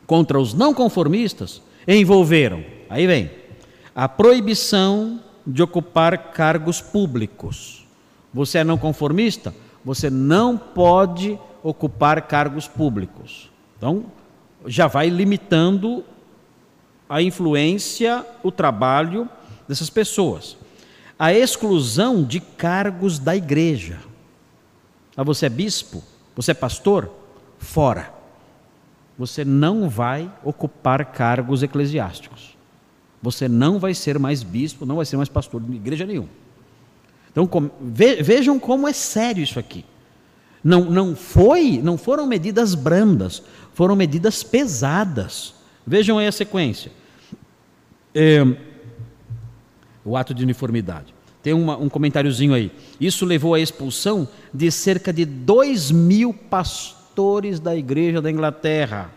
contra 0.06 0.38
os 0.38 0.52
não 0.52 0.74
conformistas 0.74 1.62
envolveram, 1.86 2.64
aí 2.88 3.06
vem, 3.06 3.30
a 3.94 4.08
proibição 4.08 5.20
de 5.46 5.62
ocupar 5.62 6.32
cargos 6.32 6.80
públicos. 6.80 7.86
Você 8.32 8.58
é 8.58 8.64
não 8.64 8.76
conformista? 8.76 9.54
Você 9.84 10.10
não 10.10 10.56
pode 10.56 11.38
ocupar 11.62 12.22
cargos 12.22 12.66
públicos. 12.66 13.50
Então, 13.76 14.06
já 14.66 14.86
vai 14.86 15.08
limitando 15.08 16.04
a 17.08 17.22
influência, 17.22 18.24
o 18.42 18.50
trabalho 18.50 19.28
dessas 19.68 19.90
pessoas. 19.90 20.56
A 21.18 21.32
exclusão 21.32 22.24
de 22.24 22.40
cargos 22.40 23.18
da 23.18 23.36
igreja. 23.36 23.98
Ah, 25.16 25.22
você 25.22 25.46
é 25.46 25.48
bispo? 25.48 26.02
Você 26.34 26.50
é 26.50 26.54
pastor? 26.54 27.10
Fora. 27.58 28.12
Você 29.16 29.44
não 29.44 29.88
vai 29.88 30.30
ocupar 30.42 31.04
cargos 31.06 31.62
eclesiásticos. 31.62 32.56
Você 33.22 33.48
não 33.48 33.78
vai 33.78 33.94
ser 33.94 34.18
mais 34.18 34.42
bispo, 34.42 34.84
não 34.84 34.96
vai 34.96 35.06
ser 35.06 35.16
mais 35.16 35.28
pastor 35.28 35.60
de 35.60 35.74
igreja 35.74 36.04
nenhuma. 36.04 36.28
Então 37.30 37.48
vejam 37.80 38.58
como 38.58 38.86
é 38.86 38.92
sério 38.92 39.42
isso 39.42 39.58
aqui. 39.58 39.84
Não, 40.62 40.84
não 40.84 41.14
foi, 41.14 41.80
não 41.82 41.98
foram 41.98 42.26
medidas 42.26 42.74
brandas, 42.74 43.42
foram 43.72 43.94
medidas 43.94 44.42
pesadas. 44.42 45.54
Vejam 45.86 46.18
aí 46.18 46.26
a 46.26 46.32
sequência. 46.32 46.90
É, 48.14 48.42
o 50.05 50.16
ato 50.16 50.34
de 50.34 50.42
uniformidade. 50.42 51.14
Tem 51.42 51.52
uma, 51.52 51.76
um 51.76 51.88
comentáriozinho 51.88 52.55
aí. 52.55 52.72
Isso 53.00 53.26
levou 53.26 53.55
à 53.55 53.61
expulsão 53.61 54.26
de 54.52 54.70
cerca 54.70 55.12
de 55.12 55.24
dois 55.24 55.90
mil 55.90 56.32
pastores 56.32 57.61
da 57.61 57.76
igreja 57.76 58.20
da 58.20 58.30
Inglaterra, 58.30 59.11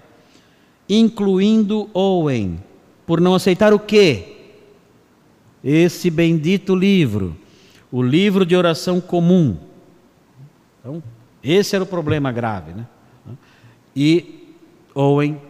incluindo 0.90 1.90
Owen, 1.94 2.62
por 3.06 3.22
não 3.22 3.34
aceitar 3.34 3.74
o 3.74 3.80
quê? 3.80 4.36
Esse 5.64 6.10
bendito 6.10 6.76
livro, 6.76 7.36
o 7.92 8.02
livro 8.02 8.46
de 8.46 8.56
oração 8.56 9.00
comum. 9.00 9.58
Então, 10.80 11.02
esse 11.44 11.76
era 11.76 11.84
o 11.84 11.88
problema 11.88 12.32
grave, 12.32 12.74
né? 12.74 12.86
E 13.96 14.54
Owen 14.94 15.42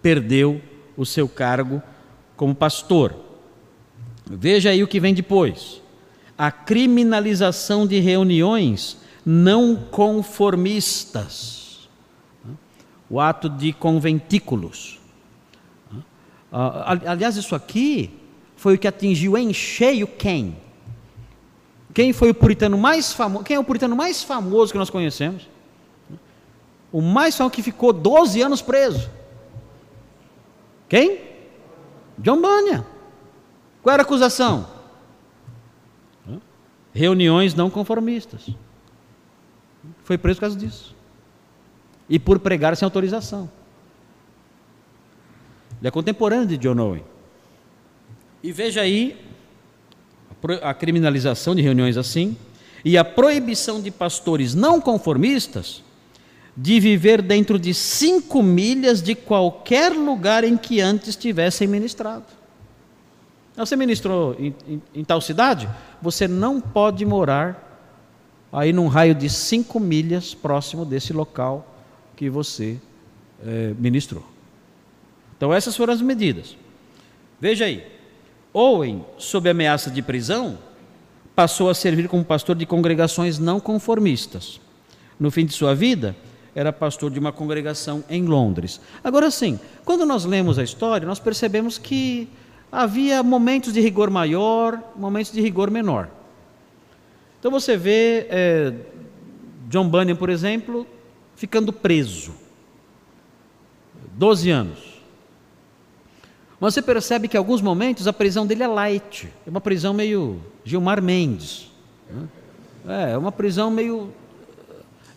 perdeu 0.00 0.60
o 0.96 1.04
seu 1.04 1.28
cargo 1.28 1.82
como 2.36 2.54
pastor. 2.54 3.29
Veja 4.32 4.70
aí 4.70 4.82
o 4.82 4.88
que 4.88 5.00
vem 5.00 5.12
depois. 5.12 5.82
A 6.38 6.52
criminalização 6.52 7.86
de 7.86 7.98
reuniões 7.98 8.96
não 9.26 9.74
conformistas. 9.74 11.88
O 13.08 13.18
ato 13.18 13.48
de 13.48 13.72
conventículos. 13.72 15.00
Aliás, 16.52 17.36
isso 17.36 17.56
aqui 17.56 18.10
foi 18.56 18.76
o 18.76 18.78
que 18.78 18.86
atingiu 18.86 19.36
em 19.36 19.52
cheio 19.52 20.06
quem? 20.06 20.56
Quem 21.92 22.12
foi 22.12 22.30
o 22.30 22.34
puritano 22.34 22.78
mais 22.78 23.12
famoso? 23.12 23.44
Quem 23.44 23.56
é 23.56 23.60
o 23.60 23.64
puritano 23.64 23.96
mais 23.96 24.22
famoso 24.22 24.70
que 24.70 24.78
nós 24.78 24.90
conhecemos? 24.90 25.48
O 26.92 27.02
mais 27.02 27.36
famoso 27.36 27.52
que 27.52 27.62
ficou 27.62 27.92
12 27.92 28.40
anos 28.40 28.62
preso. 28.62 29.10
Quem? 30.88 31.18
John 32.16 32.40
Bunyan. 32.40 32.84
Qual 33.82 33.92
era 33.92 34.02
a 34.02 34.04
acusação? 34.04 34.66
Reuniões 36.92 37.54
não 37.54 37.70
conformistas. 37.70 38.48
Foi 40.02 40.18
preso 40.18 40.36
por 40.36 40.42
causa 40.42 40.56
disso. 40.56 40.94
E 42.08 42.18
por 42.18 42.38
pregar 42.38 42.76
sem 42.76 42.84
autorização. 42.84 43.48
Ele 45.78 45.88
é 45.88 45.90
contemporâneo 45.90 46.46
de 46.46 46.58
John 46.58 46.78
Owen. 46.78 47.04
E 48.42 48.52
veja 48.52 48.80
aí 48.80 49.18
a 50.62 50.74
criminalização 50.74 51.54
de 51.54 51.62
reuniões 51.62 51.96
assim 51.96 52.36
e 52.84 52.96
a 52.96 53.04
proibição 53.04 53.80
de 53.80 53.90
pastores 53.90 54.54
não 54.54 54.80
conformistas 54.80 55.82
de 56.56 56.80
viver 56.80 57.22
dentro 57.22 57.58
de 57.58 57.72
cinco 57.72 58.42
milhas 58.42 59.02
de 59.02 59.14
qualquer 59.14 59.92
lugar 59.92 60.44
em 60.44 60.56
que 60.56 60.80
antes 60.80 61.14
tivessem 61.16 61.68
ministrado. 61.68 62.39
Você 63.56 63.76
ministrou 63.76 64.36
em, 64.38 64.54
em, 64.66 64.82
em 64.94 65.04
tal 65.04 65.20
cidade? 65.20 65.68
Você 66.00 66.26
não 66.26 66.60
pode 66.60 67.04
morar 67.04 67.66
aí 68.52 68.72
num 68.72 68.88
raio 68.88 69.14
de 69.14 69.28
cinco 69.28 69.78
milhas 69.78 70.34
próximo 70.34 70.84
desse 70.84 71.12
local 71.12 71.66
que 72.16 72.28
você 72.28 72.78
é, 73.44 73.74
ministrou. 73.78 74.24
Então, 75.36 75.52
essas 75.52 75.76
foram 75.76 75.92
as 75.92 76.02
medidas. 76.02 76.56
Veja 77.40 77.64
aí. 77.64 77.84
Owen, 78.52 79.04
sob 79.16 79.48
ameaça 79.48 79.90
de 79.90 80.02
prisão, 80.02 80.58
passou 81.34 81.70
a 81.70 81.74
servir 81.74 82.08
como 82.08 82.24
pastor 82.24 82.56
de 82.56 82.66
congregações 82.66 83.38
não 83.38 83.60
conformistas. 83.60 84.60
No 85.18 85.30
fim 85.30 85.46
de 85.46 85.52
sua 85.52 85.74
vida, 85.74 86.16
era 86.54 86.72
pastor 86.72 87.10
de 87.10 87.18
uma 87.18 87.32
congregação 87.32 88.02
em 88.10 88.24
Londres. 88.26 88.80
Agora 89.02 89.30
sim, 89.30 89.58
quando 89.84 90.04
nós 90.04 90.24
lemos 90.24 90.58
a 90.58 90.64
história, 90.64 91.06
nós 91.06 91.20
percebemos 91.20 91.78
que 91.78 92.28
havia 92.70 93.22
momentos 93.22 93.72
de 93.72 93.80
rigor 93.80 94.10
maior, 94.10 94.80
momentos 94.96 95.32
de 95.32 95.40
rigor 95.40 95.70
menor. 95.70 96.08
Então 97.38 97.50
você 97.50 97.76
vê 97.76 98.26
é, 98.28 98.74
John 99.68 99.88
Bunyan, 99.88 100.16
por 100.16 100.28
exemplo, 100.28 100.86
ficando 101.34 101.72
preso. 101.72 102.34
12 104.12 104.50
anos. 104.50 105.00
Mas 106.60 106.74
você 106.74 106.82
percebe 106.82 107.26
que 107.26 107.36
em 107.36 107.38
alguns 107.38 107.62
momentos 107.62 108.06
a 108.06 108.12
prisão 108.12 108.46
dele 108.46 108.62
é 108.62 108.66
light, 108.66 109.32
é 109.46 109.50
uma 109.50 109.62
prisão 109.62 109.94
meio 109.94 110.38
Gilmar 110.62 111.02
Mendes. 111.02 111.70
Né? 112.10 112.28
É, 113.12 113.16
uma 113.16 113.32
prisão 113.32 113.70
meio. 113.70 114.12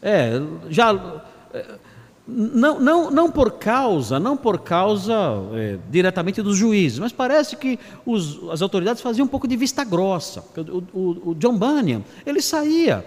É, 0.02 0.32
já. 0.70 1.22
É, 1.54 1.76
não, 2.28 2.80
não, 2.80 3.12
não 3.12 3.32
por 3.32 3.52
causa, 3.52 4.20
não 4.20 4.38
por 4.38 4.60
causa 4.60 5.14
é, 5.54 5.78
diretamente 5.90 6.42
dos 6.42 6.58
juízes, 6.58 7.00
mas 7.00 7.12
parece 7.12 7.58
que 7.58 7.78
os, 8.06 8.40
as 8.50 8.62
autoridades 8.62 9.02
faziam 9.02 9.26
um 9.26 9.28
pouco 9.28 9.48
de 9.48 9.58
vista 9.58 9.84
grossa. 9.84 10.44
O, 10.56 10.98
o, 10.98 11.30
o 11.32 11.36
John 11.36 11.58
Bunyan, 11.58 12.02
ele 12.26 12.42
saía 12.42 13.06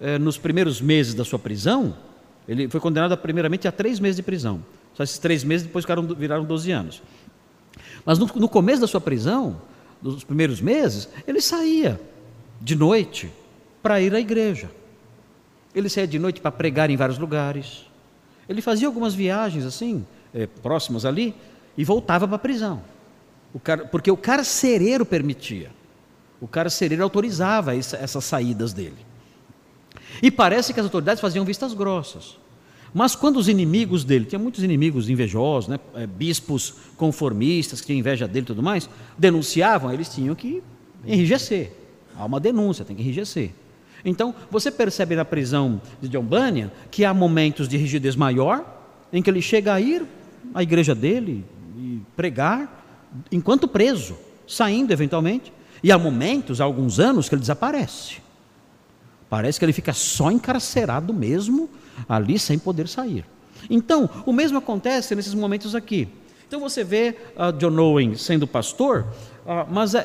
é, 0.00 0.18
nos 0.18 0.38
primeiros 0.38 0.80
meses 0.80 1.14
da 1.14 1.24
sua 1.24 1.38
prisão, 1.38 1.96
ele 2.46 2.68
foi 2.68 2.78
condenado 2.78 3.16
primeiramente 3.16 3.66
a 3.66 3.72
três 3.72 3.98
meses 3.98 4.16
de 4.16 4.22
prisão. 4.22 4.64
Só 4.94 5.02
esses 5.02 5.18
três 5.18 5.42
meses 5.42 5.66
depois 5.66 5.84
viraram, 5.84 6.06
viraram 6.06 6.44
12 6.44 6.70
anos. 6.70 7.02
Mas 8.04 8.18
no, 8.18 8.26
no 8.36 8.48
começo 8.48 8.80
da 8.80 8.86
sua 8.86 9.00
prisão, 9.00 9.60
nos 10.00 10.22
primeiros 10.22 10.60
meses, 10.60 11.08
ele 11.26 11.40
saía 11.40 12.00
de 12.60 12.76
noite 12.76 13.32
para 13.82 14.00
ir 14.00 14.14
à 14.14 14.20
igreja. 14.20 14.70
Ele 15.74 15.88
saía 15.88 16.06
de 16.06 16.18
noite 16.18 16.40
para 16.40 16.52
pregar 16.52 16.88
em 16.90 16.96
vários 16.96 17.18
lugares. 17.18 17.86
Ele 18.48 18.60
fazia 18.60 18.86
algumas 18.86 19.14
viagens 19.14 19.64
assim, 19.64 20.06
é, 20.34 20.46
próximas 20.46 21.04
ali, 21.04 21.34
e 21.76 21.84
voltava 21.84 22.26
para 22.26 22.36
a 22.36 22.38
prisão. 22.38 22.82
O 23.52 23.60
porque 23.90 24.10
o 24.10 24.16
carcereiro 24.16 25.06
permitia. 25.06 25.70
O 26.40 26.48
carcereiro 26.48 27.02
autorizava 27.02 27.76
essa, 27.76 27.96
essas 27.96 28.24
saídas 28.24 28.72
dele. 28.72 29.06
E 30.22 30.30
parece 30.30 30.72
que 30.72 30.80
as 30.80 30.84
autoridades 30.84 31.20
faziam 31.20 31.44
vistas 31.44 31.72
grossas. 31.72 32.36
Mas 32.92 33.16
quando 33.16 33.38
os 33.38 33.48
inimigos 33.48 34.04
dele, 34.04 34.24
tinha 34.24 34.38
muitos 34.38 34.62
inimigos 34.62 35.08
invejosos, 35.08 35.68
né, 35.68 35.80
é, 35.94 36.06
bispos 36.06 36.74
conformistas 36.96 37.80
que 37.80 37.86
tinham 37.88 37.98
inveja 37.98 38.28
dele 38.28 38.44
e 38.44 38.46
tudo 38.46 38.62
mais, 38.62 38.88
denunciavam, 39.18 39.92
eles 39.92 40.08
tinham 40.08 40.34
que 40.34 40.62
enrijecer. 41.04 41.72
Há 42.16 42.24
uma 42.24 42.38
denúncia, 42.38 42.84
tem 42.84 42.94
que 42.94 43.02
enrijecer. 43.02 43.50
Então, 44.04 44.34
você 44.50 44.70
percebe 44.70 45.16
na 45.16 45.24
prisão 45.24 45.80
de 46.00 46.08
John 46.08 46.22
Bunyan 46.22 46.70
que 46.90 47.04
há 47.04 47.14
momentos 47.14 47.68
de 47.68 47.76
rigidez 47.76 48.14
maior, 48.14 48.64
em 49.12 49.22
que 49.22 49.30
ele 49.30 49.40
chega 49.40 49.72
a 49.72 49.80
ir 49.80 50.04
à 50.52 50.62
igreja 50.62 50.94
dele 50.94 51.44
e 51.76 52.00
pregar, 52.14 52.84
enquanto 53.32 53.66
preso, 53.66 54.16
saindo 54.46 54.92
eventualmente, 54.92 55.52
e 55.82 55.90
há 55.90 55.98
momentos, 55.98 56.60
há 56.60 56.64
alguns 56.64 56.98
anos, 57.00 57.28
que 57.28 57.34
ele 57.34 57.40
desaparece. 57.40 58.16
Parece 59.28 59.58
que 59.58 59.64
ele 59.64 59.72
fica 59.72 59.92
só 59.92 60.30
encarcerado 60.30 61.12
mesmo, 61.12 61.68
ali 62.08 62.38
sem 62.38 62.58
poder 62.58 62.88
sair. 62.88 63.24
Então, 63.70 64.08
o 64.26 64.32
mesmo 64.32 64.58
acontece 64.58 65.14
nesses 65.14 65.34
momentos 65.34 65.74
aqui. 65.74 66.08
Então 66.46 66.60
você 66.60 66.84
vê 66.84 67.16
uh, 67.36 67.52
John 67.58 67.76
Owen 67.80 68.16
sendo 68.16 68.46
pastor, 68.46 69.06
mas 69.70 69.94
a, 69.94 70.02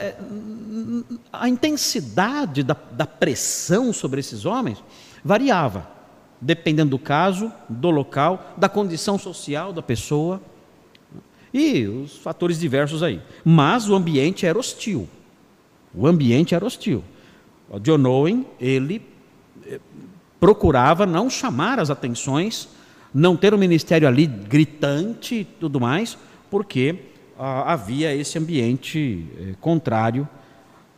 a 1.31 1.47
intensidade 1.47 2.63
da, 2.63 2.75
da 2.91 3.05
pressão 3.05 3.93
sobre 3.93 4.19
esses 4.19 4.45
homens 4.45 4.83
variava, 5.23 5.87
dependendo 6.41 6.91
do 6.91 6.99
caso, 6.99 7.51
do 7.67 7.89
local, 7.89 8.53
da 8.57 8.67
condição 8.67 9.17
social 9.17 9.71
da 9.71 9.81
pessoa 9.81 10.41
e 11.53 11.87
os 11.87 12.17
fatores 12.17 12.59
diversos 12.59 13.01
aí. 13.01 13.21
Mas 13.43 13.89
o 13.89 13.95
ambiente 13.95 14.45
era 14.45 14.57
hostil. 14.57 15.07
O 15.93 16.05
ambiente 16.05 16.53
era 16.53 16.65
hostil. 16.65 17.03
O 17.69 17.79
John 17.79 18.05
Owen, 18.05 18.45
ele 18.59 19.01
eh, 19.65 19.79
procurava 20.39 21.05
não 21.05 21.29
chamar 21.29 21.79
as 21.79 21.89
atenções, 21.89 22.69
não 23.13 23.35
ter 23.35 23.53
um 23.53 23.57
ministério 23.57 24.07
ali 24.07 24.25
gritante 24.27 25.35
e 25.35 25.43
tudo 25.43 25.79
mais, 25.79 26.17
porque 26.49 27.08
ah, 27.41 27.71
havia 27.71 28.13
esse 28.13 28.37
ambiente 28.37 29.25
eh, 29.39 29.55
contrário 29.61 30.27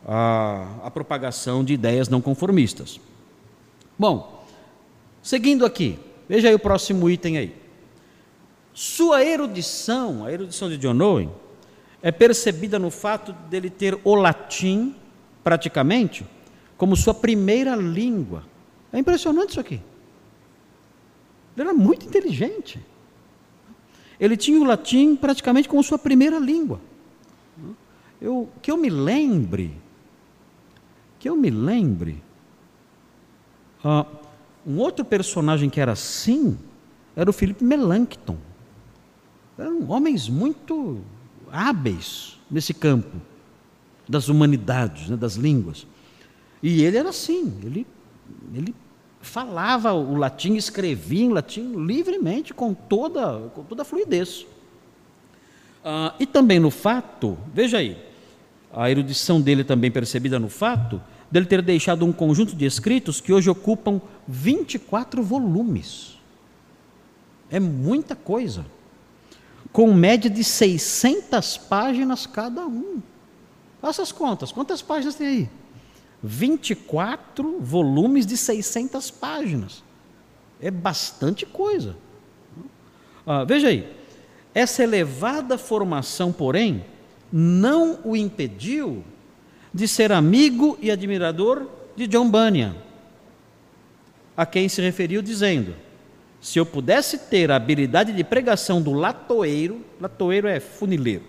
à, 0.04 0.80
à 0.82 0.90
propagação 0.90 1.62
de 1.62 1.72
ideias 1.72 2.08
não 2.08 2.20
conformistas. 2.20 3.00
Bom, 3.96 4.44
seguindo 5.22 5.64
aqui, 5.64 6.00
veja 6.28 6.48
aí 6.48 6.54
o 6.54 6.58
próximo 6.58 7.08
item 7.08 7.38
aí. 7.38 7.54
Sua 8.74 9.24
erudição, 9.24 10.24
a 10.24 10.32
erudição 10.32 10.68
de 10.68 10.76
John 10.78 11.00
Owen, 11.00 11.30
é 12.02 12.10
percebida 12.10 12.76
no 12.76 12.90
fato 12.90 13.32
dele 13.48 13.70
ter 13.70 13.96
o 14.02 14.16
latim, 14.16 14.96
praticamente, 15.44 16.26
como 16.76 16.96
sua 16.96 17.14
primeira 17.14 17.76
língua. 17.76 18.42
É 18.92 18.98
impressionante 18.98 19.50
isso 19.50 19.60
aqui. 19.60 19.80
Ele 21.56 21.68
era 21.68 21.72
muito 21.72 22.04
inteligente. 22.04 22.84
Ele 24.22 24.36
tinha 24.36 24.60
o 24.60 24.62
latim 24.62 25.16
praticamente 25.16 25.68
como 25.68 25.82
sua 25.82 25.98
primeira 25.98 26.38
língua. 26.38 26.80
Eu, 28.20 28.48
que 28.62 28.70
eu 28.70 28.76
me 28.76 28.88
lembre, 28.88 29.76
que 31.18 31.28
eu 31.28 31.34
me 31.34 31.50
lembre, 31.50 32.22
uh, 33.84 34.06
um 34.64 34.78
outro 34.78 35.04
personagem 35.04 35.68
que 35.68 35.80
era 35.80 35.90
assim 35.90 36.56
era 37.16 37.28
o 37.28 37.32
Philip 37.32 37.64
Melanchthon. 37.64 38.38
Eram 39.58 39.90
homens 39.90 40.28
muito 40.28 41.00
hábeis 41.50 42.38
nesse 42.48 42.72
campo 42.72 43.16
das 44.08 44.28
humanidades, 44.28 45.08
né, 45.08 45.16
das 45.16 45.34
línguas. 45.34 45.84
E 46.62 46.84
ele 46.84 46.96
era 46.96 47.08
assim, 47.08 47.58
ele, 47.64 47.84
ele 48.54 48.72
falava 49.22 49.92
o 49.94 50.16
latim, 50.16 50.56
escrevia 50.56 51.24
em 51.24 51.32
latim 51.32 51.72
livremente, 51.86 52.52
com 52.52 52.74
toda, 52.74 53.50
com 53.54 53.62
toda 53.62 53.82
a 53.82 53.84
fluidez. 53.84 54.44
Ah, 55.84 56.14
e 56.20 56.26
também 56.26 56.60
no 56.60 56.70
fato, 56.70 57.38
veja 57.54 57.78
aí, 57.78 57.96
a 58.72 58.90
erudição 58.90 59.40
dele 59.40 59.64
também 59.64 59.90
percebida 59.90 60.38
no 60.38 60.48
fato 60.48 61.00
dele 61.30 61.46
ter 61.46 61.62
deixado 61.62 62.04
um 62.04 62.12
conjunto 62.12 62.54
de 62.54 62.66
escritos 62.66 63.18
que 63.18 63.32
hoje 63.32 63.48
ocupam 63.48 64.02
24 64.28 65.22
volumes. 65.22 66.18
É 67.50 67.58
muita 67.58 68.14
coisa. 68.14 68.66
Com 69.72 69.94
média 69.94 70.28
de 70.28 70.44
600 70.44 71.56
páginas 71.56 72.26
cada 72.26 72.66
um. 72.66 73.00
Faça 73.80 74.02
as 74.02 74.12
contas, 74.12 74.52
quantas 74.52 74.82
páginas 74.82 75.14
tem 75.14 75.26
aí? 75.26 75.48
24 76.22 77.58
volumes 77.60 78.24
de 78.26 78.36
600 78.36 79.10
páginas. 79.10 79.82
É 80.60 80.70
bastante 80.70 81.44
coisa. 81.44 81.96
Ah, 83.26 83.44
veja 83.44 83.68
aí, 83.68 83.88
essa 84.54 84.82
elevada 84.82 85.58
formação, 85.58 86.32
porém, 86.32 86.84
não 87.32 87.98
o 88.04 88.14
impediu 88.14 89.02
de 89.72 89.88
ser 89.88 90.12
amigo 90.12 90.78
e 90.80 90.90
admirador 90.90 91.66
de 91.96 92.06
John 92.06 92.30
Bunyan, 92.30 92.76
a 94.36 94.44
quem 94.44 94.68
se 94.68 94.80
referiu 94.80 95.22
dizendo: 95.22 95.74
se 96.40 96.58
eu 96.58 96.66
pudesse 96.66 97.18
ter 97.18 97.50
a 97.50 97.56
habilidade 97.56 98.12
de 98.12 98.22
pregação 98.22 98.82
do 98.82 98.92
latoeiro, 98.92 99.84
latoeiro 100.00 100.46
é 100.46 100.60
funileiro, 100.60 101.24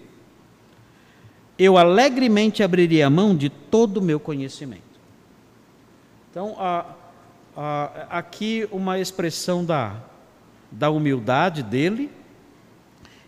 eu 1.57 1.77
alegremente 1.77 2.63
abriria 2.63 3.07
a 3.07 3.09
mão 3.09 3.35
de 3.35 3.49
todo 3.49 3.97
o 3.97 4.01
meu 4.01 4.19
conhecimento. 4.19 4.82
Então, 6.33 6.55
a, 6.57 6.95
a, 7.55 8.17
aqui 8.17 8.67
uma 8.71 8.97
expressão 8.97 9.63
da, 9.63 9.97
da 10.71 10.89
humildade 10.89 11.61
dele 11.61 12.09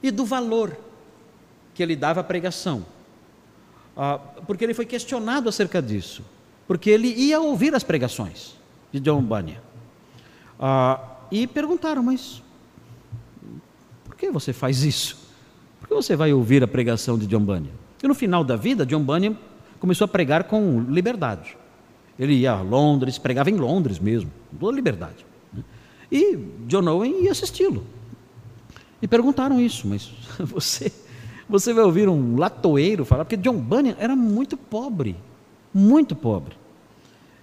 e 0.02 0.10
do 0.10 0.26
valor 0.26 0.76
que 1.76 1.84
ele 1.84 1.96
dava 1.96 2.22
à 2.22 2.24
pregação. 2.24 2.84
Ah, 3.96 4.18
porque 4.48 4.64
ele 4.64 4.74
foi 4.74 4.88
questionado 4.88 5.48
acerca 5.48 5.80
disso. 5.84 6.26
Porque 6.68 6.90
ele 6.90 7.10
ia 7.10 7.40
ouvir 7.40 7.76
as 7.76 7.84
pregações 7.84 8.56
de 8.92 9.00
John 9.00 9.22
Bunyan. 9.22 9.62
Ah, 10.60 11.00
e 11.30 11.46
perguntaram, 11.46 12.02
mas 12.02 12.42
por 14.04 14.16
que 14.16 14.32
você 14.32 14.52
faz 14.52 14.82
isso? 14.82 15.30
Por 15.80 15.90
que 15.90 15.94
você 15.94 16.16
vai 16.16 16.34
ouvir 16.34 16.64
a 16.64 16.68
pregação 16.68 17.20
de 17.20 17.28
John 17.28 17.42
Bunyan? 17.42 17.74
E 18.02 18.08
no 18.08 18.16
final 18.16 18.44
da 18.44 18.56
vida, 18.56 18.84
John 18.84 19.04
Bunyan 19.04 19.38
começou 19.80 20.06
a 20.06 20.08
pregar 20.08 20.46
com 20.46 20.82
liberdade. 20.90 21.56
Ele 22.18 22.34
ia 22.34 22.54
a 22.54 22.62
Londres, 22.62 23.18
pregava 23.18 23.50
em 23.50 23.58
Londres 23.58 24.00
mesmo, 24.00 24.32
toda 24.60 24.76
liberdade. 24.76 25.26
Né? 25.54 25.64
E 26.12 26.38
John 26.68 26.88
Owen 26.88 27.24
ia 27.24 27.32
assisti-lo. 27.32 27.84
E 29.02 29.08
perguntaram 29.08 29.60
isso, 29.60 29.88
mas 29.88 30.12
você, 30.40 30.92
você 31.48 31.74
vai 31.74 31.84
ouvir 31.84 32.08
um 32.08 32.38
latoeiro 32.38 33.04
falar? 33.04 33.26
Porque 33.26 33.38
John 33.38 33.58
Bunyan 33.58 33.96
era 34.00 34.16
muito 34.16 34.56
pobre, 34.56 35.16
muito 35.74 36.16
pobre. 36.16 36.56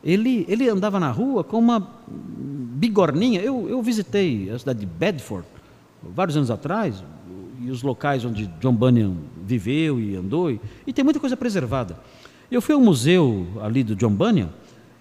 Ele, 0.03 0.45
ele 0.49 0.69
andava 0.69 0.99
na 0.99 1.11
rua 1.11 1.45
com 1.45 1.59
uma 1.59 2.01
bigorninha. 2.09 3.41
Eu, 3.41 3.69
eu 3.69 3.81
visitei 3.83 4.51
a 4.51 4.59
cidade 4.59 4.81
de 4.81 4.87
Bedford 4.87 5.47
vários 6.03 6.37
anos 6.37 6.51
atrás, 6.51 7.05
e 7.61 7.71
os 7.71 7.83
locais 7.83 8.25
onde 8.25 8.47
John 8.61 8.75
Bunyan 8.75 9.15
viveu 9.45 10.01
e 10.01 10.17
andou, 10.17 10.51
e, 10.51 10.61
e 10.85 10.93
tem 10.93 11.05
muita 11.05 11.21
coisa 11.21 11.37
preservada. 11.37 11.97
Eu 12.51 12.61
fui 12.61 12.75
ao 12.75 12.81
museu 12.81 13.47
ali 13.63 13.85
do 13.85 13.95
John 13.95 14.11
Bunyan 14.11 14.49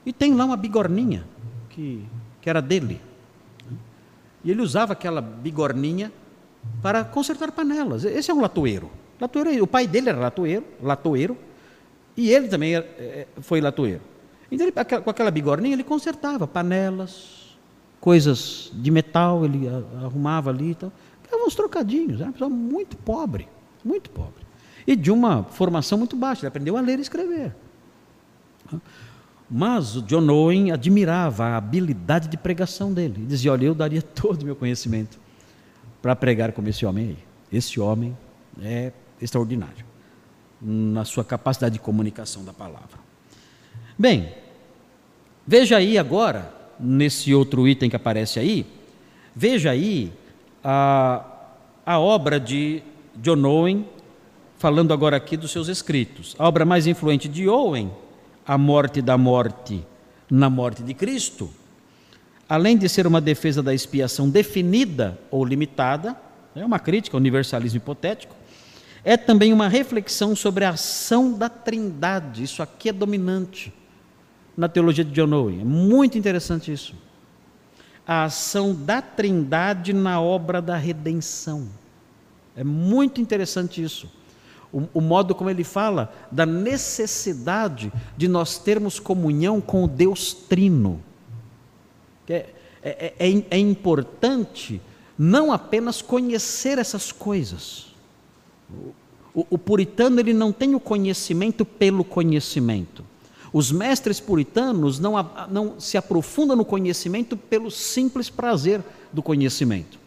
e 0.06 0.12
tem 0.12 0.34
lá 0.34 0.46
uma 0.46 0.58
bigorninha 0.58 1.26
que, 1.70 2.06
que 2.42 2.50
era 2.50 2.62
dele. 2.62 3.02
E 4.44 4.52
ele 4.52 4.62
usava 4.62 4.94
aquela 4.94 5.22
bigorninha 5.22 6.12
para 6.82 7.04
consertar 7.04 7.52
panelas. 7.52 8.04
Esse 8.04 8.32
é 8.32 8.34
um 8.34 8.42
latoeiro. 8.42 8.90
latoeiro 9.20 9.64
o 9.64 9.68
pai 9.68 9.88
dele 9.88 10.10
era 10.10 10.18
latoeiro, 10.18 10.66
latoeiro 10.82 11.38
e 12.18 12.30
ele 12.30 12.48
também 12.48 12.76
era, 12.76 12.86
é, 12.98 13.28
foi 13.42 13.62
latoeiro. 13.62 14.02
Então, 14.52 14.68
ele, 14.68 14.74
com 15.02 15.10
aquela 15.10 15.32
bigorninha, 15.32 15.74
ele 15.74 15.84
consertava 15.84 16.46
panelas, 16.46 17.58
coisas 18.02 18.70
de 18.74 18.92
metal, 18.92 19.46
ele 19.46 19.68
arrumava 20.04 20.50
ali 20.50 20.72
e 20.72 20.76
tal. 20.76 20.92
Eram 21.32 21.48
uns 21.48 21.56
trocadinhos, 21.56 22.16
era 22.16 22.26
uma 22.26 22.34
pessoa 22.34 22.50
muito 22.50 22.98
pobre, 22.98 23.48
muito 23.86 24.10
pobre. 24.10 24.44
E 24.86 24.96
de 24.96 25.10
uma 25.10 25.44
formação 25.44 25.98
muito 25.98 26.18
baixa, 26.18 26.42
ele 26.42 26.48
aprendeu 26.50 26.76
a 26.76 26.82
ler 26.82 27.00
e 27.00 27.02
escrever. 27.02 27.56
Mas 29.54 29.98
o 29.98 30.02
John 30.02 30.30
Owen 30.30 30.72
admirava 30.72 31.44
a 31.44 31.58
habilidade 31.58 32.30
de 32.30 32.38
pregação 32.38 32.94
dele. 32.94 33.16
Ele 33.18 33.26
dizia: 33.26 33.52
Olha, 33.52 33.66
eu 33.66 33.76
daria 33.76 34.02
todo 34.02 34.44
o 34.44 34.46
meu 34.46 34.56
conhecimento 34.56 35.20
para 36.02 36.16
pregar 36.16 36.54
como 36.54 36.70
esse 36.70 36.86
homem 36.86 37.10
aí. 37.10 37.18
Esse 37.52 37.78
homem 37.78 38.18
é 38.62 38.94
extraordinário 39.22 39.86
na 40.62 41.04
sua 41.04 41.26
capacidade 41.26 41.74
de 41.74 41.80
comunicação 41.80 42.46
da 42.46 42.54
palavra. 42.54 42.98
Bem, 44.00 44.32
veja 45.46 45.76
aí 45.76 45.98
agora, 45.98 46.54
nesse 46.80 47.34
outro 47.34 47.68
item 47.68 47.90
que 47.90 47.96
aparece 47.96 48.40
aí, 48.40 48.66
veja 49.36 49.72
aí 49.72 50.14
a, 50.64 51.26
a 51.86 52.00
obra 52.00 52.40
de 52.40 52.82
John 53.18 53.44
Owen, 53.44 53.86
falando 54.58 54.94
agora 54.94 55.18
aqui 55.18 55.36
dos 55.36 55.52
seus 55.52 55.68
escritos. 55.68 56.36
A 56.40 56.48
obra 56.48 56.64
mais 56.64 56.88
influente 56.88 57.28
de 57.28 57.50
Owen, 57.50 57.92
A 58.46 58.58
Morte 58.58 59.02
da 59.02 59.18
Morte 59.18 59.86
na 60.30 60.50
Morte 60.50 60.82
de 60.82 60.94
Cristo, 60.94 61.50
além 62.48 62.78
de 62.78 62.88
ser 62.88 63.06
uma 63.06 63.20
defesa 63.20 63.62
da 63.62 63.74
expiação 63.74 64.30
definida 64.30 65.20
ou 65.30 65.44
limitada, 65.44 66.16
é 66.56 66.66
uma 66.66 66.80
crítica 66.80 67.18
ao 67.18 67.20
universalismo 67.20 67.78
hipotético, 67.78 68.36
é 69.04 69.18
também 69.18 69.52
uma 69.52 69.68
reflexão 69.68 70.36
sobre 70.36 70.64
a 70.64 70.70
ação 70.70 71.34
da 71.34 71.50
Trindade. 71.50 72.44
Isso 72.44 72.64
aqui 72.64 72.90
é 72.90 72.94
dominante 72.94 73.74
na 74.56 74.70
teologia 74.70 75.04
de 75.04 75.12
John 75.12 75.34
Owen. 75.34 75.62
É 75.62 75.66
muito 75.66 76.18
interessante 76.18 76.72
isso 76.72 76.96
a 78.06 78.26
ação 78.26 78.74
da 78.74 79.02
Trindade 79.02 79.94
na 79.94 80.20
obra 80.20 80.62
da 80.62 80.76
redenção. 80.76 81.70
É 82.56 82.64
muito 82.64 83.22
interessante 83.22 83.82
isso. 83.82 84.12
O, 84.74 84.84
o, 84.94 85.02
modo 85.02 85.36
como 85.36 85.50
ele 85.50 85.64
fala 85.64 86.14
da 86.32 86.46
necessidade 86.46 87.92
de 88.16 88.28
nós 88.28 88.58
termos 88.58 89.00
comunhão 89.00 89.60
com 89.60 89.84
o 89.84 89.88
Deus 89.88 90.34
Trino. 90.34 91.02
É, 92.28 92.50
é, 92.82 93.14
é, 93.20 93.44
é 93.50 93.58
importante 93.58 94.82
não 95.18 95.52
apenas 95.52 96.02
conhecer 96.02 96.78
essas 96.78 97.12
coisas, 97.12 97.88
O, 99.34 99.46
o, 99.52 99.58
puritano 99.58 100.20
ele 100.20 100.34
não 100.34 100.52
tem 100.52 100.76
o 100.76 100.80
conhecimento 100.80 101.64
pelo 101.64 102.04
conhecimento. 102.04 103.06
Os 103.54 103.72
mestres 103.72 104.20
puritanos 104.20 105.00
não, 105.00 105.14
não 105.50 105.80
se 105.80 105.98
aprofundam 105.98 106.56
no 106.56 106.66
conhecimento 106.66 107.38
pelo 107.38 107.70
simples 107.70 108.30
prazer 108.30 108.82
do 109.14 109.22
conhecimento. 109.22 110.00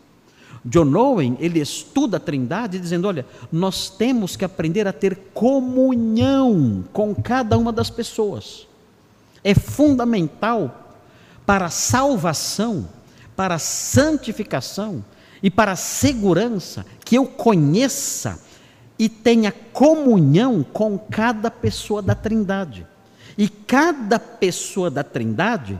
John 0.64 0.94
Owen, 0.96 1.36
ele 1.40 1.60
estuda 1.60 2.16
a 2.16 2.20
Trindade 2.20 2.78
dizendo, 2.78 3.06
olha, 3.06 3.26
nós 3.52 3.90
temos 3.90 4.34
que 4.34 4.44
aprender 4.44 4.88
a 4.88 4.92
ter 4.92 5.14
comunhão 5.34 6.82
com 6.92 7.14
cada 7.14 7.58
uma 7.58 7.70
das 7.70 7.90
pessoas. 7.90 8.66
É 9.42 9.54
fundamental 9.54 10.96
para 11.44 11.66
a 11.66 11.70
salvação, 11.70 12.88
para 13.36 13.56
a 13.56 13.58
santificação 13.58 15.04
e 15.42 15.50
para 15.50 15.72
a 15.72 15.76
segurança 15.76 16.86
que 17.04 17.16
eu 17.16 17.26
conheça 17.26 18.40
e 18.98 19.08
tenha 19.08 19.52
comunhão 19.52 20.62
com 20.62 20.98
cada 20.98 21.50
pessoa 21.50 22.00
da 22.00 22.14
Trindade. 22.14 22.86
E 23.36 23.48
cada 23.48 24.18
pessoa 24.18 24.90
da 24.90 25.04
Trindade, 25.04 25.78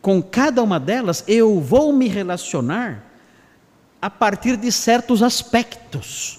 com 0.00 0.22
cada 0.22 0.62
uma 0.62 0.78
delas, 0.78 1.24
eu 1.26 1.60
vou 1.60 1.92
me 1.92 2.06
relacionar 2.06 3.02
a 4.06 4.10
partir 4.10 4.56
de 4.56 4.70
certos 4.70 5.20
aspectos 5.20 6.38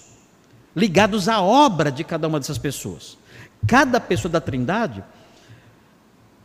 ligados 0.73 1.27
à 1.27 1.41
obra 1.41 1.91
de 1.91 2.01
cada 2.01 2.25
uma 2.25 2.39
dessas 2.39 2.57
pessoas. 2.57 3.17
Cada 3.67 3.99
pessoa 3.99 4.31
da 4.31 4.39
Trindade 4.39 5.03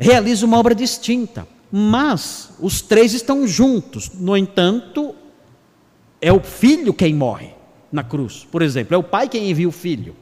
realiza 0.00 0.44
uma 0.44 0.58
obra 0.58 0.74
distinta, 0.74 1.46
mas 1.70 2.50
os 2.58 2.80
três 2.80 3.14
estão 3.14 3.46
juntos. 3.46 4.10
No 4.14 4.36
entanto, 4.36 5.14
é 6.20 6.32
o 6.32 6.40
filho 6.40 6.92
quem 6.92 7.14
morre 7.14 7.54
na 7.92 8.02
cruz, 8.02 8.44
por 8.50 8.60
exemplo. 8.60 8.96
É 8.96 8.98
o 8.98 9.04
pai 9.04 9.28
quem 9.28 9.48
envia 9.48 9.68
o 9.68 9.72
filho. 9.72 10.16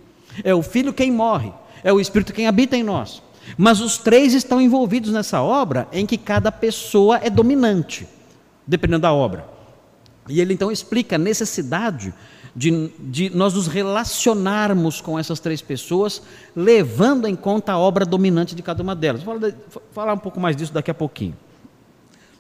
É 0.45 0.55
o 0.55 0.63
filho 0.63 0.93
quem 0.93 1.11
morre. 1.11 1.51
É 1.83 1.91
o 1.91 1.99
Espírito 1.99 2.35
quem 2.35 2.47
habita 2.47 2.77
em 2.77 2.83
nós. 2.83 3.23
Mas 3.57 3.81
os 3.81 3.97
três 3.97 4.35
estão 4.35 4.61
envolvidos 4.61 5.13
nessa 5.15 5.41
obra 5.41 5.89
em 5.93 6.05
que 6.05 6.19
cada 6.19 6.53
pessoa 6.53 7.19
é 7.23 7.31
dominante, 7.31 8.07
dependendo 8.67 9.01
da 9.01 9.15
obra. 9.15 9.60
E 10.31 10.41
ele 10.41 10.55
então 10.55 10.71
explica 10.71 11.17
a 11.17 11.19
necessidade 11.19 12.15
de, 12.55 12.91
de, 12.99 13.31
nós 13.31 13.55
nos 13.55 13.67
relacionarmos 13.67 15.01
com 15.01 15.19
essas 15.19 15.41
três 15.41 15.63
pessoas, 15.63 16.23
levando 16.55 17.27
em 17.27 17.37
conta 17.37 17.73
a 17.73 17.79
obra 17.79 18.05
dominante 18.05 18.55
de 18.55 18.63
cada 18.63 18.83
uma 18.83 18.95
delas. 18.95 19.23
Vou 19.23 19.39
falar 19.93 20.15
um 20.15 20.19
pouco 20.19 20.41
mais 20.41 20.57
disso 20.57 20.73
daqui 20.73 20.91
a 20.91 20.95
pouquinho. 20.95 21.37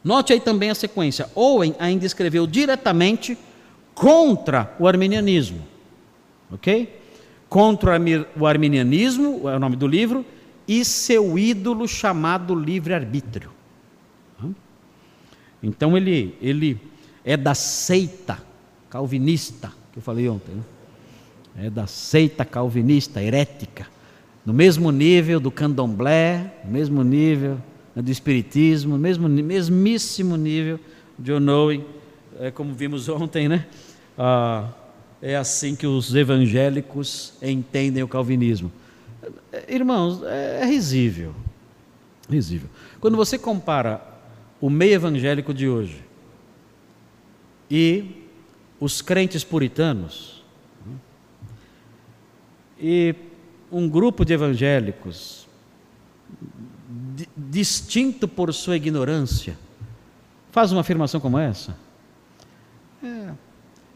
Note 0.02 0.32
aí 0.32 0.40
também 0.40 0.70
a 0.70 0.74
sequência. 0.74 1.28
Owen 1.34 1.74
ainda 1.78 2.06
escreveu 2.06 2.46
diretamente 2.46 3.36
contra 3.94 4.74
o 4.78 4.88
arminianismo. 4.88 5.66
Ok? 6.50 6.98
Contra 7.48 8.00
o 8.36 8.46
arminianismo, 8.46 9.48
é 9.48 9.56
o 9.56 9.60
nome 9.60 9.76
do 9.76 9.86
livro, 9.86 10.24
e 10.66 10.84
seu 10.84 11.38
ídolo 11.38 11.86
chamado 11.86 12.54
livre-arbítrio. 12.54 13.50
Então 15.62 15.96
ele, 15.96 16.36
ele 16.40 16.80
é 17.24 17.36
da 17.36 17.54
seita 17.54 18.38
calvinista, 18.88 19.72
que 19.92 19.98
eu 19.98 20.02
falei 20.02 20.28
ontem. 20.28 20.52
Né? 20.54 21.66
É 21.66 21.70
da 21.70 21.86
seita 21.86 22.44
calvinista, 22.44 23.22
herética. 23.22 23.86
No 24.44 24.52
mesmo 24.52 24.90
nível 24.90 25.38
do 25.38 25.50
candomblé, 25.50 26.54
no 26.64 26.72
mesmo 26.72 27.02
nível 27.02 27.58
né, 27.94 28.02
do 28.02 28.10
espiritismo, 28.10 28.92
no 28.92 28.98
mesmo, 28.98 29.28
mesmíssimo 29.28 30.36
nível 30.36 30.80
de 31.18 31.32
Onoe, 31.32 31.84
é 32.38 32.50
como 32.50 32.72
vimos 32.72 33.08
ontem, 33.08 33.48
né? 33.48 33.66
Ah, 34.16 34.68
é 35.20 35.36
assim 35.36 35.76
que 35.76 35.86
os 35.86 36.14
evangélicos 36.14 37.34
entendem 37.42 38.02
o 38.02 38.08
calvinismo. 38.08 38.72
Irmãos, 39.68 40.22
é, 40.22 40.60
é 40.62 40.64
risível. 40.64 41.34
Risível. 42.28 42.68
Quando 43.00 43.16
você 43.16 43.36
compara 43.36 44.00
o 44.60 44.70
meio 44.70 44.94
evangélico 44.94 45.52
de 45.52 45.68
hoje 45.68 46.09
e 47.70 48.26
os 48.80 49.00
crentes 49.00 49.44
puritanos, 49.44 50.42
e 52.78 53.14
um 53.70 53.88
grupo 53.88 54.24
de 54.24 54.32
evangélicos 54.32 55.46
distinto 57.36 58.26
por 58.26 58.52
sua 58.52 58.76
ignorância, 58.76 59.56
faz 60.50 60.72
uma 60.72 60.80
afirmação 60.80 61.20
como 61.20 61.38
essa? 61.38 61.76
É, 63.02 63.32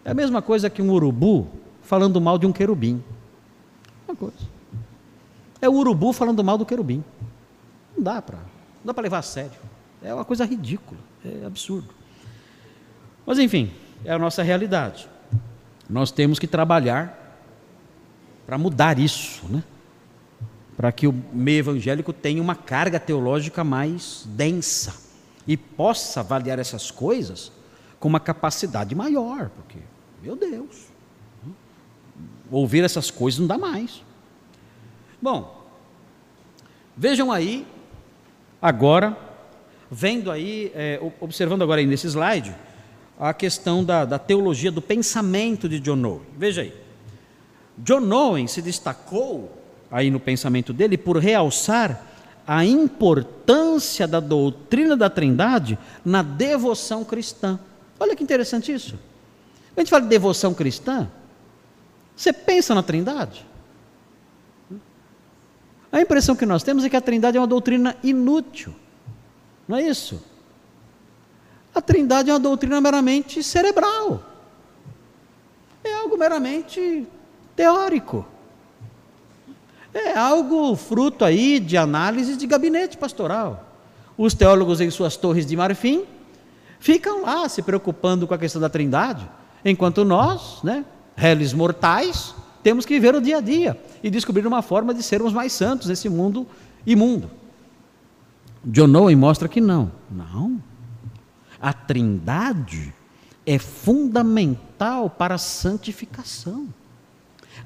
é 0.04 0.10
a 0.10 0.14
mesma 0.14 0.40
coisa 0.42 0.70
que 0.70 0.82
um 0.82 0.90
urubu 0.90 1.48
falando 1.82 2.20
mal 2.20 2.38
de 2.38 2.46
um 2.46 2.52
querubim. 2.52 3.02
Uma 4.06 4.16
coisa. 4.16 4.54
É 5.60 5.68
o 5.68 5.72
urubu 5.72 6.12
falando 6.12 6.44
mal 6.44 6.58
do 6.58 6.66
querubim. 6.66 7.02
Não 7.96 8.04
dá 8.04 8.20
para, 8.20 8.38
não 8.38 8.86
dá 8.86 8.94
para 8.94 9.02
levar 9.02 9.18
a 9.18 9.22
sério. 9.22 9.58
É 10.02 10.12
uma 10.12 10.24
coisa 10.24 10.44
ridícula, 10.44 11.00
é 11.24 11.46
absurdo. 11.46 11.88
Mas 13.26 13.38
enfim, 13.38 13.70
é 14.04 14.12
a 14.12 14.18
nossa 14.18 14.42
realidade. 14.42 15.08
Nós 15.88 16.10
temos 16.10 16.38
que 16.38 16.46
trabalhar 16.46 17.20
para 18.46 18.58
mudar 18.58 18.98
isso, 18.98 19.46
né? 19.48 19.62
Para 20.76 20.90
que 20.90 21.06
o 21.06 21.12
meio 21.32 21.60
evangélico 21.60 22.12
tenha 22.12 22.42
uma 22.42 22.54
carga 22.54 22.98
teológica 22.98 23.62
mais 23.62 24.24
densa 24.26 24.94
e 25.46 25.56
possa 25.56 26.20
avaliar 26.20 26.58
essas 26.58 26.90
coisas 26.90 27.52
com 28.00 28.08
uma 28.08 28.20
capacidade 28.20 28.94
maior, 28.94 29.50
porque 29.50 29.78
meu 30.22 30.36
Deus. 30.36 30.86
Ouvir 32.50 32.84
essas 32.84 33.10
coisas 33.10 33.40
não 33.40 33.46
dá 33.46 33.58
mais. 33.58 34.02
Bom, 35.20 35.66
vejam 36.96 37.32
aí, 37.32 37.66
agora, 38.60 39.16
vendo 39.90 40.30
aí, 40.30 40.70
é, 40.74 41.00
observando 41.20 41.62
agora 41.62 41.80
aí 41.80 41.86
nesse 41.86 42.06
slide, 42.06 42.54
a 43.18 43.32
questão 43.32 43.84
da, 43.84 44.04
da 44.04 44.18
teologia 44.18 44.70
do 44.70 44.82
pensamento 44.82 45.68
de 45.68 45.78
John 45.78 46.02
Owen. 46.04 46.26
Veja 46.36 46.62
aí. 46.62 46.74
John 47.78 48.10
Owen 48.12 48.46
se 48.46 48.60
destacou 48.60 49.50
aí 49.90 50.10
no 50.10 50.20
pensamento 50.20 50.72
dele 50.72 50.96
por 50.96 51.16
realçar 51.18 52.04
a 52.46 52.64
importância 52.64 54.06
da 54.06 54.20
doutrina 54.20 54.96
da 54.96 55.08
Trindade 55.08 55.78
na 56.04 56.22
devoção 56.22 57.04
cristã. 57.04 57.58
Olha 57.98 58.14
que 58.14 58.22
interessante 58.22 58.72
isso. 58.72 58.98
Quando 59.74 59.78
a 59.78 59.80
gente 59.80 59.90
fala 59.90 60.02
de 60.02 60.08
devoção 60.08 60.52
cristã, 60.52 61.08
você 62.14 62.32
pensa 62.32 62.74
na 62.74 62.82
Trindade? 62.82 63.46
A 65.90 66.00
impressão 66.00 66.34
que 66.36 66.44
nós 66.44 66.62
temos 66.62 66.84
é 66.84 66.90
que 66.90 66.96
a 66.96 67.00
Trindade 67.00 67.36
é 67.36 67.40
uma 67.40 67.46
doutrina 67.46 67.96
inútil. 68.02 68.74
Não 69.66 69.76
é 69.76 69.82
isso? 69.82 70.20
A 71.74 71.80
Trindade 71.80 72.30
é 72.30 72.32
uma 72.32 72.38
doutrina 72.38 72.80
meramente 72.80 73.42
cerebral. 73.42 74.22
É 75.82 75.92
algo 75.94 76.16
meramente 76.16 77.06
teórico. 77.56 78.26
É 79.92 80.16
algo 80.16 80.74
fruto 80.76 81.24
aí 81.24 81.58
de 81.58 81.76
análise 81.76 82.36
de 82.36 82.46
gabinete 82.46 82.96
pastoral. 82.96 83.64
Os 84.16 84.34
teólogos 84.34 84.80
em 84.80 84.90
suas 84.90 85.16
torres 85.16 85.44
de 85.44 85.56
marfim 85.56 86.04
ficam 86.78 87.22
lá 87.22 87.48
se 87.48 87.62
preocupando 87.62 88.26
com 88.26 88.34
a 88.34 88.38
questão 88.38 88.60
da 88.60 88.68
Trindade 88.68 89.28
enquanto 89.64 90.04
nós, 90.04 90.62
né, 90.62 90.84
réis 91.16 91.52
mortais, 91.52 92.34
temos 92.62 92.84
que 92.84 92.94
viver 92.94 93.14
o 93.14 93.20
dia 93.20 93.38
a 93.38 93.40
dia 93.40 93.80
e 94.02 94.10
descobrir 94.10 94.46
uma 94.46 94.62
forma 94.62 94.94
de 94.94 95.02
sermos 95.02 95.32
mais 95.32 95.52
santos 95.52 95.88
nesse 95.88 96.08
mundo 96.08 96.46
imundo. 96.86 97.30
John 98.64 98.94
Owen 98.96 99.16
mostra 99.16 99.48
que 99.48 99.60
não. 99.60 99.92
Não. 100.10 100.60
A 101.64 101.72
Trindade 101.72 102.92
é 103.46 103.58
fundamental 103.58 105.08
para 105.08 105.36
a 105.36 105.38
santificação. 105.38 106.68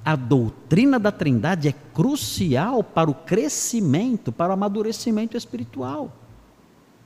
A 0.05 0.15
doutrina 0.15 1.01
da 1.01 1.11
Trindade 1.11 1.67
é 1.67 1.75
crucial 1.93 2.85
para 2.85 3.11
o 3.11 3.15
crescimento, 3.15 4.31
para 4.31 4.51
o 4.51 4.53
amadurecimento 4.53 5.37
espiritual. 5.37 6.13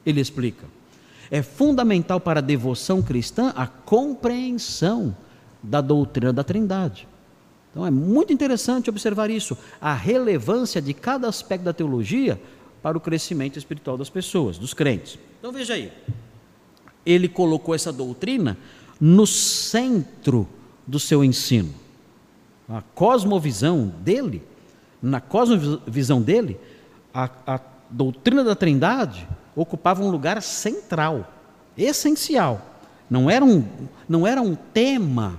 Ele 0.05 0.21
explica 0.21 0.67
é 1.31 1.41
fundamental 1.41 2.21
para 2.21 2.41
a 2.41 2.43
devoção 2.43 3.01
cristã 3.01 3.55
a 3.57 3.67
compreensão 3.67 5.17
da 5.63 5.81
doutrina 5.81 6.31
da 6.31 6.45
Trindade. 6.45 7.09
Então 7.71 7.87
é 7.87 7.91
muito 7.91 8.35
interessante 8.35 8.91
observar 8.91 9.31
isso, 9.31 9.57
a 9.81 9.95
relevância 9.95 10.83
de 10.83 10.93
cada 10.93 11.27
aspecto 11.27 11.65
da 11.65 11.73
teologia 11.73 12.39
para 12.83 12.99
o 12.99 13.01
crescimento 13.01 13.59
espiritual 13.59 13.97
das 13.97 14.11
pessoas, 14.11 14.59
dos 14.59 14.75
crentes. 14.75 15.19
Então 15.39 15.51
veja 15.51 15.73
aí, 15.73 15.91
ele 17.05 17.29
colocou 17.29 17.75
essa 17.75 17.93
doutrina 17.93 18.57
no 19.01 19.27
centro 19.27 20.49
do 20.87 20.99
seu 20.99 21.25
ensino. 21.25 21.75
A 22.69 22.83
cosmovisão 22.95 23.93
dele, 24.01 24.43
na 25.03 25.21
cosmovisão 25.21 26.23
dele, 26.23 26.59
a, 27.13 27.29
a 27.47 27.61
doutrina 27.91 28.43
da 28.45 28.55
Trindade 28.55 29.29
ocupava 29.55 30.03
um 30.03 30.11
lugar 30.11 30.41
central, 30.41 31.31
essencial. 31.77 32.61
Não 33.11 33.29
era 33.29 33.45
um, 33.45 33.65
não 34.09 34.27
era 34.27 34.41
um 34.41 34.55
tema 34.55 35.39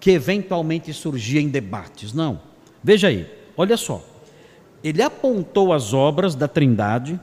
que 0.00 0.10
eventualmente 0.10 0.92
surgia 0.92 1.40
em 1.40 1.48
debates. 1.48 2.12
Não. 2.12 2.40
Veja 2.82 3.08
aí, 3.08 3.26
olha 3.56 3.76
só. 3.76 4.04
Ele 4.82 5.02
apontou 5.02 5.72
as 5.72 5.92
obras 5.92 6.34
da 6.34 6.46
Trindade 6.46 7.18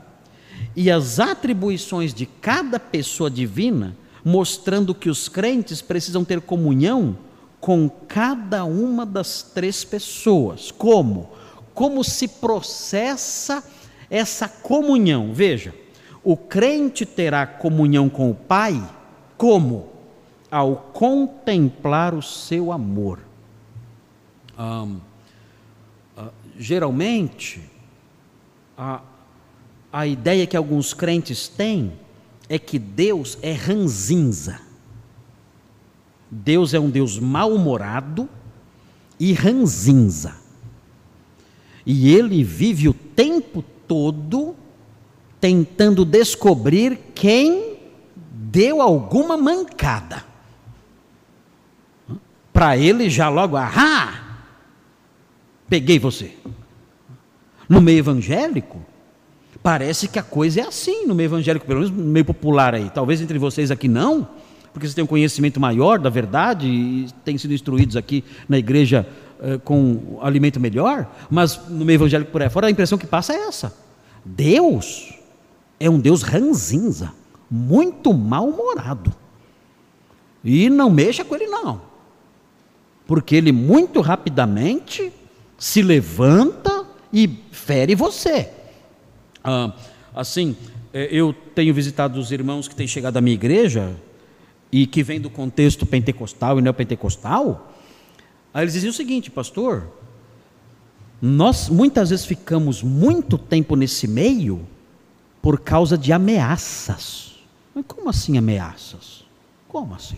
e 0.76 0.90
as 0.90 1.18
atribuições 1.18 2.12
de 2.12 2.26
cada 2.26 2.78
pessoa 2.78 3.30
divina, 3.30 3.96
mostrando 4.22 4.94
que 4.94 5.08
os 5.08 5.28
crentes 5.28 5.80
precisam 5.80 6.24
ter 6.24 6.40
comunhão 6.40 7.16
com 7.58 7.88
cada 7.88 8.64
uma 8.64 9.06
das 9.06 9.42
três 9.42 9.82
pessoas. 9.84 10.70
Como? 10.70 11.30
Como 11.72 12.04
se 12.04 12.28
processa 12.28 13.64
essa 14.10 14.48
comunhão? 14.48 15.32
Veja, 15.32 15.74
o 16.22 16.36
crente 16.36 17.06
terá 17.06 17.46
comunhão 17.46 18.08
com 18.08 18.30
o 18.30 18.34
Pai 18.34 18.80
como? 19.36 19.88
Ao 20.50 20.76
contemplar 20.76 22.14
o 22.14 22.22
seu 22.22 22.72
amor. 22.72 23.18
Um, 24.58 25.00
uh, 26.16 26.30
geralmente, 26.58 27.60
a, 28.78 29.00
a 29.96 30.06
ideia 30.06 30.46
que 30.46 30.58
alguns 30.58 30.92
crentes 30.92 31.48
têm 31.48 31.90
é 32.50 32.58
que 32.58 32.78
Deus 32.78 33.38
é 33.40 33.52
ranzinza. 33.52 34.60
Deus 36.30 36.74
é 36.74 36.78
um 36.78 36.90
Deus 36.90 37.18
mal-humorado 37.18 38.28
e 39.18 39.32
ranzinza. 39.32 40.36
E 41.86 42.14
ele 42.14 42.44
vive 42.44 42.90
o 42.90 42.92
tempo 42.92 43.64
todo 43.88 44.54
tentando 45.40 46.04
descobrir 46.04 46.98
quem 47.14 47.78
deu 48.14 48.82
alguma 48.82 49.38
mancada. 49.38 50.26
Para 52.52 52.76
ele 52.76 53.08
já 53.08 53.30
logo, 53.30 53.56
ah, 53.56 54.42
peguei 55.70 55.98
você. 55.98 56.36
No 57.66 57.80
meio 57.80 58.00
evangélico, 58.00 58.84
Parece 59.66 60.06
que 60.06 60.16
a 60.16 60.22
coisa 60.22 60.60
é 60.60 60.62
assim 60.62 61.08
no 61.08 61.12
meio 61.12 61.26
evangélico, 61.26 61.66
pelo 61.66 61.80
menos 61.80 61.92
no 61.92 62.04
meio 62.04 62.24
popular 62.24 62.72
aí. 62.72 62.88
Talvez 62.88 63.20
entre 63.20 63.36
vocês 63.36 63.68
aqui 63.72 63.88
não, 63.88 64.28
porque 64.72 64.86
vocês 64.86 64.94
têm 64.94 65.02
um 65.02 65.08
conhecimento 65.08 65.58
maior 65.58 65.98
da 65.98 66.08
verdade 66.08 66.68
e 66.68 67.08
têm 67.24 67.36
sido 67.36 67.52
instruídos 67.52 67.96
aqui 67.96 68.22
na 68.48 68.58
igreja 68.58 69.04
eh, 69.42 69.58
com 69.64 70.20
alimento 70.22 70.60
melhor, 70.60 71.12
mas 71.28 71.60
no 71.68 71.84
meio 71.84 71.96
evangélico 71.96 72.30
por 72.30 72.44
aí 72.44 72.48
fora 72.48 72.68
a 72.68 72.70
impressão 72.70 72.96
que 72.96 73.08
passa 73.08 73.32
é 73.32 73.48
essa. 73.48 73.76
Deus 74.24 75.18
é 75.80 75.90
um 75.90 75.98
Deus 75.98 76.22
ranzinza, 76.22 77.12
muito 77.50 78.14
mal-humorado. 78.14 79.12
E 80.44 80.70
não 80.70 80.90
mexa 80.90 81.24
com 81.24 81.34
ele 81.34 81.48
não. 81.48 81.82
Porque 83.04 83.34
ele 83.34 83.50
muito 83.50 84.00
rapidamente 84.00 85.12
se 85.58 85.82
levanta 85.82 86.86
e 87.12 87.28
fere 87.50 87.96
você. 87.96 88.52
Ah, 89.48 89.72
assim, 90.12 90.56
é, 90.92 91.04
eu 91.04 91.32
tenho 91.54 91.72
visitado 91.72 92.18
os 92.18 92.32
irmãos 92.32 92.66
que 92.66 92.74
têm 92.74 92.88
chegado 92.88 93.16
à 93.16 93.20
minha 93.20 93.34
igreja 93.34 93.94
e 94.72 94.88
que 94.88 95.04
vêm 95.04 95.20
do 95.20 95.30
contexto 95.30 95.86
pentecostal 95.86 96.58
e 96.58 96.62
neopentecostal. 96.62 97.72
Aí 98.52 98.64
eles 98.64 98.72
diziam 98.72 98.90
o 98.90 98.94
seguinte, 98.94 99.30
pastor, 99.30 99.88
nós 101.22 101.68
muitas 101.68 102.10
vezes 102.10 102.26
ficamos 102.26 102.82
muito 102.82 103.38
tempo 103.38 103.76
nesse 103.76 104.08
meio 104.08 104.66
por 105.40 105.60
causa 105.60 105.96
de 105.96 106.12
ameaças. 106.12 107.36
Mas 107.72 107.84
como 107.86 108.10
assim 108.10 108.36
ameaças? 108.36 109.24
Como 109.68 109.94
assim? 109.94 110.16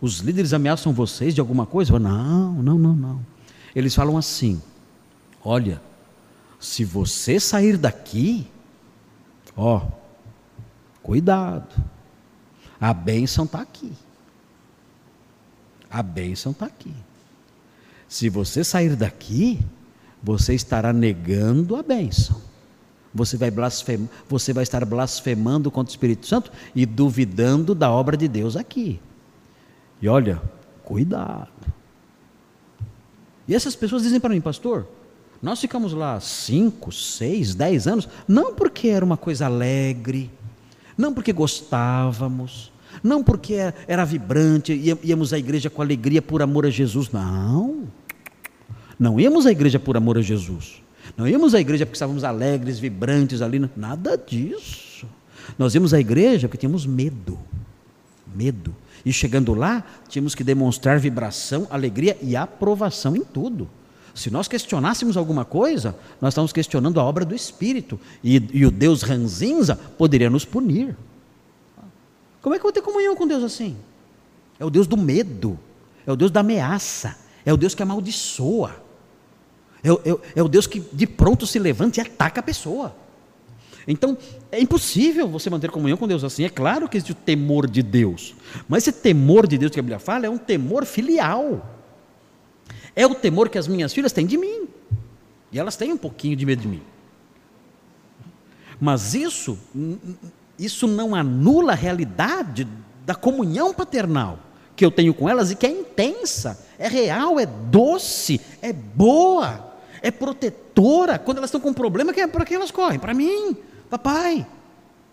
Os 0.00 0.18
líderes 0.18 0.52
ameaçam 0.52 0.92
vocês 0.92 1.36
de 1.36 1.40
alguma 1.40 1.66
coisa? 1.66 1.96
Não, 2.00 2.54
não, 2.54 2.76
não, 2.76 2.94
não. 2.94 3.20
Eles 3.76 3.94
falam 3.94 4.16
assim: 4.16 4.60
olha, 5.44 5.80
se 6.60 6.84
você 6.84 7.40
sair 7.40 7.78
daqui, 7.78 8.46
ó, 9.56 9.86
cuidado, 11.02 11.74
a 12.78 12.92
bênção 12.92 13.46
está 13.46 13.62
aqui. 13.62 13.90
A 15.90 16.02
bênção 16.02 16.52
está 16.52 16.66
aqui. 16.66 16.94
Se 18.06 18.28
você 18.28 18.62
sair 18.62 18.94
daqui, 18.94 19.58
você 20.22 20.54
estará 20.54 20.92
negando 20.92 21.76
a 21.76 21.82
bênção. 21.82 22.40
Você 23.14 23.38
vai, 23.38 23.50
blasfem, 23.50 24.08
você 24.28 24.52
vai 24.52 24.62
estar 24.62 24.84
blasfemando 24.84 25.70
contra 25.70 25.90
o 25.90 25.94
Espírito 25.94 26.26
Santo 26.26 26.52
e 26.74 26.84
duvidando 26.84 27.74
da 27.74 27.90
obra 27.90 28.16
de 28.16 28.28
Deus 28.28 28.54
aqui. 28.54 29.00
E 30.00 30.08
olha, 30.08 30.40
cuidado. 30.84 31.48
E 33.48 33.54
essas 33.54 33.74
pessoas 33.74 34.02
dizem 34.02 34.20
para 34.20 34.30
mim, 34.30 34.40
pastor, 34.40 34.86
nós 35.42 35.60
ficamos 35.60 35.92
lá 35.92 36.20
cinco, 36.20 36.92
seis, 36.92 37.54
dez 37.54 37.86
anos, 37.86 38.08
não 38.28 38.54
porque 38.54 38.88
era 38.88 39.04
uma 39.04 39.16
coisa 39.16 39.46
alegre, 39.46 40.30
não 40.96 41.14
porque 41.14 41.32
gostávamos, 41.32 42.70
não 43.02 43.22
porque 43.22 43.54
era 43.88 44.04
vibrante, 44.04 44.72
íamos 45.02 45.32
à 45.32 45.38
igreja 45.38 45.70
com 45.70 45.80
alegria 45.80 46.20
por 46.20 46.42
amor 46.42 46.66
a 46.66 46.70
Jesus, 46.70 47.10
não. 47.10 47.88
Não 48.98 49.18
íamos 49.18 49.46
à 49.46 49.50
igreja 49.50 49.78
por 49.78 49.96
amor 49.96 50.18
a 50.18 50.20
Jesus. 50.20 50.82
Não 51.16 51.26
íamos 51.26 51.54
à 51.54 51.60
igreja 51.60 51.86
porque 51.86 51.96
estávamos 51.96 52.22
alegres, 52.22 52.78
vibrantes 52.78 53.40
ali, 53.40 53.58
nada 53.74 54.18
disso. 54.18 55.06
Nós 55.58 55.74
íamos 55.74 55.94
à 55.94 56.00
igreja 56.00 56.48
porque 56.48 56.58
tínhamos 56.58 56.84
medo. 56.84 57.38
Medo. 58.34 58.76
E 59.04 59.10
chegando 59.10 59.54
lá, 59.54 59.82
tínhamos 60.06 60.34
que 60.34 60.44
demonstrar 60.44 60.98
vibração, 60.98 61.66
alegria 61.70 62.18
e 62.20 62.36
aprovação 62.36 63.16
em 63.16 63.24
tudo. 63.24 63.68
Se 64.14 64.30
nós 64.30 64.48
questionássemos 64.48 65.16
alguma 65.16 65.44
coisa, 65.44 65.96
nós 66.20 66.32
estamos 66.32 66.52
questionando 66.52 66.98
a 67.00 67.04
obra 67.04 67.24
do 67.24 67.34
Espírito. 67.34 67.98
E, 68.22 68.42
e 68.52 68.66
o 68.66 68.70
Deus 68.70 69.02
ranzinza 69.02 69.76
poderia 69.76 70.28
nos 70.28 70.44
punir. 70.44 70.96
Como 72.42 72.54
é 72.54 72.58
que 72.58 72.62
eu 72.64 72.68
vou 72.68 72.72
ter 72.72 72.82
comunhão 72.82 73.14
com 73.14 73.26
Deus 73.26 73.42
assim? 73.42 73.76
É 74.58 74.64
o 74.64 74.70
Deus 74.70 74.86
do 74.86 74.96
medo, 74.96 75.58
é 76.06 76.12
o 76.12 76.16
Deus 76.16 76.30
da 76.30 76.40
ameaça, 76.40 77.16
é 77.44 77.52
o 77.52 77.56
Deus 77.56 77.74
que 77.74 77.82
amaldiçoa, 77.82 78.76
é 79.82 79.92
o, 79.92 80.00
é, 80.04 80.38
é 80.40 80.42
o 80.42 80.48
Deus 80.48 80.66
que 80.66 80.80
de 80.92 81.06
pronto 81.06 81.46
se 81.46 81.58
levanta 81.58 82.00
e 82.00 82.02
ataca 82.02 82.40
a 82.40 82.42
pessoa. 82.42 82.94
Então, 83.88 84.16
é 84.52 84.60
impossível 84.60 85.26
você 85.26 85.48
manter 85.48 85.70
comunhão 85.70 85.96
com 85.96 86.06
Deus 86.06 86.22
assim. 86.22 86.44
É 86.44 86.50
claro 86.50 86.88
que 86.88 86.96
existe 86.96 87.12
o 87.12 87.14
temor 87.14 87.66
de 87.66 87.82
Deus, 87.82 88.34
mas 88.68 88.86
esse 88.86 88.98
temor 89.00 89.46
de 89.46 89.56
Deus 89.56 89.72
que 89.72 89.80
a 89.80 89.82
Bíblia 89.82 89.98
fala 89.98 90.26
é 90.26 90.30
um 90.30 90.38
temor 90.38 90.84
filial. 90.84 91.79
É 93.00 93.06
o 93.06 93.14
temor 93.14 93.48
que 93.48 93.56
as 93.56 93.66
minhas 93.66 93.94
filhas 93.94 94.12
têm 94.12 94.26
de 94.26 94.36
mim. 94.36 94.68
E 95.50 95.58
elas 95.58 95.74
têm 95.74 95.90
um 95.90 95.96
pouquinho 95.96 96.36
de 96.36 96.44
medo 96.44 96.60
de 96.60 96.68
mim. 96.68 96.82
Mas 98.78 99.14
isso, 99.14 99.58
isso 100.58 100.86
não 100.86 101.14
anula 101.14 101.72
a 101.72 101.74
realidade 101.74 102.68
da 103.06 103.14
comunhão 103.14 103.72
paternal 103.72 104.38
que 104.76 104.84
eu 104.84 104.90
tenho 104.90 105.14
com 105.14 105.26
elas 105.26 105.50
e 105.50 105.56
que 105.56 105.64
é 105.64 105.70
intensa, 105.70 106.62
é 106.78 106.88
real, 106.88 107.40
é 107.40 107.46
doce, 107.46 108.38
é 108.60 108.70
boa, 108.70 109.72
é 110.02 110.10
protetora. 110.10 111.18
Quando 111.18 111.38
elas 111.38 111.48
estão 111.48 111.60
com 111.60 111.70
um 111.70 111.74
problema, 111.74 112.12
é 112.14 112.26
para 112.26 112.44
quem 112.44 112.58
elas 112.58 112.70
correm? 112.70 112.98
Para 112.98 113.14
mim, 113.14 113.56
papai. 113.88 114.46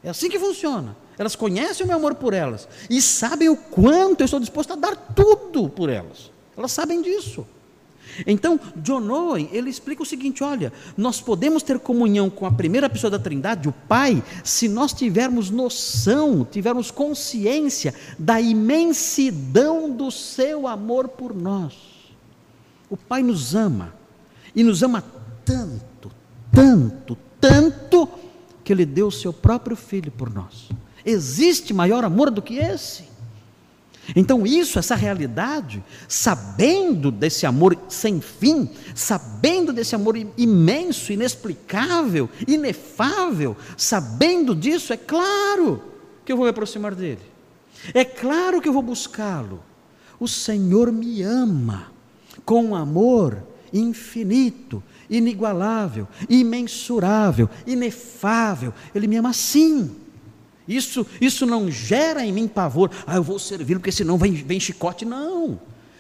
É 0.04 0.10
assim 0.10 0.30
que 0.30 0.38
funciona. 0.38 0.94
Elas 1.18 1.38
conhecem 1.38 1.86
o 1.86 1.88
meu 1.88 1.96
amor 1.96 2.16
por 2.16 2.34
elas 2.34 2.68
e 2.90 3.02
sabem 3.02 3.48
o 3.48 3.56
quanto 3.56 4.20
eu 4.20 4.26
estou 4.26 4.42
disposto 4.42 4.74
a 4.74 4.76
dar 4.76 4.98
tudo 5.16 5.70
por 5.70 5.88
elas. 5.88 6.30
Elas 6.58 6.74
sabem 6.74 7.02
disso. 7.02 7.48
Então, 8.26 8.60
John 8.78 9.10
Owen, 9.10 9.50
ele 9.52 9.70
explica 9.70 10.04
o 10.04 10.06
seguinte, 10.06 10.44
olha, 10.44 10.72
nós 10.96 11.22
podemos 11.22 11.64
ter 11.64 11.80
comunhão 11.80 12.30
com 12.30 12.46
a 12.46 12.52
primeira 12.52 12.90
pessoa 12.90 13.12
da 13.12 13.20
Trindade, 13.20 13.70
o 13.70 13.72
Pai, 13.72 14.24
se 14.44 14.68
nós 14.68 14.94
tivermos 14.94 15.50
noção, 15.50 16.46
tivermos 16.50 16.92
consciência 16.92 17.94
da 18.18 18.40
imensidão 18.40 19.90
do 19.90 20.12
seu 20.12 20.68
amor 20.68 21.10
por 21.10 21.36
nós. 21.36 21.74
O 22.90 22.98
Pai 22.98 23.22
nos 23.22 23.54
ama, 23.54 23.94
e 24.56 24.64
nos 24.64 24.82
ama 24.82 25.04
tanto, 25.46 26.12
tanto, 26.52 27.18
tanto, 27.40 28.10
que 28.64 28.74
Ele 28.74 28.86
deu 28.86 29.08
o 29.08 29.12
seu 29.12 29.32
próprio 29.32 29.76
Filho 29.76 30.12
por 30.12 30.34
nós. 30.34 30.70
Existe 31.06 31.74
maior 31.74 32.04
amor 32.04 32.32
do 32.32 32.42
que 32.42 32.56
esse? 32.56 33.17
Então, 34.16 34.46
isso, 34.46 34.80
essa 34.80 34.96
realidade, 34.96 35.84
sabendo 36.08 37.12
desse 37.12 37.46
amor 37.46 37.78
sem 37.90 38.22
fim, 38.22 38.70
sabendo 38.96 39.74
desse 39.74 39.96
amor 39.96 40.16
imenso, 40.38 41.12
inexplicável, 41.12 42.30
inefável, 42.48 43.56
sabendo 43.76 44.56
disso, 44.56 44.94
é 44.94 44.98
claro 44.98 45.82
que 46.26 46.32
eu 46.32 46.38
vou 46.38 46.46
me 46.46 46.52
aproximar 46.52 46.96
dele, 46.96 47.22
é 47.94 48.06
claro 48.06 48.62
que 48.62 48.68
eu 48.68 48.74
vou 48.74 48.82
buscá-lo. 48.82 49.62
O 50.20 50.28
Senhor 50.28 50.92
me 50.92 51.22
ama 51.22 51.92
com 52.44 52.64
um 52.64 52.76
amor 52.76 53.44
infinito, 53.72 54.82
inigualável, 55.10 56.08
imensurável, 56.30 57.50
inefável, 57.66 58.74
Ele 58.96 59.08
me 59.08 59.18
ama 59.18 59.30
assim. 59.30 60.07
Isso, 60.68 61.06
isso 61.22 61.46
não 61.46 61.72
gera 61.72 62.26
em 62.26 62.32
mim 62.32 62.48
pavor, 62.48 62.92
ah, 63.06 63.16
eu 63.16 63.24
vou 63.24 63.40
servir 63.40 63.76
porque 63.76 63.92
senão 63.92 64.18
vem, 64.18 64.34
vem 64.34 64.60
chicote. 64.60 65.06
Não. 65.06 65.60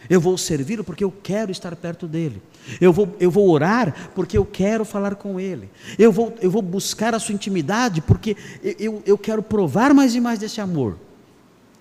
Eu 0.09 0.21
vou 0.21 0.37
servi-lo 0.37 0.83
porque 0.83 1.03
eu 1.03 1.11
quero 1.11 1.51
estar 1.51 1.75
perto 1.75 2.07
dele. 2.07 2.41
Eu 2.79 2.93
vou, 2.93 3.15
eu 3.19 3.29
vou 3.29 3.49
orar 3.49 4.11
porque 4.15 4.37
eu 4.37 4.45
quero 4.45 4.85
falar 4.85 5.15
com 5.15 5.39
ele. 5.39 5.69
Eu 5.97 6.11
vou, 6.11 6.33
eu 6.41 6.49
vou 6.49 6.61
buscar 6.61 7.13
a 7.13 7.19
sua 7.19 7.35
intimidade 7.35 8.01
porque 8.01 8.35
eu, 8.79 9.01
eu 9.05 9.17
quero 9.17 9.43
provar 9.43 9.93
mais 9.93 10.15
e 10.15 10.21
mais 10.21 10.39
desse 10.39 10.61
amor. 10.61 10.97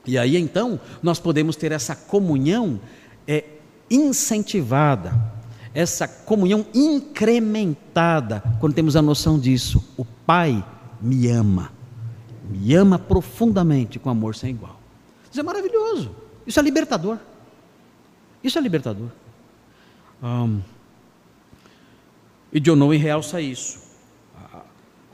E 0.04 0.18
aí 0.18 0.36
então 0.36 0.80
nós 1.02 1.18
podemos 1.18 1.56
ter 1.56 1.72
essa 1.72 1.94
comunhão 1.94 2.80
é, 3.26 3.44
incentivada, 3.90 5.12
essa 5.74 6.08
comunhão 6.08 6.66
incrementada, 6.74 8.42
quando 8.60 8.74
temos 8.74 8.96
a 8.96 9.02
noção 9.02 9.38
disso. 9.38 9.84
O 9.96 10.04
Pai 10.04 10.64
me 11.00 11.28
ama, 11.28 11.70
me 12.48 12.74
ama 12.74 12.98
profundamente 12.98 13.98
com 13.98 14.08
amor 14.08 14.34
sem 14.34 14.50
igual. 14.50 14.80
Isso 15.30 15.40
é 15.40 15.42
maravilhoso, 15.42 16.14
isso 16.46 16.58
é 16.58 16.62
libertador. 16.62 17.18
Isso 18.42 18.58
é 18.58 18.60
libertador. 18.60 19.08
Um, 20.22 20.60
e 22.52 22.60
John 22.60 22.80
Owen 22.80 23.00
realça 23.00 23.40
isso. 23.40 23.80
A, 24.36 24.62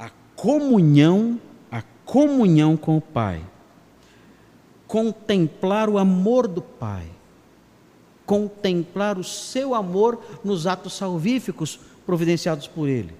a 0.06 0.10
comunhão, 0.36 1.40
a 1.70 1.82
comunhão 2.04 2.76
com 2.76 2.98
o 2.98 3.00
Pai. 3.00 3.42
Contemplar 4.86 5.88
o 5.88 5.96
amor 5.96 6.46
do 6.46 6.60
Pai. 6.60 7.06
Contemplar 8.26 9.18
o 9.18 9.24
seu 9.24 9.74
amor 9.74 10.22
nos 10.44 10.66
atos 10.66 10.92
salvíficos 10.92 11.80
providenciados 12.04 12.68
por 12.68 12.86
Ele. 12.86 13.14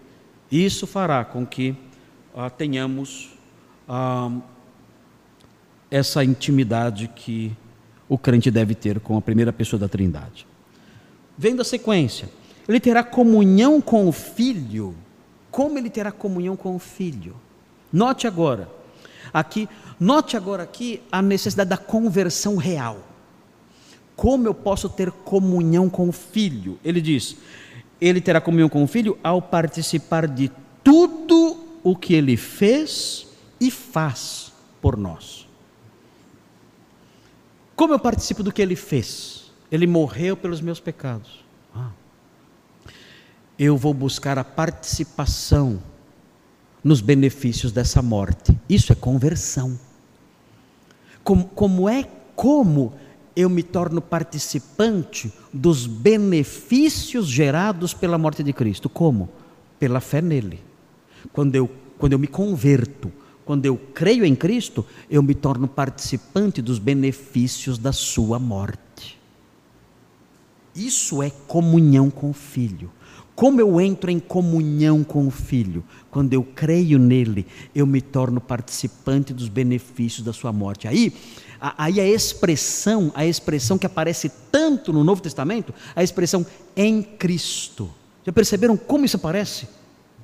Isso 0.50 0.86
fará 0.86 1.24
com 1.24 1.46
que 1.46 1.70
uh, 2.34 2.50
tenhamos 2.56 3.31
uh, 3.92 4.42
essa 5.90 6.24
intimidade 6.24 7.08
que 7.14 7.52
o 8.08 8.16
crente 8.16 8.50
deve 8.50 8.74
ter 8.74 8.98
com 8.98 9.16
a 9.16 9.20
primeira 9.20 9.52
pessoa 9.52 9.78
da 9.78 9.88
Trindade. 9.88 10.46
Vendo 11.36 11.60
a 11.60 11.64
sequência, 11.64 12.28
ele 12.66 12.80
terá 12.80 13.04
comunhão 13.04 13.80
com 13.80 14.08
o 14.08 14.12
Filho. 14.12 14.94
Como 15.50 15.78
ele 15.78 15.90
terá 15.90 16.10
comunhão 16.10 16.56
com 16.56 16.74
o 16.74 16.78
Filho? 16.78 17.36
Note 17.92 18.26
agora, 18.26 18.68
aqui, 19.32 19.68
note 20.00 20.36
agora 20.36 20.62
aqui 20.62 21.02
a 21.10 21.20
necessidade 21.20 21.68
da 21.68 21.76
conversão 21.76 22.56
real. 22.56 23.00
Como 24.16 24.46
eu 24.46 24.54
posso 24.54 24.88
ter 24.88 25.10
comunhão 25.10 25.90
com 25.90 26.08
o 26.08 26.12
Filho? 26.12 26.78
Ele 26.82 27.00
diz: 27.00 27.36
ele 28.00 28.20
terá 28.20 28.40
comunhão 28.40 28.68
com 28.68 28.82
o 28.82 28.86
Filho 28.86 29.18
ao 29.22 29.42
participar 29.42 30.26
de 30.26 30.50
tudo 30.82 31.58
o 31.82 31.96
que 31.96 32.14
ele 32.14 32.36
fez 32.36 33.31
e 33.62 33.70
faz 33.70 34.52
por 34.80 34.96
nós. 34.96 35.46
Como 37.76 37.94
eu 37.94 37.98
participo 37.98 38.42
do 38.42 38.50
que 38.50 38.60
ele 38.60 38.74
fez? 38.74 39.52
Ele 39.70 39.86
morreu 39.86 40.36
pelos 40.36 40.60
meus 40.60 40.80
pecados. 40.80 41.44
Ah. 41.72 41.90
Eu 43.56 43.76
vou 43.76 43.94
buscar 43.94 44.36
a 44.36 44.42
participação 44.42 45.80
nos 46.82 47.00
benefícios 47.00 47.70
dessa 47.70 48.02
morte. 48.02 48.58
Isso 48.68 48.92
é 48.92 48.96
conversão. 48.96 49.78
Como, 51.22 51.44
como 51.44 51.88
é 51.88 52.02
como 52.34 52.94
eu 53.36 53.48
me 53.48 53.62
torno 53.62 54.02
participante 54.02 55.32
dos 55.52 55.86
benefícios 55.86 57.28
gerados 57.28 57.94
pela 57.94 58.18
morte 58.18 58.42
de 58.42 58.52
Cristo? 58.52 58.88
Como? 58.88 59.28
Pela 59.78 60.00
fé 60.00 60.20
nele. 60.20 60.58
Quando 61.32 61.54
eu, 61.54 61.70
quando 61.96 62.14
eu 62.14 62.18
me 62.18 62.26
converto, 62.26 63.21
quando 63.44 63.66
eu 63.66 63.76
creio 63.76 64.24
em 64.24 64.34
Cristo, 64.34 64.84
eu 65.10 65.22
me 65.22 65.34
torno 65.34 65.66
participante 65.66 66.62
dos 66.62 66.78
benefícios 66.78 67.78
da 67.78 67.92
sua 67.92 68.38
morte. 68.38 69.18
Isso 70.74 71.22
é 71.22 71.30
comunhão 71.46 72.10
com 72.10 72.30
o 72.30 72.32
Filho. 72.32 72.90
Como 73.34 73.60
eu 73.60 73.80
entro 73.80 74.10
em 74.10 74.20
comunhão 74.20 75.02
com 75.02 75.26
o 75.26 75.30
Filho? 75.30 75.82
Quando 76.10 76.32
eu 76.32 76.44
creio 76.44 76.98
nele, 76.98 77.46
eu 77.74 77.86
me 77.86 78.00
torno 78.00 78.40
participante 78.40 79.32
dos 79.32 79.48
benefícios 79.48 80.24
da 80.24 80.32
sua 80.32 80.52
morte. 80.52 80.86
Aí, 80.86 81.12
aí 81.60 81.98
a 81.98 82.06
expressão, 82.06 83.10
a 83.14 83.24
expressão 83.24 83.78
que 83.78 83.86
aparece 83.86 84.30
tanto 84.50 84.92
no 84.92 85.02
Novo 85.02 85.22
Testamento, 85.22 85.74
a 85.96 86.02
expressão 86.02 86.46
em 86.76 87.02
Cristo. 87.02 87.90
Já 88.24 88.32
perceberam 88.32 88.76
como 88.76 89.04
isso 89.04 89.16
aparece? 89.16 89.66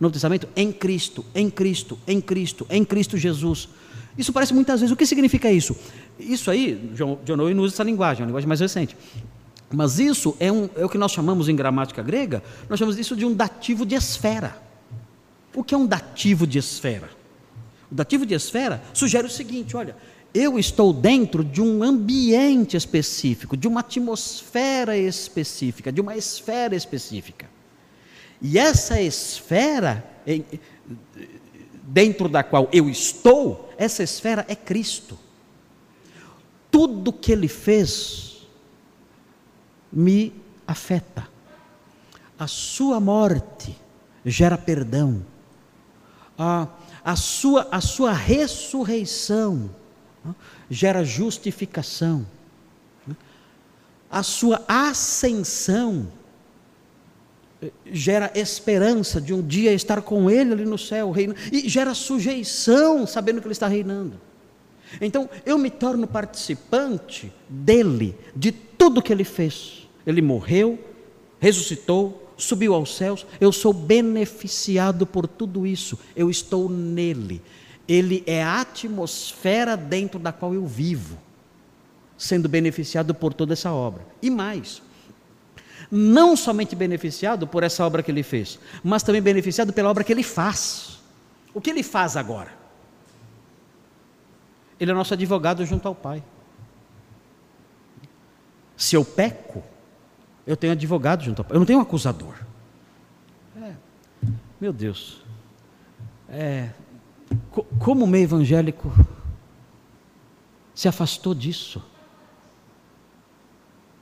Novo 0.00 0.12
Testamento? 0.12 0.48
Em 0.54 0.72
Cristo, 0.72 1.24
em 1.34 1.50
Cristo, 1.50 1.98
em 2.06 2.20
Cristo, 2.20 2.66
em 2.70 2.84
Cristo 2.84 3.16
Jesus. 3.16 3.68
Isso 4.16 4.32
parece 4.32 4.54
muitas 4.54 4.80
vezes. 4.80 4.92
O 4.92 4.96
que 4.96 5.06
significa 5.06 5.50
isso? 5.50 5.76
Isso 6.18 6.50
aí, 6.50 6.74
John, 6.94 7.18
John 7.24 7.40
Owen 7.40 7.58
usa 7.58 7.74
essa 7.74 7.84
linguagem, 7.84 8.22
é 8.22 8.24
uma 8.24 8.28
linguagem 8.28 8.48
mais 8.48 8.60
recente. 8.60 8.96
Mas 9.72 9.98
isso 9.98 10.36
é, 10.40 10.50
um, 10.50 10.68
é 10.76 10.84
o 10.84 10.88
que 10.88 10.98
nós 10.98 11.12
chamamos 11.12 11.48
em 11.48 11.54
gramática 11.54 12.02
grega, 12.02 12.42
nós 12.68 12.78
chamamos 12.78 12.98
isso 12.98 13.14
de 13.14 13.24
um 13.24 13.34
dativo 13.34 13.84
de 13.84 13.94
esfera. 13.94 14.56
O 15.54 15.62
que 15.62 15.74
é 15.74 15.78
um 15.78 15.86
dativo 15.86 16.46
de 16.46 16.58
esfera? 16.58 17.10
O 17.90 17.94
dativo 17.94 18.24
de 18.24 18.34
esfera 18.34 18.82
sugere 18.92 19.26
o 19.26 19.30
seguinte: 19.30 19.76
olha, 19.76 19.96
eu 20.32 20.58
estou 20.58 20.92
dentro 20.92 21.42
de 21.44 21.60
um 21.60 21.82
ambiente 21.82 22.76
específico, 22.76 23.56
de 23.56 23.66
uma 23.66 23.80
atmosfera 23.80 24.96
específica, 24.96 25.92
de 25.92 26.00
uma 26.00 26.16
esfera 26.16 26.74
específica. 26.74 27.46
E 28.40 28.58
essa 28.58 29.00
esfera 29.00 30.04
dentro 31.82 32.28
da 32.28 32.42
qual 32.42 32.68
eu 32.72 32.88
estou, 32.88 33.72
essa 33.76 34.02
esfera 34.02 34.44
é 34.48 34.54
Cristo. 34.54 35.18
Tudo 36.70 37.12
que 37.12 37.32
ele 37.32 37.48
fez 37.48 38.46
me 39.90 40.32
afeta. 40.66 41.26
A 42.38 42.46
sua 42.46 43.00
morte 43.00 43.76
gera 44.24 44.56
perdão. 44.56 45.24
A, 46.38 46.68
a, 47.04 47.16
sua, 47.16 47.66
a 47.70 47.80
sua 47.80 48.12
ressurreição 48.12 49.70
gera 50.70 51.04
justificação. 51.04 52.26
A 54.10 54.22
sua 54.22 54.62
ascensão 54.68 56.08
gera 57.86 58.30
esperança 58.34 59.20
de 59.20 59.34
um 59.34 59.44
dia 59.44 59.72
estar 59.72 60.02
com 60.02 60.30
Ele 60.30 60.52
ali 60.52 60.64
no 60.64 60.78
céu, 60.78 61.10
reina, 61.10 61.34
e 61.52 61.68
gera 61.68 61.94
sujeição, 61.94 63.06
sabendo 63.06 63.40
que 63.40 63.46
Ele 63.46 63.52
está 63.52 63.66
reinando. 63.66 64.20
Então, 65.00 65.28
eu 65.44 65.58
me 65.58 65.70
torno 65.70 66.06
participante 66.06 67.32
dele, 67.48 68.16
de 68.34 68.52
tudo 68.52 69.02
que 69.02 69.12
Ele 69.12 69.24
fez. 69.24 69.88
Ele 70.06 70.22
morreu, 70.22 70.78
ressuscitou, 71.40 72.32
subiu 72.36 72.72
aos 72.72 72.96
céus, 72.96 73.26
eu 73.40 73.52
sou 73.52 73.72
beneficiado 73.72 75.04
por 75.06 75.26
tudo 75.26 75.66
isso, 75.66 75.98
eu 76.14 76.30
estou 76.30 76.68
nele. 76.68 77.42
Ele 77.86 78.22
é 78.26 78.42
a 78.42 78.60
atmosfera 78.60 79.76
dentro 79.76 80.20
da 80.20 80.30
qual 80.30 80.54
eu 80.54 80.64
vivo, 80.64 81.18
sendo 82.16 82.48
beneficiado 82.48 83.14
por 83.14 83.34
toda 83.34 83.54
essa 83.54 83.72
obra. 83.72 84.06
E 84.22 84.30
mais, 84.30 84.80
não 85.90 86.36
somente 86.36 86.76
beneficiado 86.76 87.46
por 87.46 87.62
essa 87.62 87.84
obra 87.84 88.02
que 88.02 88.10
ele 88.10 88.22
fez, 88.22 88.58
mas 88.82 89.02
também 89.02 89.22
beneficiado 89.22 89.72
pela 89.72 89.90
obra 89.90 90.04
que 90.04 90.12
ele 90.12 90.22
faz. 90.22 90.98
O 91.54 91.60
que 91.60 91.70
ele 91.70 91.82
faz 91.82 92.16
agora? 92.16 92.52
Ele 94.78 94.90
é 94.90 94.94
nosso 94.94 95.14
advogado 95.14 95.64
junto 95.64 95.88
ao 95.88 95.94
Pai. 95.94 96.22
Se 98.76 98.94
eu 98.94 99.04
peco, 99.04 99.62
eu 100.46 100.56
tenho 100.56 100.72
advogado 100.72 101.24
junto 101.24 101.40
ao 101.40 101.44
Pai. 101.44 101.56
Eu 101.56 101.58
não 101.58 101.66
tenho 101.66 101.78
um 101.78 101.82
acusador. 101.82 102.34
É, 103.60 103.72
meu 104.60 104.72
Deus. 104.72 105.22
É, 106.28 106.70
co 107.50 107.64
como 107.78 108.04
o 108.04 108.08
meio 108.08 108.24
evangélico 108.24 108.92
se 110.74 110.86
afastou 110.86 111.34
disso? 111.34 111.82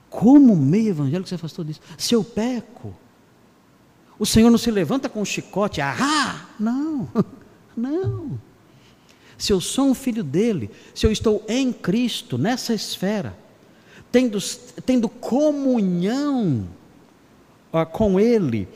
Como 0.09 0.55
meio 0.55 0.89
evangélico 0.89 1.27
se 1.27 1.35
afastou 1.35 1.65
disso? 1.65 1.81
Se 1.97 2.13
eu 2.13 2.23
peco, 2.23 2.95
o 4.19 4.25
Senhor 4.25 4.49
não 4.49 4.57
se 4.57 4.71
levanta 4.71 5.09
com 5.09 5.21
um 5.21 5.25
chicote, 5.25 5.81
ah, 5.81 6.45
não, 6.59 7.07
não. 7.75 8.39
Se 9.37 9.53
eu 9.53 9.61
sou 9.61 9.89
um 9.89 9.93
filho 9.93 10.23
dele, 10.23 10.71
se 10.95 11.05
eu 11.05 11.11
estou 11.11 11.43
em 11.47 11.71
Cristo, 11.71 12.37
nessa 12.37 12.73
esfera, 12.73 13.37
tendo, 14.11 14.39
tendo 14.85 15.07
comunhão 15.07 16.67
ó, 17.71 17.85
com 17.85 18.19
Ele, 18.19 18.67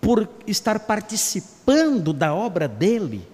por 0.00 0.26
estar 0.46 0.80
participando 0.80 2.12
da 2.14 2.34
obra 2.34 2.66
dele, 2.66 3.28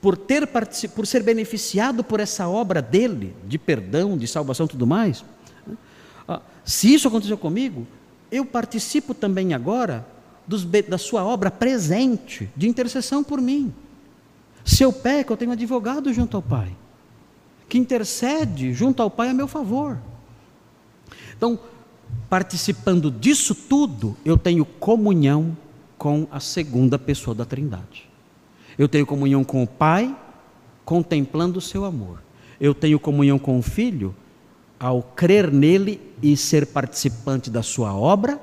por, 0.00 0.16
ter, 0.16 0.48
por 0.94 1.06
ser 1.06 1.22
beneficiado 1.22 2.02
por 2.02 2.18
essa 2.18 2.48
obra 2.48 2.82
dele, 2.82 3.36
de 3.46 3.56
perdão, 3.56 4.18
de 4.18 4.26
salvação 4.26 4.66
e 4.66 4.70
tudo 4.70 4.84
mais, 4.84 5.24
se 6.64 6.92
isso 6.92 7.08
aconteceu 7.08 7.36
comigo, 7.36 7.86
eu 8.30 8.44
participo 8.44 9.14
também 9.14 9.52
agora 9.54 10.06
dos, 10.46 10.64
da 10.64 10.98
sua 10.98 11.24
obra 11.24 11.50
presente, 11.50 12.48
de 12.56 12.68
intercessão 12.68 13.22
por 13.22 13.40
mim. 13.40 13.72
Se 14.64 14.82
eu 14.82 14.92
peco, 14.92 15.32
eu 15.32 15.36
tenho 15.36 15.52
advogado 15.52 16.12
junto 16.12 16.36
ao 16.36 16.42
Pai, 16.42 16.74
que 17.68 17.78
intercede 17.78 18.72
junto 18.72 19.02
ao 19.02 19.10
Pai 19.10 19.28
a 19.28 19.34
meu 19.34 19.48
favor. 19.48 19.98
Então, 21.36 21.58
participando 22.28 23.10
disso 23.10 23.54
tudo, 23.54 24.16
eu 24.24 24.38
tenho 24.38 24.64
comunhão 24.64 25.56
com 25.98 26.26
a 26.30 26.40
segunda 26.40 26.98
pessoa 26.98 27.34
da 27.34 27.44
Trindade. 27.44 28.08
Eu 28.78 28.88
tenho 28.88 29.04
comunhão 29.04 29.44
com 29.44 29.62
o 29.62 29.66
Pai, 29.66 30.16
contemplando 30.84 31.58
o 31.58 31.62
seu 31.62 31.84
amor. 31.84 32.22
Eu 32.60 32.74
tenho 32.74 32.98
comunhão 32.98 33.38
com 33.38 33.58
o 33.58 33.62
Filho, 33.62 34.14
ao 34.82 35.00
crer 35.00 35.52
nele 35.52 36.00
e 36.20 36.36
ser 36.36 36.66
participante 36.66 37.48
da 37.48 37.62
sua 37.62 37.94
obra 37.94 38.40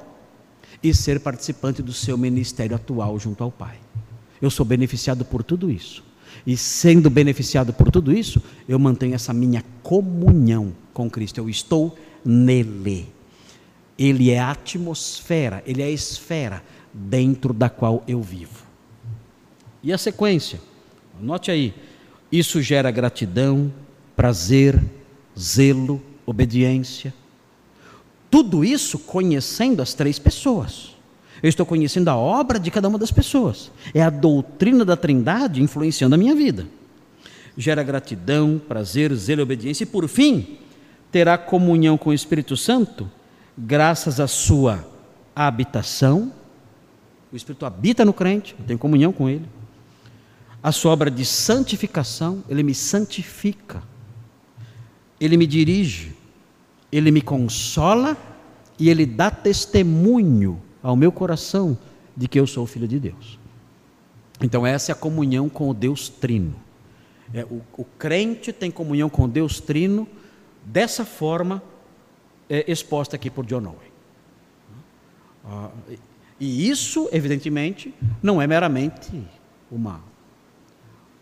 e 0.82 0.94
ser 0.94 1.20
participante 1.20 1.82
do 1.82 1.92
seu 1.92 2.18
ministério 2.18 2.74
atual 2.78 3.20
junto 3.20 3.44
ao 3.44 3.52
Pai. 3.52 3.76
Eu 4.42 4.50
sou 4.50 4.66
beneficiado 4.66 5.26
por 5.26 5.44
tudo 5.44 5.70
isso. 5.70 6.02
E 6.48 6.56
sendo 6.56 7.10
beneficiado 7.10 7.74
por 7.74 7.92
tudo 7.92 8.14
isso, 8.14 8.42
eu 8.70 8.80
mantenho 8.80 9.16
essa 9.16 9.34
minha 9.34 9.66
comunhão 9.84 10.72
com 10.94 11.10
Cristo. 11.10 11.40
Eu 11.40 11.50
estou 11.50 11.98
nele. 12.24 13.10
Ele 13.98 14.32
é 14.32 14.40
a 14.40 14.52
atmosfera, 14.52 15.62
ele 15.68 15.82
é 15.82 15.88
a 15.88 15.92
esfera 15.92 16.64
dentro 16.94 17.52
da 17.54 17.70
qual 17.70 18.02
eu 18.08 18.22
vivo. 18.22 18.64
E 19.84 19.92
a 19.92 19.98
sequência? 19.98 20.62
Note 21.20 21.52
aí. 21.52 21.74
Isso 22.32 22.62
gera 22.62 22.90
gratidão, 22.92 23.74
prazer, 24.16 24.82
zelo, 25.38 26.02
obediência. 26.30 27.13
Tudo 28.30 28.63
isso 28.63 28.99
conhecendo 28.99 29.82
as 29.82 29.93
três 29.93 30.19
pessoas. 30.19 30.95
Eu 31.41 31.49
estou 31.49 31.65
conhecendo 31.65 32.09
a 32.09 32.15
obra 32.15 32.59
de 32.59 32.69
cada 32.69 32.88
uma 32.88 32.97
das 32.97 33.11
pessoas. 33.11 33.71
É 33.93 34.01
a 34.01 34.09
doutrina 34.09 34.84
da 34.84 34.95
Trindade 34.95 35.63
influenciando 35.63 36.15
a 36.15 36.17
minha 36.17 36.36
vida. 36.36 36.67
Gera 37.57 37.82
gratidão, 37.82 38.61
prazer, 38.67 39.13
zelo 39.15 39.41
obediência. 39.41 39.84
E 39.84 39.88
por 39.88 40.07
fim, 40.07 40.57
terá 41.11 41.38
comunhão 41.38 41.97
com 41.97 42.11
o 42.11 42.13
Espírito 42.13 42.55
Santo, 42.55 43.09
graças 43.57 44.19
à 44.19 44.27
sua 44.27 44.86
habitação. 45.36 46.32
O 47.32 47.36
Espírito 47.36 47.65
habita 47.65 48.05
no 48.05 48.13
crente, 48.13 48.55
eu 48.59 48.65
tenho 48.65 48.80
comunhão 48.80 49.11
com 49.11 49.30
ele. 49.30 49.45
A 50.61 50.71
sua 50.71 50.91
obra 50.91 51.09
de 51.09 51.25
santificação, 51.25 52.43
ele 52.49 52.63
me 52.63 52.75
santifica. 52.75 53.82
Ele 55.19 55.38
me 55.38 55.47
dirige, 55.47 56.13
ele 56.92 57.12
me 57.12 57.22
consola 57.22 58.18
e 58.78 58.90
ele 58.90 59.06
dá 59.06 59.30
testemunho 59.30 60.62
ao 60.82 60.96
meu 60.96 61.12
coração 61.12 61.78
de 62.16 62.28
que 62.28 62.40
eu 62.40 62.48
sou 62.48 62.66
filho 62.66 62.88
de 62.88 63.00
Deus. 63.00 63.38
Então, 64.42 64.66
essa 64.66 64.92
é 64.92 64.94
a 64.94 64.96
comunhão 64.96 65.50
com 65.50 65.70
o 65.70 65.74
Deus 65.74 66.08
Trino. 66.08 66.56
É, 67.34 67.44
o, 67.44 67.62
o, 67.78 67.86
crente 67.86 68.52
tem 68.52 68.72
comunhão 68.72 69.10
com 69.10 69.26
o 69.26 69.28
Deus 69.28 69.60
Trino 69.60 70.08
dessa 70.66 71.06
forma 71.06 71.62
é, 72.50 72.70
exposta 72.72 73.16
aqui 73.16 73.30
por 73.30 73.46
John 73.46 73.66
Owen. 73.66 73.90
Ah, 75.46 75.70
e 76.40 76.70
isso, 76.70 77.10
evidentemente, 77.12 77.94
não 78.24 78.42
é 78.42 78.48
meramente 78.48 79.12
uma, 79.70 80.02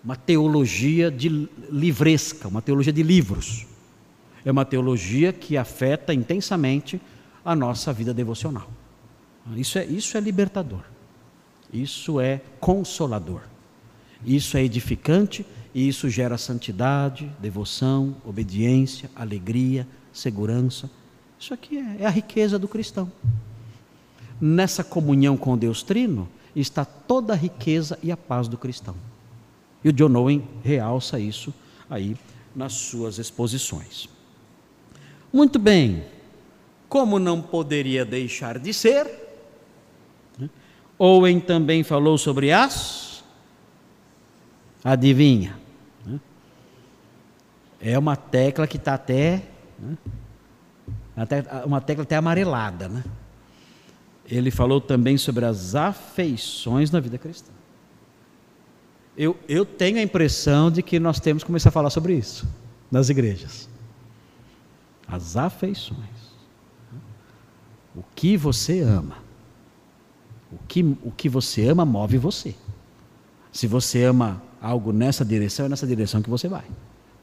uma 0.03 0.15
teologia 0.15 1.09
de 1.09 1.49
livresca, 1.69 2.47
uma 2.47 2.61
teologia 2.61 2.93
de 2.93 3.03
livros. 3.03 3.65
É 4.47 4.51
uma 4.51 4.63
teologia 4.63 5.33
que 5.33 5.57
afeta 5.57 6.13
intensamente 6.13 7.01
a 7.43 7.53
nossa 7.53 7.91
vida 7.91 8.13
devocional. 8.13 8.71
Isso 9.57 9.77
é, 9.77 9.83
isso 9.83 10.15
é 10.15 10.21
libertador. 10.21 10.83
Isso 11.73 12.21
é 12.21 12.39
consolador. 12.57 13.41
Isso 14.25 14.55
é 14.55 14.63
edificante 14.63 15.45
e 15.75 15.89
isso 15.89 16.09
gera 16.09 16.37
santidade, 16.37 17.29
devoção, 17.41 18.15
obediência, 18.23 19.11
alegria, 19.13 19.85
segurança. 20.13 20.89
Isso 21.37 21.53
aqui 21.53 21.77
é, 21.77 22.03
é 22.03 22.05
a 22.05 22.09
riqueza 22.09 22.57
do 22.57 22.69
cristão. 22.69 23.11
Nessa 24.39 24.81
comunhão 24.81 25.35
com 25.35 25.57
Deus 25.57 25.83
Trino 25.83 26.25
está 26.55 26.85
toda 26.85 27.33
a 27.33 27.35
riqueza 27.35 27.99
e 28.01 28.13
a 28.13 28.15
paz 28.15 28.47
do 28.47 28.57
cristão. 28.57 28.95
E 29.83 29.89
o 29.89 29.93
John 29.93 30.15
Owen 30.15 30.47
realça 30.63 31.19
isso 31.19 31.53
aí 31.89 32.15
nas 32.55 32.71
suas 32.71 33.17
exposições. 33.17 34.15
Muito 35.31 35.59
bem, 35.59 36.03
como 36.87 37.19
não 37.19 37.41
poderia 37.41 38.05
deixar 38.05 38.57
de 38.57 38.73
ser, 38.73 39.27
Owen 40.97 41.39
também 41.39 41.83
falou 41.83 42.17
sobre 42.17 42.51
as. 42.51 43.23
Adivinha? 44.83 45.57
É 47.79 47.97
uma 47.97 48.15
tecla 48.15 48.65
que 48.65 48.77
está 48.77 48.95
até, 48.95 49.43
até. 51.15 51.43
Uma 51.65 51.79
tecla 51.79 52.03
até 52.03 52.15
amarelada, 52.15 52.89
né? 52.89 53.03
Ele 54.25 54.49
falou 54.49 54.81
também 54.81 55.17
sobre 55.17 55.45
as 55.45 55.75
afeições 55.75 56.89
na 56.89 56.99
vida 56.99 57.17
cristã. 57.17 57.51
Eu, 59.15 59.37
eu 59.47 59.65
tenho 59.65 59.97
a 59.97 60.01
impressão 60.01 60.69
de 60.69 60.81
que 60.81 60.99
nós 60.99 61.19
temos 61.19 61.43
que 61.43 61.47
começar 61.47 61.69
a 61.69 61.71
falar 61.71 61.89
sobre 61.89 62.13
isso 62.15 62.47
nas 62.91 63.09
igrejas. 63.09 63.69
As 65.07 65.37
afeições. 65.37 65.97
O 67.95 68.03
que 68.15 68.35
você 68.35 68.81
ama. 68.81 69.17
O 70.51 70.57
que, 70.67 70.83
o 71.03 71.11
que 71.11 71.29
você 71.29 71.67
ama 71.67 71.85
move 71.85 72.17
você. 72.17 72.55
Se 73.51 73.67
você 73.67 74.03
ama 74.03 74.41
algo 74.61 74.91
nessa 74.91 75.25
direção, 75.25 75.65
é 75.65 75.69
nessa 75.69 75.87
direção 75.87 76.21
que 76.21 76.29
você 76.29 76.47
vai. 76.47 76.65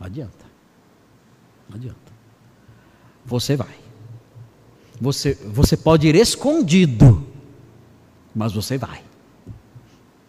Não 0.01 0.07
adianta. 0.07 0.45
Não 1.69 1.77
adianta. 1.77 2.13
Você 3.25 3.57
vai. 3.57 3.75
Você, 5.01 5.35
você 5.35 5.77
pode 5.77 6.07
ir 6.07 6.15
escondido, 6.15 7.27
mas 8.35 8.53
você 8.53 8.79
vai. 8.79 9.03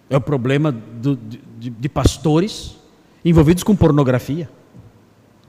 É 0.10 0.18
o 0.18 0.22
problema 0.22 0.72
do, 0.72 1.16
de, 1.16 1.70
de 1.70 1.90
pastores 1.90 2.76
envolvidos 3.24 3.64
com 3.64 3.76
pornografia. 3.76 4.50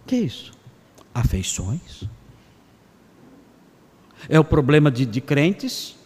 Que 0.06 0.16
é 0.16 0.20
isso? 0.20 0.55
Afeições. 1.16 2.04
É 4.28 4.38
o 4.38 4.44
problema 4.44 4.90
de, 4.90 5.06
de 5.06 5.20
crentes 5.22 5.96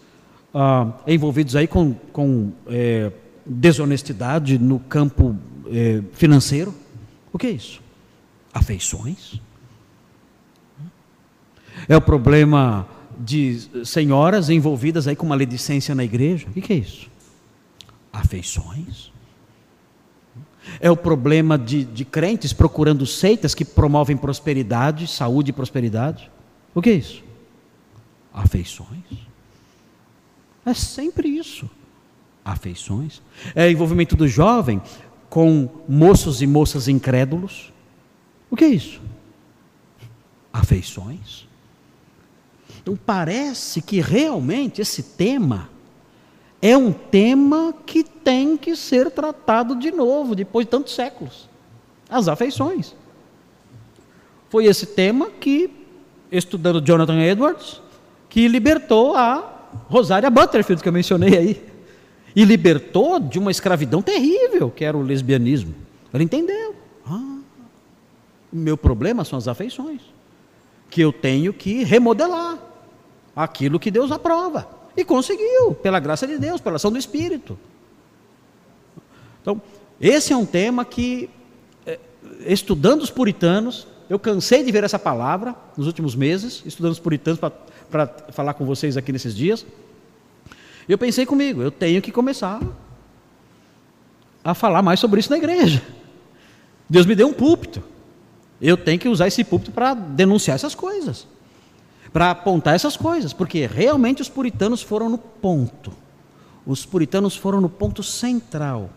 ah, 0.54 0.92
envolvidos 1.04 1.56
aí 1.56 1.66
com, 1.66 1.94
com 2.12 2.52
é, 2.68 3.10
desonestidade 3.44 4.56
no 4.56 4.78
campo 4.78 5.36
é, 5.66 6.00
financeiro. 6.12 6.72
O 7.32 7.38
que 7.38 7.48
é 7.48 7.50
isso? 7.50 7.80
Afeições. 8.54 9.40
É 11.88 11.96
o 11.96 12.00
problema 12.00 12.86
de 13.18 13.58
senhoras 13.84 14.48
envolvidas 14.48 15.08
aí 15.08 15.16
com 15.16 15.26
maledicência 15.26 15.92
na 15.92 16.04
igreja. 16.04 16.46
O 16.48 16.52
que 16.52 16.72
é 16.72 16.76
isso? 16.76 17.10
Afeições. 18.12 19.10
É 20.78 20.90
o 20.90 20.96
problema 20.96 21.58
de, 21.58 21.84
de 21.84 22.04
crentes 22.04 22.52
procurando 22.52 23.06
seitas 23.06 23.54
que 23.54 23.64
promovem 23.64 24.16
prosperidade, 24.16 25.06
saúde 25.06 25.50
e 25.50 25.52
prosperidade. 25.52 26.30
O 26.74 26.80
que 26.80 26.90
é 26.90 26.94
isso? 26.94 27.24
Afeições. 28.32 29.04
É 30.64 30.74
sempre 30.74 31.28
isso. 31.28 31.68
Afeições. 32.44 33.22
É 33.54 33.70
envolvimento 33.70 34.14
do 34.14 34.28
jovem 34.28 34.80
com 35.28 35.68
moços 35.88 36.42
e 36.42 36.46
moças 36.46 36.88
incrédulos. 36.88 37.72
O 38.50 38.56
que 38.56 38.64
é 38.64 38.68
isso? 38.68 39.00
Afeições. 40.52 41.48
Então 42.82 42.96
parece 42.96 43.82
que 43.82 44.00
realmente 44.00 44.80
esse 44.80 45.02
tema 45.02 45.68
é 46.62 46.76
um 46.76 46.92
tema 46.92 47.74
que 47.86 48.04
tem 48.04 48.56
que 48.56 48.76
ser 48.76 49.10
tratado 49.10 49.74
de 49.74 49.90
novo, 49.90 50.34
depois 50.34 50.66
de 50.66 50.70
tantos 50.70 50.94
séculos. 50.94 51.48
As 52.08 52.28
afeições. 52.28 52.94
Foi 54.50 54.66
esse 54.66 54.84
tema 54.84 55.30
que, 55.30 55.70
estudando 56.30 56.80
Jonathan 56.80 57.20
Edwards, 57.20 57.80
que 58.28 58.46
libertou 58.46 59.16
a 59.16 59.68
Rosária 59.88 60.28
Butterfield, 60.28 60.82
que 60.82 60.88
eu 60.88 60.92
mencionei 60.92 61.36
aí, 61.36 61.70
e 62.34 62.44
libertou 62.44 63.18
de 63.18 63.38
uma 63.38 63.50
escravidão 63.50 64.02
terrível, 64.02 64.70
que 64.70 64.84
era 64.84 64.96
o 64.96 65.02
lesbianismo. 65.02 65.74
Ela 66.12 66.22
entendeu. 66.22 66.74
Ah, 67.06 67.38
meu 68.52 68.76
problema 68.76 69.24
são 69.24 69.38
as 69.38 69.48
afeições, 69.48 70.00
que 70.90 71.00
eu 71.00 71.12
tenho 71.12 71.52
que 71.52 71.84
remodelar 71.84 72.58
aquilo 73.34 73.80
que 73.80 73.90
Deus 73.90 74.12
aprova. 74.12 74.79
E 74.96 75.04
conseguiu, 75.04 75.74
pela 75.74 76.00
graça 76.00 76.26
de 76.26 76.38
Deus, 76.38 76.60
pela 76.60 76.76
ação 76.76 76.90
do 76.90 76.98
Espírito. 76.98 77.58
Então, 79.40 79.60
esse 80.00 80.32
é 80.32 80.36
um 80.36 80.46
tema 80.46 80.84
que, 80.84 81.30
é, 81.86 81.98
estudando 82.46 83.02
os 83.02 83.10
puritanos, 83.10 83.86
eu 84.08 84.18
cansei 84.18 84.64
de 84.64 84.72
ver 84.72 84.84
essa 84.84 84.98
palavra 84.98 85.54
nos 85.76 85.86
últimos 85.86 86.14
meses, 86.14 86.62
estudando 86.66 86.92
os 86.92 86.98
puritanos 86.98 87.40
para 87.90 88.08
falar 88.30 88.54
com 88.54 88.64
vocês 88.64 88.96
aqui 88.96 89.12
nesses 89.12 89.34
dias. 89.34 89.64
Eu 90.88 90.98
pensei 90.98 91.24
comigo, 91.24 91.62
eu 91.62 91.70
tenho 91.70 92.02
que 92.02 92.10
começar 92.10 92.60
a 94.42 94.54
falar 94.54 94.82
mais 94.82 94.98
sobre 94.98 95.20
isso 95.20 95.30
na 95.30 95.36
igreja. 95.36 95.82
Deus 96.88 97.06
me 97.06 97.14
deu 97.14 97.28
um 97.28 97.32
púlpito. 97.32 97.82
Eu 98.60 98.76
tenho 98.76 98.98
que 98.98 99.08
usar 99.08 99.28
esse 99.28 99.44
púlpito 99.44 99.70
para 99.70 99.94
denunciar 99.94 100.56
essas 100.56 100.74
coisas. 100.74 101.26
Para 102.12 102.30
apontar 102.30 102.74
essas 102.74 102.96
coisas, 102.96 103.32
porque 103.32 103.66
realmente 103.66 104.22
os 104.22 104.28
puritanos 104.28 104.82
foram 104.82 105.08
no 105.08 105.18
ponto. 105.18 105.92
Os 106.66 106.84
puritanos 106.84 107.36
foram 107.36 107.60
no 107.60 107.68
ponto 107.68 108.02
central. 108.02 108.90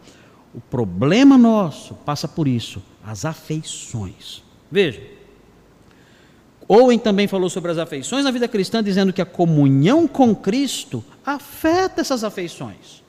O 0.54 0.60
problema 0.60 1.38
nosso 1.38 1.94
passa 1.96 2.28
por 2.28 2.48
isso, 2.48 2.82
as 3.06 3.26
afeições. 3.26 4.44
Veja, 4.72 5.02
Owen 6.68 6.98
também 6.98 7.28
falou 7.28 7.50
sobre 7.50 7.72
as 7.72 7.78
afeições 7.78 8.24
na 8.24 8.32
vida 8.32 8.48
cristã, 8.48 8.84
dizendo 8.84 9.14
que 9.14 9.22
a 9.22 9.26
comunhão 9.26 10.08
com 10.08 10.36
Cristo 10.36 11.04
afeta 11.26 12.02
essas 12.02 12.24
afeições, 12.24 13.04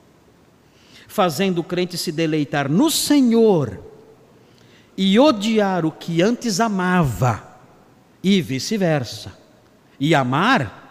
fazendo 1.07 1.59
o 1.59 1.63
crente 1.63 1.97
se 1.97 2.11
deleitar 2.11 2.69
no 2.69 2.91
Senhor 2.91 3.79
e 4.97 5.19
odiar 5.19 5.85
o 5.85 5.91
que 5.91 6.21
antes 6.21 6.59
amava, 6.59 7.43
e 8.23 8.41
vice-versa, 8.41 9.37
e 9.99 10.13
amar 10.13 10.83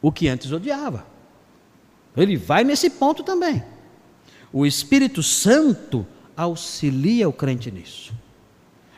o 0.00 0.10
que 0.10 0.28
antes 0.28 0.50
odiava. 0.50 1.06
Ele 2.16 2.36
vai 2.36 2.64
nesse 2.64 2.90
ponto 2.90 3.22
também. 3.22 3.62
O 4.52 4.66
Espírito 4.66 5.22
Santo 5.22 6.06
auxilia 6.36 7.28
o 7.28 7.32
crente 7.32 7.70
nisso. 7.70 8.12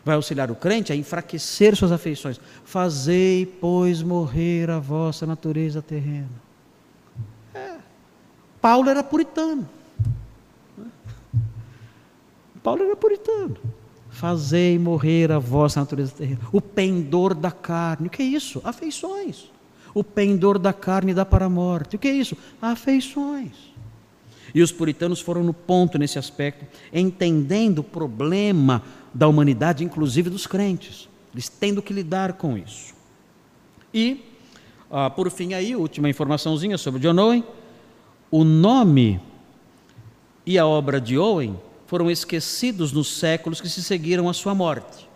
Vai 0.05 0.17
auxiliar 0.17 0.51
o 0.51 0.55
crente 0.55 0.93
a 0.93 0.97
enfraquecer 0.97 1.75
suas 1.77 1.93
afeições. 1.93 2.41
Fazei, 2.65 3.47
pois, 3.47 4.03
morrer 4.03 4.69
a 4.69 4.79
vossa 4.79 5.25
natureza 5.27 5.81
terrena. 5.81 6.29
É. 7.55 7.77
Paulo 8.61 8.91
era 8.91 9.03
puritano. 9.03 9.69
Paulo 12.63 12.83
era 12.83 12.97
puritano. 12.97 13.57
Fazei 14.15 14.79
morrer 14.79 15.33
a 15.33 15.41
vossa 15.41 15.81
natureza 15.81 16.15
terrena. 16.17 16.39
O 16.53 16.61
pendor 16.61 17.35
da 17.35 17.51
carne. 17.51 18.07
O 18.07 18.11
que 18.11 18.23
é 18.23 18.25
isso? 18.25 18.61
Afeições. 18.63 19.51
O 19.93 20.05
pendor 20.05 20.57
da 20.57 20.73
carne 20.73 21.13
dá 21.13 21.25
para 21.25 21.47
a 21.47 21.51
morte. 21.51 21.97
O 21.97 21.99
que 21.99 22.07
é 22.07 22.13
isso? 22.13 22.37
Afeições. 22.63 23.75
E 24.55 24.63
os 24.63 24.71
puritanos 24.71 25.21
foram 25.21 25.43
no 25.43 25.53
ponto 25.53 25.99
nesse 25.99 26.17
aspecto, 26.17 26.65
entendendo 26.93 27.81
o 27.81 27.85
problema 27.85 28.85
da 29.13 29.27
humanidade, 29.27 29.83
inclusive 29.83 30.31
dos 30.31 30.47
crentes. 30.47 31.09
Eles 31.33 31.49
tendo 31.49 31.83
que 31.83 31.93
lidar 31.93 32.35
com 32.35 32.57
isso. 32.57 32.95
E, 33.93 34.25
ah, 34.89 35.11
por 35.11 35.29
fim, 35.29 35.55
aí, 35.55 35.75
última 35.75 36.09
informaçãozinha 36.09 36.79
sobre 36.79 37.01
John 37.01 37.21
Owen. 37.21 37.45
O 38.31 38.45
nome 38.45 39.21
e 40.47 40.57
a 40.57 40.65
obra 40.65 41.01
de 41.01 41.19
Owen 41.19 41.59
foram 41.95 42.11
esquecidos 42.11 42.91
nos 42.91 43.07
séculos 43.07 43.61
que 43.61 43.69
se 43.69 43.81
seguiram 43.81 44.29
à 44.29 44.33
sua 44.33 44.53
morte. 44.53 45.09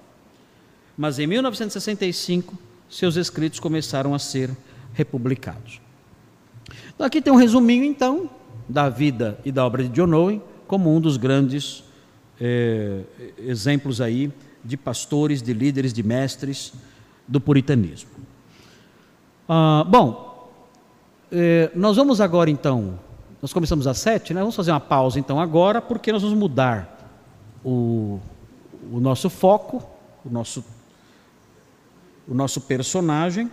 Mas 0.96 1.18
em 1.18 1.26
1965, 1.26 2.56
seus 2.88 3.16
escritos 3.16 3.59
começaram 3.59 4.14
a 4.14 4.18
ser 4.20 4.48
republicados. 4.92 5.80
Então, 6.94 7.05
aqui 7.05 7.20
tem 7.20 7.32
um 7.32 7.36
resuminho, 7.36 7.82
então, 7.82 8.30
da 8.68 8.88
vida 8.88 9.40
e 9.44 9.50
da 9.50 9.66
obra 9.66 9.82
de 9.82 9.88
John 9.88 10.14
Owen 10.14 10.40
como 10.68 10.94
um 10.94 11.00
dos 11.00 11.16
grandes 11.16 11.82
é, 12.40 13.00
exemplos 13.38 14.00
aí 14.00 14.30
de 14.64 14.76
pastores, 14.76 15.42
de 15.42 15.52
líderes, 15.52 15.92
de 15.92 16.05
mestres 16.05 16.72
do 17.26 17.40
puritanismo. 17.40 18.10
Ah, 19.48 19.84
bom, 19.84 20.48
é, 21.32 21.72
nós 21.74 21.96
vamos 21.96 22.20
agora 22.20 22.48
então, 22.48 23.00
nós 23.40 23.52
começamos 23.52 23.86
às 23.86 23.98
sete, 23.98 24.35
né? 24.35 24.40
Vamos 24.40 24.56
fazer 24.56 24.73
uma 24.73 24.81
pausa 24.81 25.19
então 25.19 25.40
agora, 25.40 25.81
porque 25.81 26.10
nós 26.10 26.23
vamos 26.23 26.36
mudar 26.36 26.98
o, 27.65 28.19
o 28.93 29.01
nosso 29.01 29.31
foco, 29.31 29.82
o 30.24 30.31
nosso, 30.31 30.65
o 32.27 32.35
nosso 32.35 32.60
personagem, 32.60 33.51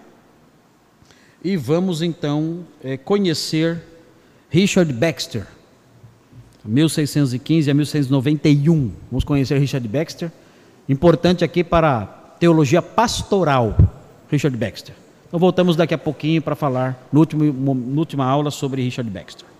e 1.44 1.56
vamos 1.56 2.02
então 2.02 2.66
é, 2.84 2.98
conhecer 2.98 3.84
Richard 4.50 4.92
Baxter, 4.92 5.46
1615 6.64 7.70
a 7.70 7.74
1691. 7.74 8.92
Vamos 9.12 9.24
conhecer 9.24 9.60
Richard 9.60 9.88
Baxter. 9.88 10.32
Importante 10.90 11.44
aqui 11.44 11.64
para 11.64 11.98
a 11.98 12.06
teologia 12.06 12.82
pastoral, 12.82 13.78
Richard 14.32 14.58
Baxter. 14.58 14.96
Então 15.28 15.40
voltamos 15.40 15.76
daqui 15.76 15.94
a 15.94 15.98
pouquinho 15.98 16.42
para 16.42 16.56
falar, 16.56 17.08
no 17.12 17.20
último, 17.20 17.76
na 17.76 18.00
última 18.00 18.26
aula, 18.26 18.50
sobre 18.50 18.82
Richard 18.82 19.10
Baxter. 19.12 19.55